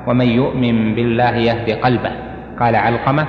[0.08, 2.12] ومن يؤمن بالله يهدي قلبه.
[2.60, 3.26] قال علقمة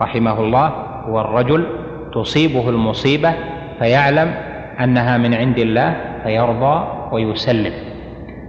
[0.00, 0.66] رحمه الله
[1.04, 1.66] هو الرجل
[2.14, 3.32] تصيبه المصيبة
[3.78, 4.34] فيعلم
[4.80, 6.76] أنها من عند الله فيرضى
[7.12, 7.72] ويسلم.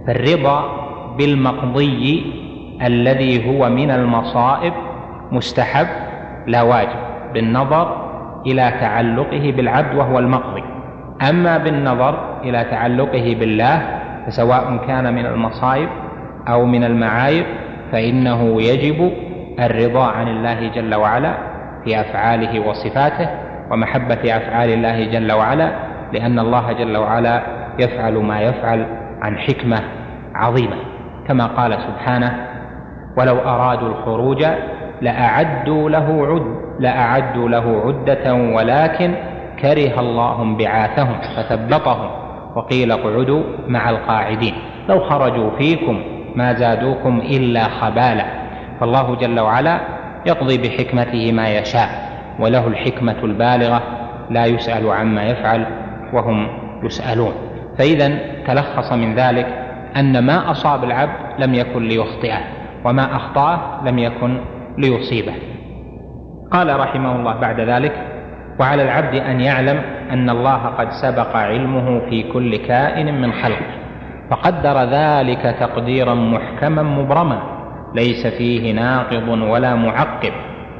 [0.06, 0.64] فالرضا
[1.18, 2.32] بالمقضي
[2.82, 4.72] الذي هو من المصائب
[5.32, 5.86] مستحب
[6.46, 7.00] لا واجب
[7.34, 7.86] بالنظر
[8.46, 10.75] إلى تعلقه بالعبد وهو المقضي.
[11.30, 13.82] أما بالنظر إلى تعلقه بالله
[14.26, 15.88] فسواء كان من المصائب
[16.48, 17.46] أو من المعايب
[17.92, 19.12] فإنه يجب
[19.60, 21.34] الرضا عن الله جل وعلا
[21.84, 23.28] في أفعاله وصفاته
[23.70, 25.70] ومحبة أفعال الله جل وعلا
[26.12, 27.42] لأن الله جل وعلا
[27.78, 28.86] يفعل ما يفعل
[29.22, 29.78] عن حكمة
[30.34, 30.76] عظيمة.
[31.28, 32.46] كما قال سبحانه
[33.16, 34.44] ولو أرادوا الخروج
[35.00, 39.14] لأعدوا له عد لأعدوا له عدة ولكن
[39.62, 42.10] كره الله بعاثهم فثبطهم
[42.56, 44.54] وقيل اقعدوا مع القاعدين.
[44.88, 46.02] لو خرجوا فيكم
[46.34, 48.24] ما زادوكم إلا خبالا.
[48.80, 49.80] فالله جل وعلا
[50.26, 51.88] يقضي بحكمته ما يشاء
[52.40, 53.82] وله الحكمة البالغة
[54.30, 55.66] لا يسأل عما يفعل
[56.12, 56.48] وهم
[56.82, 57.32] يسألون.
[57.78, 59.46] فإذا تلخص من ذلك
[59.96, 62.38] أن ما أصاب العبد لم يكن ليخطئه
[62.84, 64.40] وما أخطأه لم يكن
[64.78, 65.34] ليصيبه.
[66.52, 67.92] قال رحمه الله بعد ذلك
[68.60, 69.80] وعلى العبد أن يعلم
[70.10, 73.76] أن الله قد سبق علمه في كل كائن من خلقه
[74.30, 77.42] فقدر ذلك تقديرا محكما مبرما
[77.94, 80.32] ليس فيه ناقض ولا معقب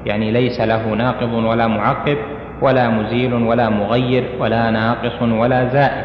[0.06, 2.18] يعني ليس له ناقض ولا معقب
[2.62, 6.04] ولا مزيل ولا مغير ولا ناقص ولا زائد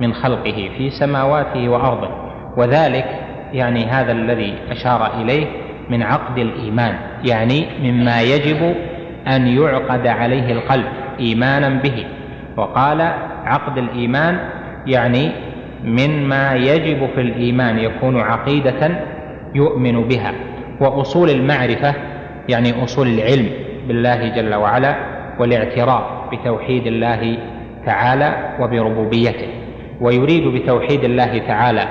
[0.00, 2.08] من خلقه في سماواته وأرضه.
[2.56, 3.06] وذلك
[3.52, 5.46] يعني هذا الذي أشار إليه
[5.90, 8.74] من عقد الإيمان يعني مما يجب
[9.26, 10.86] أن يعقد عليه القلب.
[11.20, 12.06] إيمانا به.
[12.56, 13.00] وقال
[13.44, 14.38] عقد الإيمان
[14.86, 15.30] يعني
[15.84, 18.90] مما يجب في الإيمان يكون عقيدة
[19.54, 20.32] يؤمن بها.
[20.80, 21.94] وأصول المعرفة
[22.48, 23.48] يعني أصول العلم
[23.88, 24.96] بالله جل وعلا
[25.40, 27.38] والاعتراف بتوحيد الله
[27.86, 29.48] تعالى وبربوبيته.
[30.00, 31.84] ويريد بتوحيد الله تعالى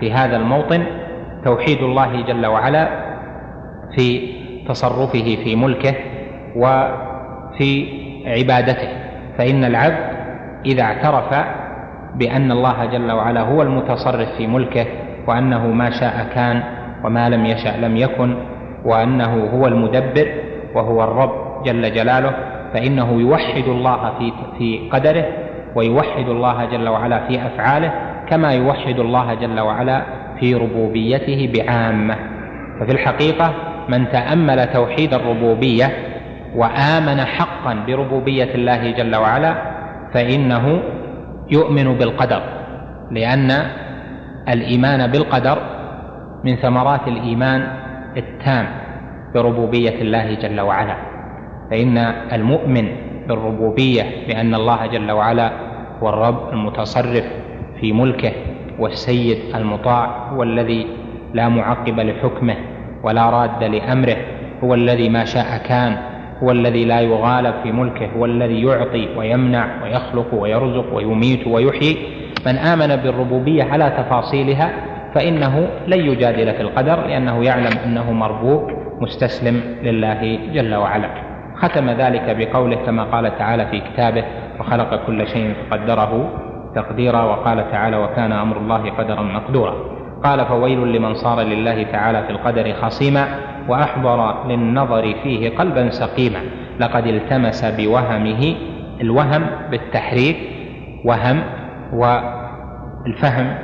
[0.00, 0.82] في هذا الموطن
[1.44, 2.88] توحيد الله جل وعلا
[3.96, 4.32] في
[4.68, 5.94] تصرفه في ملكه
[6.56, 7.86] وفي
[8.26, 8.88] عبادته
[9.38, 10.20] فإن العبد
[10.66, 11.44] إذا اعترف
[12.14, 14.86] بأن الله جل وعلا هو المتصرف في ملكه
[15.26, 16.62] وأنه ما شاء كان
[17.04, 18.34] وما لم يشأ لم يكن
[18.84, 20.28] وأنه هو المدبر
[20.74, 22.32] وهو الرب جل جلاله
[22.72, 25.24] فإنه يوحد الله في في قدره
[25.74, 27.92] ويوحد الله جل وعلا في أفعاله
[28.28, 30.02] كما يوحد الله جل وعلا
[30.40, 32.16] في ربوبيته بعامة.
[32.80, 33.54] ففي الحقيقة
[33.88, 36.09] من تأمل توحيد الربوبية
[36.56, 39.54] وآمن حقا بربوبية الله جل وعلا
[40.14, 40.82] فإنه
[41.50, 42.42] يؤمن بالقدر
[43.10, 43.50] لأن
[44.48, 45.58] الإيمان بالقدر
[46.44, 47.68] من ثمرات الإيمان
[48.16, 48.66] التام
[49.34, 50.96] بربوبية الله جل وعلا.
[51.70, 51.98] فإن
[52.32, 52.88] المؤمن
[53.28, 55.52] بالربوبية بأن الله جل وعلا
[56.02, 57.24] هو الرب المتصرف
[57.80, 58.32] في ملكه
[58.78, 60.86] والسيد المطاع هو الذي
[61.34, 62.56] لا معقب لحكمه
[63.02, 64.16] ولا راد لأمره
[64.64, 66.09] هو الذي ما شاء كان
[66.42, 71.96] هو الذي لا يغالب في ملكه هو الذي يعطي ويمنع ويخلق ويرزق ويميت ويحيي.
[72.46, 74.70] من آمن بالربوبية على تفاصيلها
[75.14, 81.08] فإنه لن يجادل في القدر لأنه يعلم أنه مربوب مستسلم لله جل وعلا.
[81.56, 84.24] ختم ذلك بقوله كما قال تعالى في كتابه
[84.60, 86.30] وخلق كل شيء فقدره
[86.74, 89.74] تقديرا وقال تعالى وكان أمر الله قدرا مقدورا
[90.24, 93.28] قال فويل لمن صار لله تعالى في القدر خصيما
[93.68, 96.40] وأحضر للنظر فيه قلبا سقيما.
[96.80, 98.56] لقد التمس بوهمه
[99.00, 100.36] الوهم بالتحريك
[101.04, 101.42] وهم
[101.92, 103.54] والفهم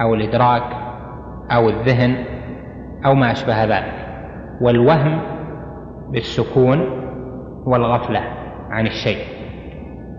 [0.00, 0.62] أو الإدراك
[1.52, 2.24] أو الذهن
[3.06, 3.94] أو ما أشبه ذلك.
[4.60, 5.20] والوهم
[6.10, 6.80] بالسكون
[7.66, 8.20] والغفلة
[8.70, 9.24] عن الشيء.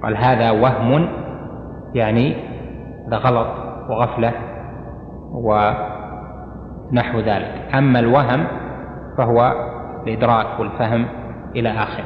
[0.04, 1.08] قال هذا وهم
[1.94, 2.36] يعني
[3.08, 3.48] هذا غلط
[3.90, 4.32] وغفلة
[6.92, 7.76] ونحو ذلك.
[7.76, 8.48] أما الوهم
[9.18, 9.54] فهو
[10.08, 11.06] الإدراك والفهم
[11.56, 12.06] إلى آخره.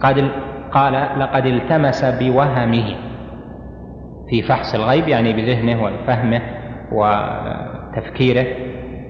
[0.00, 0.30] قد
[0.72, 2.94] قال لقد التمس بوهمه.
[4.30, 6.40] في فحص الغيب يعني بذهنه وفهمه
[6.92, 8.46] وتفكيره.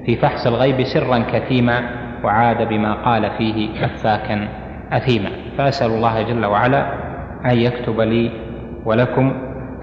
[0.07, 1.81] في فحص الغيب سرا كتيما
[2.25, 4.49] وعاد بما قال فيه كفاكا
[4.93, 5.31] أثيما.
[5.59, 6.93] فأسأل الله جل وعلا
[7.45, 8.31] أن يكتب لي
[8.85, 9.33] ولكم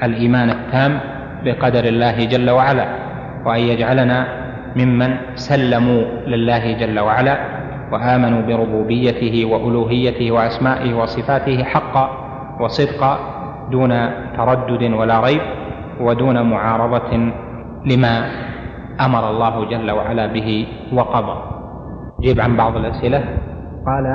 [0.04, 1.00] الإيمان التام
[1.46, 2.86] بقدر الله جل وعلا
[3.46, 4.28] وأن يجعلنا
[4.76, 7.57] ممن سلموا لله جل وعلا
[7.92, 12.10] وآمنوا بربوبيته وألوهيته وأسمائه وصفاته حقا
[12.60, 13.18] وصدقا
[13.72, 13.90] دون
[14.38, 15.42] تردد ولا ريب
[16.02, 17.32] ودون معارضة
[17.86, 18.16] لما
[19.06, 21.38] أمر الله جل وعلا به وقضى.
[22.22, 23.20] جيب عن بعض الأسئلة.
[23.86, 24.06] قال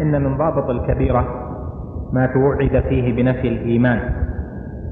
[0.00, 1.24] إن من ضابط الكبيرة
[2.12, 4.00] ما توعد فيه بنفي الإيمان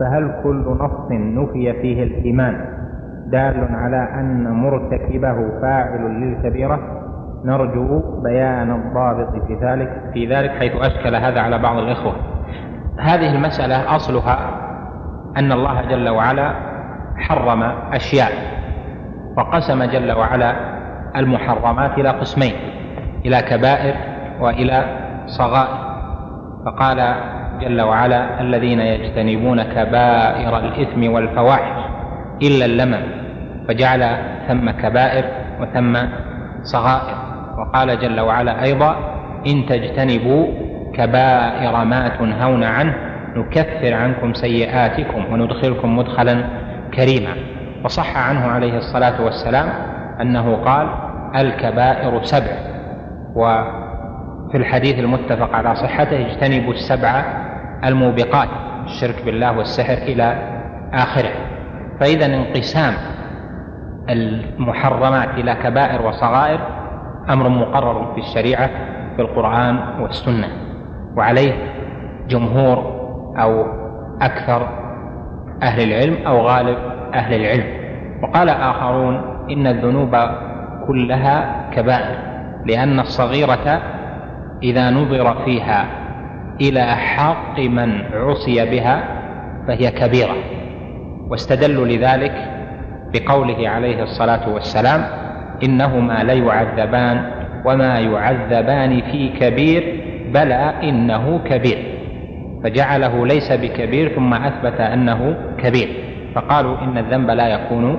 [0.00, 2.54] فهل كل نص نفي فيه الإيمان
[3.26, 6.99] دال على أن مرتكبه فاعل للكبيرة؟
[7.44, 10.10] نرجو بيان الضابط في ذلك.
[10.14, 12.12] في ذلك حيث أشكل هذا على بعض الإخوة.
[12.98, 14.38] هذه المسألة أصلها
[15.36, 16.54] أن الله جل وعلا
[17.16, 17.62] حرم
[17.92, 18.32] أشياء
[19.36, 20.54] وقسم جل وعلا
[21.16, 22.52] المحرمات إلى قسمين
[23.24, 23.94] إلى كبائر
[24.40, 24.84] وإلى
[25.26, 25.90] صغائر.
[26.66, 27.14] فقال
[27.60, 31.84] جل وعلا الذين يجتنبون كبائر الإثم والفواحش
[32.42, 33.02] إلا اللمم
[33.68, 34.16] فجعل
[34.48, 35.24] ثم كبائر
[35.60, 35.96] وثم
[36.62, 37.29] صغائر.
[37.60, 38.96] وقال جل وعلا أيضا
[39.46, 40.46] إن تجتنبوا
[40.94, 42.94] كبائر ما تنهون عنه
[43.36, 46.44] نكفر عنكم سيئاتكم وندخلكم مدخلا
[46.94, 47.34] كريما.
[47.84, 49.68] وصح عنه عليه الصلاة والسلام
[50.20, 50.88] أنه قال
[51.36, 52.52] الكبائر سبع.
[53.36, 57.24] وفي الحديث المتفق على صحته اجتنبوا السبع
[57.84, 58.48] الموبقات
[58.84, 60.36] الشرك بالله والسحر إلى
[60.92, 61.32] آخره.
[62.00, 62.94] فإذا انقسام
[64.10, 66.60] المحرمات إلى كبائر وصغائر
[67.30, 68.70] أمر مقرر في الشريعة
[69.16, 70.48] في القرآن والسنة.
[71.16, 71.52] وعليه
[72.28, 72.78] جمهور
[73.38, 73.66] أو
[74.22, 74.68] أكثر
[75.62, 76.76] أهل العلم أو غالب
[77.14, 77.80] أهل العلم.
[78.22, 79.14] وقال آخرون
[79.50, 80.16] إن الذنوب
[80.86, 82.18] كلها كبائر
[82.66, 83.82] لأن الصغيرة
[84.62, 85.86] إذا نظر فيها
[86.60, 89.02] إلى حق من عصي بها
[89.68, 90.36] فهي كبيرة.
[91.30, 92.32] واستدلوا لذلك
[93.14, 95.04] بقوله عليه الصلاة والسلام
[95.62, 97.30] إنهما ليعذبان
[97.64, 100.04] وما يعذبان في كبير
[100.34, 101.78] بلى إنه كبير.
[102.64, 105.88] فجعله ليس بكبير ثم أثبت أنه كبير.
[106.34, 107.98] فقالوا إن الذنب لا يكون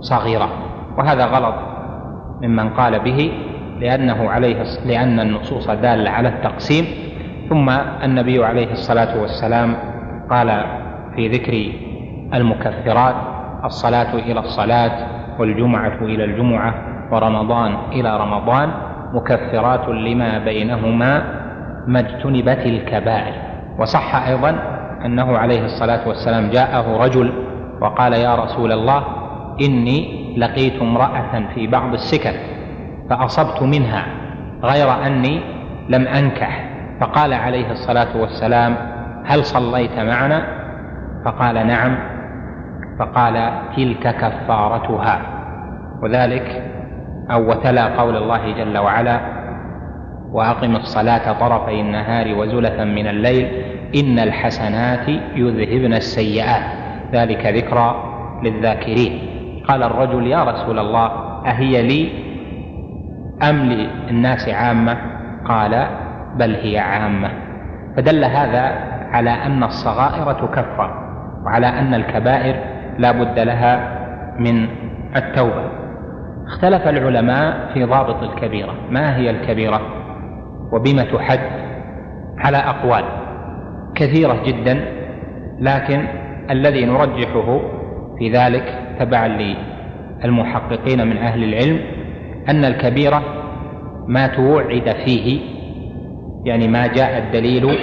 [0.00, 0.48] صغيرا.
[0.98, 1.54] وهذا غلط
[2.42, 3.32] ممن قال به
[3.80, 6.84] لأنه عليه لأن النصوص دالة على التقسيم.
[7.48, 7.70] ثم
[8.04, 9.76] النبي عليه الصلاة والسلام
[10.30, 10.64] قال
[11.16, 11.72] في ذكر
[12.34, 13.14] المكفرات
[13.64, 16.74] الصلاة إلى الصلاة والجمعة إلى الجمعة
[17.12, 18.70] ورمضان إلى رمضان
[19.12, 21.22] مكفرات لما بينهما
[21.86, 23.34] ما اجتنبت الكبائر.
[23.78, 24.58] وصح أيضا
[25.04, 27.32] أنه عليه الصلاة والسلام جاءه رجل
[27.80, 29.04] وقال يا رسول الله
[29.60, 32.40] إني لقيت امرأة في بعض السكك
[33.10, 34.06] فأصبت منها
[34.62, 35.40] غير أني
[35.88, 36.70] لم أنكح.
[37.00, 38.76] فقال عليه الصلاة والسلام
[39.24, 40.42] هل صليت معنا؟
[41.24, 42.15] فقال نعم.
[42.98, 45.20] فقال تلك كفارتها.
[46.02, 46.62] وذلك
[47.30, 49.20] أو وتلا قول الله جل وعلا
[50.32, 53.48] وأقم الصلاة طرفي النهار وزلفا من الليل
[53.96, 56.62] إن الحسنات يذهبن السيئات.
[57.12, 57.94] ذلك ذكرى
[58.42, 59.12] للذاكرين.
[59.68, 61.06] قال الرجل يا رسول الله
[61.46, 62.08] أهي لي
[63.50, 64.96] أم للناس عامة؟
[65.44, 65.86] قال
[66.36, 67.30] بل هي عامة.
[67.96, 68.72] فدل هذا
[69.12, 71.06] على أن الصغائر تكفر
[71.44, 73.98] وعلى أن الكبائر لا بد لها
[74.38, 74.68] من
[75.16, 75.70] التوبة.
[76.46, 78.74] اختلف العلماء في ضابط الكبيرة.
[78.90, 79.80] ما هي الكبيرة؟
[80.72, 81.40] وبما تحد
[82.38, 83.04] على أقوال
[83.94, 84.84] كثيرة جدا
[85.60, 86.04] لكن
[86.50, 87.60] الذي نرجحه
[88.18, 89.28] في ذلك تبعا
[90.24, 91.80] للمحققين من أهل العلم
[92.48, 93.22] أن الكبيرة
[94.08, 95.40] ما توعد فيه
[96.44, 97.78] يعني ما جاء الدليل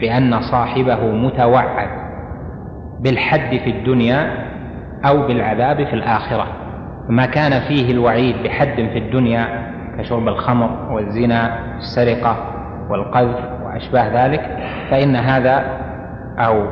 [0.00, 1.97] بأن صاحبه متوعد.
[3.00, 4.48] بالحد في الدنيا
[5.04, 6.46] أو بالعذاب في الآخرة.
[7.08, 9.68] ما كان فيه الوعيد بحد في الدنيا
[9.98, 12.36] كشرب الخمر والزنا والسرقة
[12.90, 14.40] والقذف وأشباه ذلك
[14.90, 15.64] فإن هذا
[16.38, 16.66] أو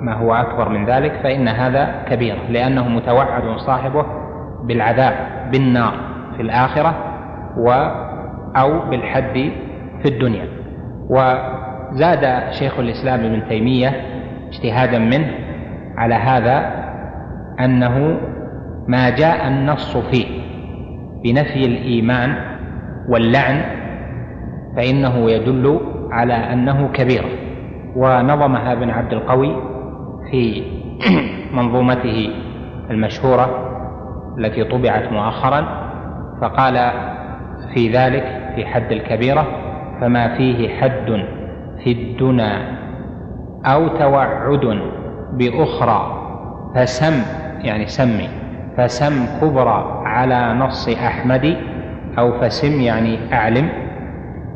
[0.00, 4.06] ما هو أكبر من ذلك فإن هذا كبير لأنه متوعد صاحبه
[4.64, 5.14] بالعذاب
[5.52, 5.92] بالنار
[6.36, 6.94] في الآخرة
[7.56, 7.70] و
[8.56, 9.52] أو بالحد
[10.02, 10.48] في الدنيا.
[11.10, 13.92] وزاد شيخ الإسلام ابن تيمية
[14.48, 15.41] اجتهادا منه
[15.96, 16.82] على هذا
[17.60, 18.20] أنه
[18.88, 20.26] ما جاء النص فيه
[21.24, 22.34] بنفي الإيمان
[23.08, 23.62] واللعن
[24.76, 27.24] فإنه يدل على أنه كبير
[27.96, 29.56] ونظمها ابن عبد القوي
[30.30, 30.62] في
[31.56, 32.30] منظومته
[32.90, 33.68] المشهورة
[34.38, 35.66] التي طبعت مؤخرا
[36.40, 36.90] فقال
[37.74, 39.46] في ذلك في حد الكبيرة
[40.00, 41.24] فما فيه حد
[41.84, 42.78] في الدنا
[43.66, 44.64] أو توعد
[45.32, 46.18] بأخرى
[46.74, 47.22] فسم
[47.64, 48.28] يعني سمي
[48.76, 51.56] فسم كبرى على نص أحمد
[52.18, 53.68] أو فسم يعني أعلم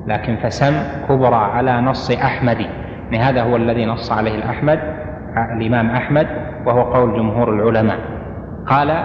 [0.07, 0.75] لكن فسم
[1.09, 2.61] كبرى على نص أحمد.
[3.11, 4.79] يعني هذا هو الذي نص عليه الأحمد
[5.57, 6.27] الإمام أحمد
[6.67, 7.99] وهو قول جمهور العلماء.
[8.67, 9.05] قال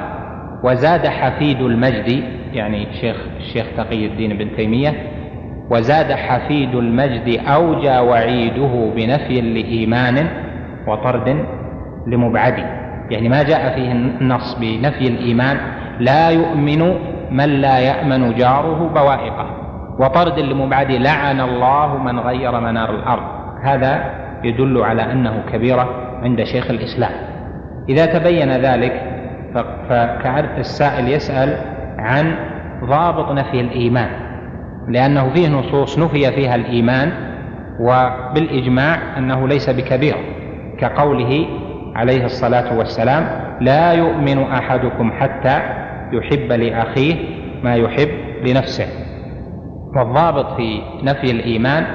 [0.64, 2.24] وزاد حفيد المجد
[2.54, 4.94] يعني شيخ الشيخ تقي الدين بن تيمية
[5.70, 10.28] وزاد حفيد المجد أوجى وعيده بنفي لإيمان
[10.88, 11.46] وطرد
[12.08, 12.56] لمبعد
[13.10, 15.58] يعني ما جاء فيه النص بنفي الإيمان
[16.00, 16.94] لا يؤمن
[17.32, 19.46] من لا يأمن جاره بوائقه.
[20.00, 23.24] وطرد لمبعد لعن الله من غير منار الأرض.
[23.64, 24.04] هذا
[24.44, 25.90] يدل على أنه كبيرة
[26.24, 27.12] عند شيخ الإسلام.
[27.90, 29.02] إذا تبين ذلك
[29.90, 31.58] فكأن السائل يسأل
[32.00, 32.36] عن
[32.84, 34.10] ضابط نفي الإيمان.
[34.88, 37.12] لأنه فيه نصوص نفي فيها الإيمان
[37.80, 40.16] وبالإجماع أنه ليس بكبير
[40.80, 41.46] كقوله
[41.96, 43.24] عليه الصلاة والسلام
[43.62, 45.60] لا يؤمن أحدكم حتى
[46.12, 47.16] يحب لأخيه
[47.64, 48.10] ما يحب
[48.48, 48.88] لنفسه.
[49.96, 51.86] والضابط في نفي الإيمان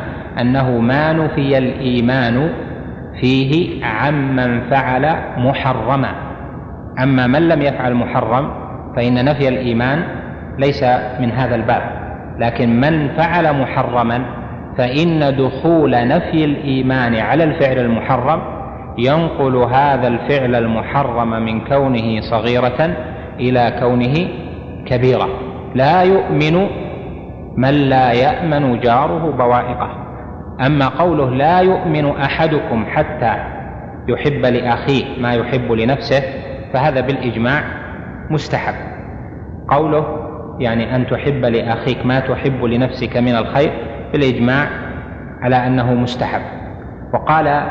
[0.40, 2.51] أنه ما نفي الإيمان
[3.20, 6.14] فيه عمن فعل محرما.
[7.02, 8.51] أما من لم يفعل محرم
[8.97, 10.02] فإن نفي الإيمان
[10.59, 10.85] ليس
[11.20, 11.82] من هذا الباب.
[12.39, 14.23] لكن من فعل محرما
[14.78, 18.56] فإن دخول نفي الإيمان على الفعل المحرم
[18.98, 22.97] ينقل هذا الفعل المحرم من كونه صغيرة
[23.40, 24.28] إلى كونه
[24.86, 25.28] كبيرة.
[25.74, 26.66] لا يؤمن
[27.56, 29.90] من لا يأمن جاره بوائقه.
[30.66, 33.35] أما قوله لا يؤمن أحدكم حتى
[34.09, 36.23] يحب لأخيه ما يحب لنفسه
[36.73, 37.62] فهذا بالإجماع
[38.31, 38.74] مستحب.
[39.68, 40.06] قوله
[40.59, 43.73] يعني أن تحب لأخيك ما تحب لنفسك من الخير
[44.12, 44.68] بالإجماع
[45.43, 46.43] على أنه مستحب.
[47.14, 47.62] وقال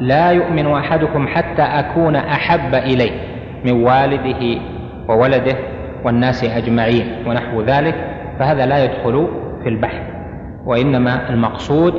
[0.00, 3.20] لا يؤمن أحدكم حتى أكون أحب إليه
[3.64, 4.60] من والده
[5.08, 5.56] وولده
[6.04, 7.94] والناس أجمعين ونحو ذلك
[8.38, 9.28] فهذا لا يدخل
[9.62, 10.02] في البحث.
[10.66, 11.94] وإنما المقصود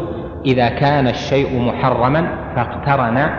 [0.45, 3.29] إذا كان الشيء محرما فاقترن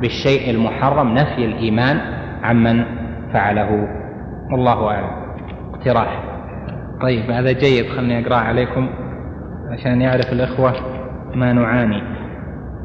[0.00, 2.00] بالشيء المحرم نفي الإيمان
[2.42, 2.84] عمن
[3.32, 3.88] فعله.
[4.52, 5.10] والله أعلم.
[5.74, 6.22] اقتراح.
[7.02, 7.86] طيب هذا جيد.
[7.86, 8.88] خلني أقرأ عليكم
[9.70, 10.72] عشان يعرف الإخوة
[11.34, 12.02] ما نعاني.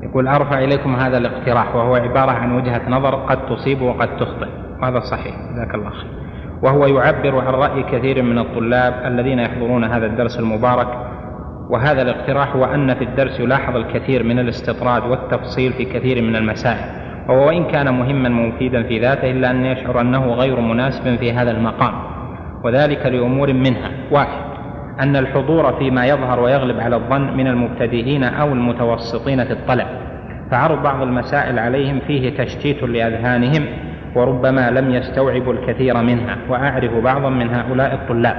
[0.03, 4.47] يقول أرفع إليكم هذا الاقتراح وهو عبارة عن وجهة نظر قد تصيب وقد تخطئ
[4.81, 6.11] وهذا صحيح جزاك الله خير.
[6.63, 10.87] وهو يعبر عن رأي كثير من الطلاب الذين يحضرون هذا الدرس المبارك
[11.69, 16.99] وهذا الاقتراح هو أن في الدرس يلاحظ الكثير من الاستطراد والتفصيل في كثير من المسائل
[17.29, 21.51] وهو وإن كان مهما مفيدا في ذاته إلا أن يشعر أنه غير مناسب في هذا
[21.51, 21.93] المقام
[22.63, 23.91] وذلك لأمور منها.
[24.11, 24.48] واحد
[24.99, 29.87] أن الحضور فيما يظهر ويغلب على الظن من المبتدئين أو المتوسطين في الطلب
[30.51, 33.65] فعرض بعض المسائل عليهم فيه تشتيت لأذهانهم
[34.15, 38.35] وربما لم يستوعبوا الكثير منها وأعرف بعضا من هؤلاء الطلاب.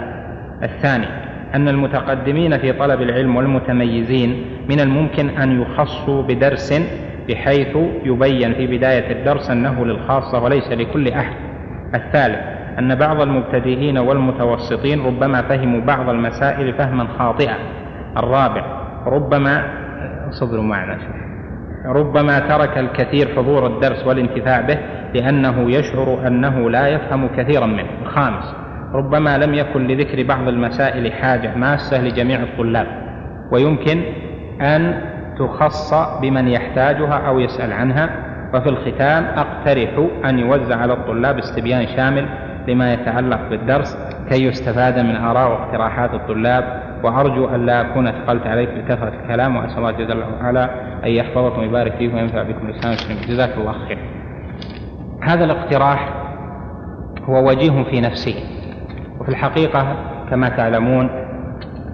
[0.63, 1.07] الثاني
[1.55, 6.83] أن المتقدمين في طلب العلم والمتميزين من الممكن أن يخصوا بدرس
[7.29, 11.35] بحيث يبين في بداية الدرس أنه للخاصة وليس لكل أحد.
[11.95, 17.57] الثالث أن بعض المبتدئين والمتوسطين ربما فهموا بعض المسائل فهما خاطئا.
[18.17, 18.65] الرابع
[19.07, 19.65] ربما
[20.31, 20.99] صبروا معنا.
[21.87, 24.79] ربما ترك الكثير حضور الدرس والانتفاع به
[25.15, 27.89] لأنه يشعر أنه لا يفهم كثيرا منه.
[28.03, 28.55] الخامس
[28.93, 32.87] ربما لم يكن لذكر بعض المسائل حاجة ماسة لجميع الطلاب
[33.53, 34.03] ويمكن
[34.61, 35.03] أن
[35.39, 38.11] تخص بمن يحتاجها أو يسأل عنها.
[38.55, 39.91] وفي الختام أقترح
[40.25, 42.29] أن يوزع على الطلاب استبيان شامل
[42.69, 43.99] لما يتعلق بالدرس
[44.31, 46.91] كي يستفاد من آراء واقتراحات الطلاب.
[47.05, 50.71] وأرجو أن لا أكون أثقلت عليك بكثرة الكلام وأسأل الله جل وعلا
[51.05, 53.23] أن يحفظكم ويبارك فيكم وينفع بكم الإسلام المسلمين.
[53.29, 53.99] جزاك الله خير.
[55.23, 56.09] هذا الاقتراح
[57.25, 58.35] هو وجيه في نفسه.
[59.21, 59.97] وفي الحقيقة
[60.31, 61.11] كما تعلمون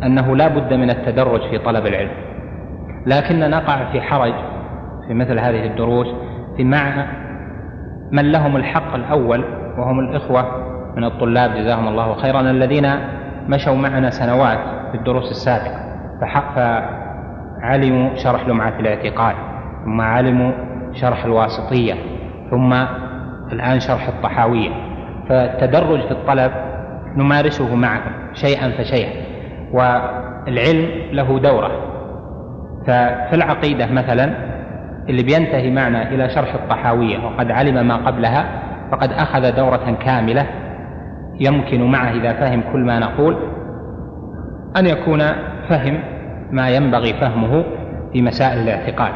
[0.03, 2.11] أنه لا بد من التدرج في طلب العلم.
[3.07, 4.35] لكن نقع في حرج
[5.09, 6.07] في مثل هذه الدروس
[6.57, 7.07] في مع
[8.13, 9.45] من لهم الحق الأول
[9.79, 10.45] وهم الإخوة
[10.97, 12.89] من الطلاب جزاهم الله خيرا الذين
[13.49, 14.59] مشوا معنا سنوات
[14.91, 15.87] في الدروس السابقة.
[17.61, 19.35] فعلموا شرح لمعة الاعتقاد
[19.85, 20.53] ثم علموا
[20.93, 21.95] شرح الواسطية
[22.51, 22.73] ثم
[23.53, 24.71] الآن شرح الطحاوية.
[25.29, 26.53] فالتدرج في الطلب
[27.17, 29.11] نمارسه معهم شيئا فشيئا
[29.73, 31.71] والعلم له دورة.
[32.87, 34.31] ففي العقيدة مثلا
[35.09, 38.47] اللي بينتهي معنا إلى شرح الطحاوية وقد علم ما قبلها
[38.93, 40.47] فقد أخذ دورة كاملة
[41.41, 43.37] يمكن معه إذا فهم كل ما نقول
[44.77, 45.23] أن يكون
[45.69, 46.01] فهم
[46.51, 47.65] ما ينبغي فهمه
[48.13, 49.13] في مسائل الاعتقاد.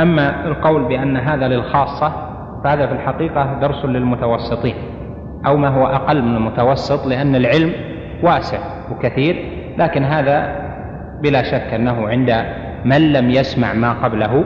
[0.00, 2.12] أما القول بأن هذا للخاصة
[2.64, 4.74] فهذا في الحقيقة درس للمتوسطين
[5.46, 7.72] أو ما هو أقل من المتوسط لأن العلم
[8.22, 8.58] واسع
[8.90, 9.36] وكثير
[9.78, 10.56] لكن هذا
[11.22, 12.44] بلا شك أنه عند
[12.84, 14.44] من لم يسمع ما قبله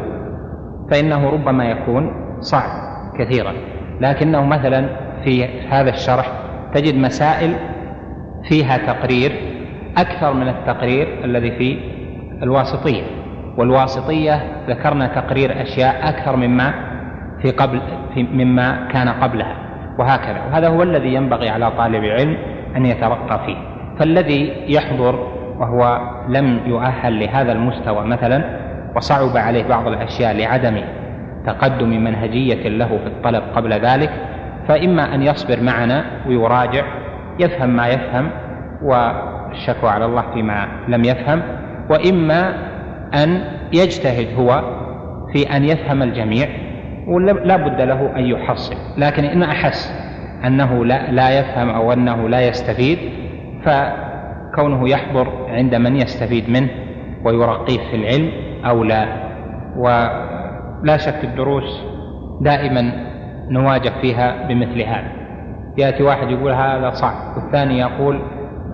[0.91, 2.71] فإنه ربما يكون صعب
[3.19, 3.53] كثيرا.
[4.01, 4.89] لكنه مثلا
[5.25, 6.27] في هذا الشرح
[6.75, 7.55] تجد مسائل
[8.49, 9.33] فيها تقرير
[9.99, 11.79] أكثر من التقرير الذي في
[12.43, 13.03] الواسطية
[13.57, 16.75] والواسطية ذكرنا تقرير أشياء أكثر مما
[17.43, 17.81] في قبل
[18.15, 19.57] في مما كان قبلها
[19.99, 20.43] وهكذا.
[20.47, 22.37] وهذا هو الذي ينبغي على طالب العلم
[22.77, 23.57] أن يترقى فيه.
[23.99, 25.15] فالذي يحضر
[25.59, 28.45] وهو لم يؤهل لهذا المستوى مثلا
[28.97, 30.81] وصعب عليه بعض الأشياء لعدم
[31.47, 34.11] تقدم منهجية له في الطلب قبل ذلك
[34.69, 36.85] فإما أن يصبر معنا ويراجع
[37.41, 38.31] يفهم ما يفهم
[38.83, 41.43] والشكوى على الله فيما لم يفهم
[41.91, 42.55] وإما
[43.15, 44.63] أن يجتهد هو
[45.33, 46.49] في أن يفهم الجميع
[47.07, 48.75] ولا بد له أن يحصل.
[48.99, 49.93] لكن إن أحس
[50.45, 52.99] أنه لا, لا يفهم أو أنه لا يستفيد
[53.65, 56.69] فكونه يحضر عند من يستفيد منه
[57.25, 58.31] ويرقيه في العلم
[58.65, 59.07] أو لا
[60.83, 61.83] ولا شك الدروس
[62.41, 62.93] دائما
[63.51, 65.13] نواجه فيها بمثل هذا.
[65.79, 68.21] يأتي واحد يقول هذا صعب والثاني يقول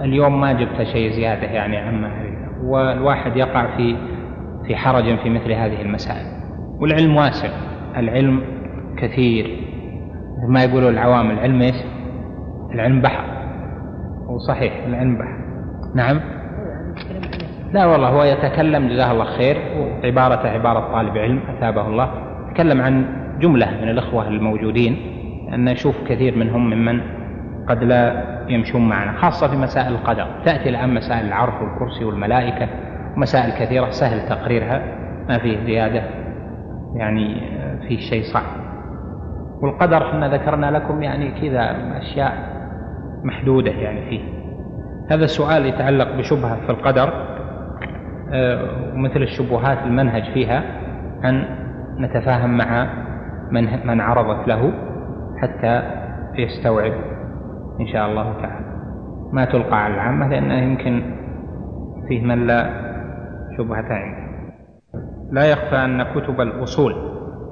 [0.01, 2.10] اليوم ما جبت شيء زيادة يعني عما
[2.64, 3.97] والواحد يقع في
[4.66, 6.26] في حرج في مثل هذه المسائل.
[6.80, 7.48] والعلم واسع
[7.97, 8.43] العلم
[8.98, 9.64] كثير.
[10.48, 11.76] ما يقولوا العوام العلم إيش؟
[12.74, 13.24] العلم بحر.
[14.28, 15.39] وصحيح العلم بحر.
[15.94, 16.38] نعم؟
[17.73, 22.11] لا والله هو يتكلم جزاه الله خير وعبارته عبارة طالب علم أثابه الله.
[22.55, 23.05] تكلم عن
[23.40, 24.97] جملة من الإخوة الموجودين
[25.55, 27.01] أن نشوف كثير منهم ممن
[27.69, 30.27] قد لا يمشون معنا خاصة في مسائل القدر.
[30.45, 32.69] تأتي الآن مسائل العرف والكرسي والملائكة
[33.16, 34.82] مسائل كثيرة سهل تقريرها
[35.28, 36.03] ما فيه زيادة
[36.95, 37.40] يعني
[37.89, 38.45] فيه شيء صح
[39.62, 42.32] والقدر إحنا ذكرنا لكم يعني كذا أشياء
[43.24, 44.20] محدودة يعني فيه.
[45.11, 47.38] هذا السؤال يتعلق بشبهة في القدر.
[48.32, 50.62] ومثل الشبهات المنهج فيها
[51.24, 51.44] أن
[52.00, 52.94] نتفاهم مع
[53.50, 54.72] من من عرضت له
[55.42, 55.82] حتى
[56.38, 56.92] يستوعب
[57.80, 58.68] إن شاء الله تعالى.
[59.32, 61.02] ما تلقى على العامة لأنه يمكن
[62.09, 62.70] فيه من لا
[63.59, 64.28] شبهة عنده.
[65.32, 66.94] لا يخفى أن كتب الأصول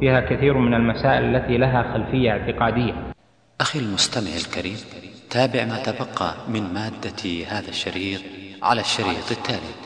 [0.00, 2.92] فيها كثير من المسائل التي لها خلفية اعتقادية.
[3.60, 4.76] أخي المستمع الكريم
[5.30, 8.20] تابع ما تبقى من مادة هذا الشريط
[8.62, 9.85] على الشريط التالي.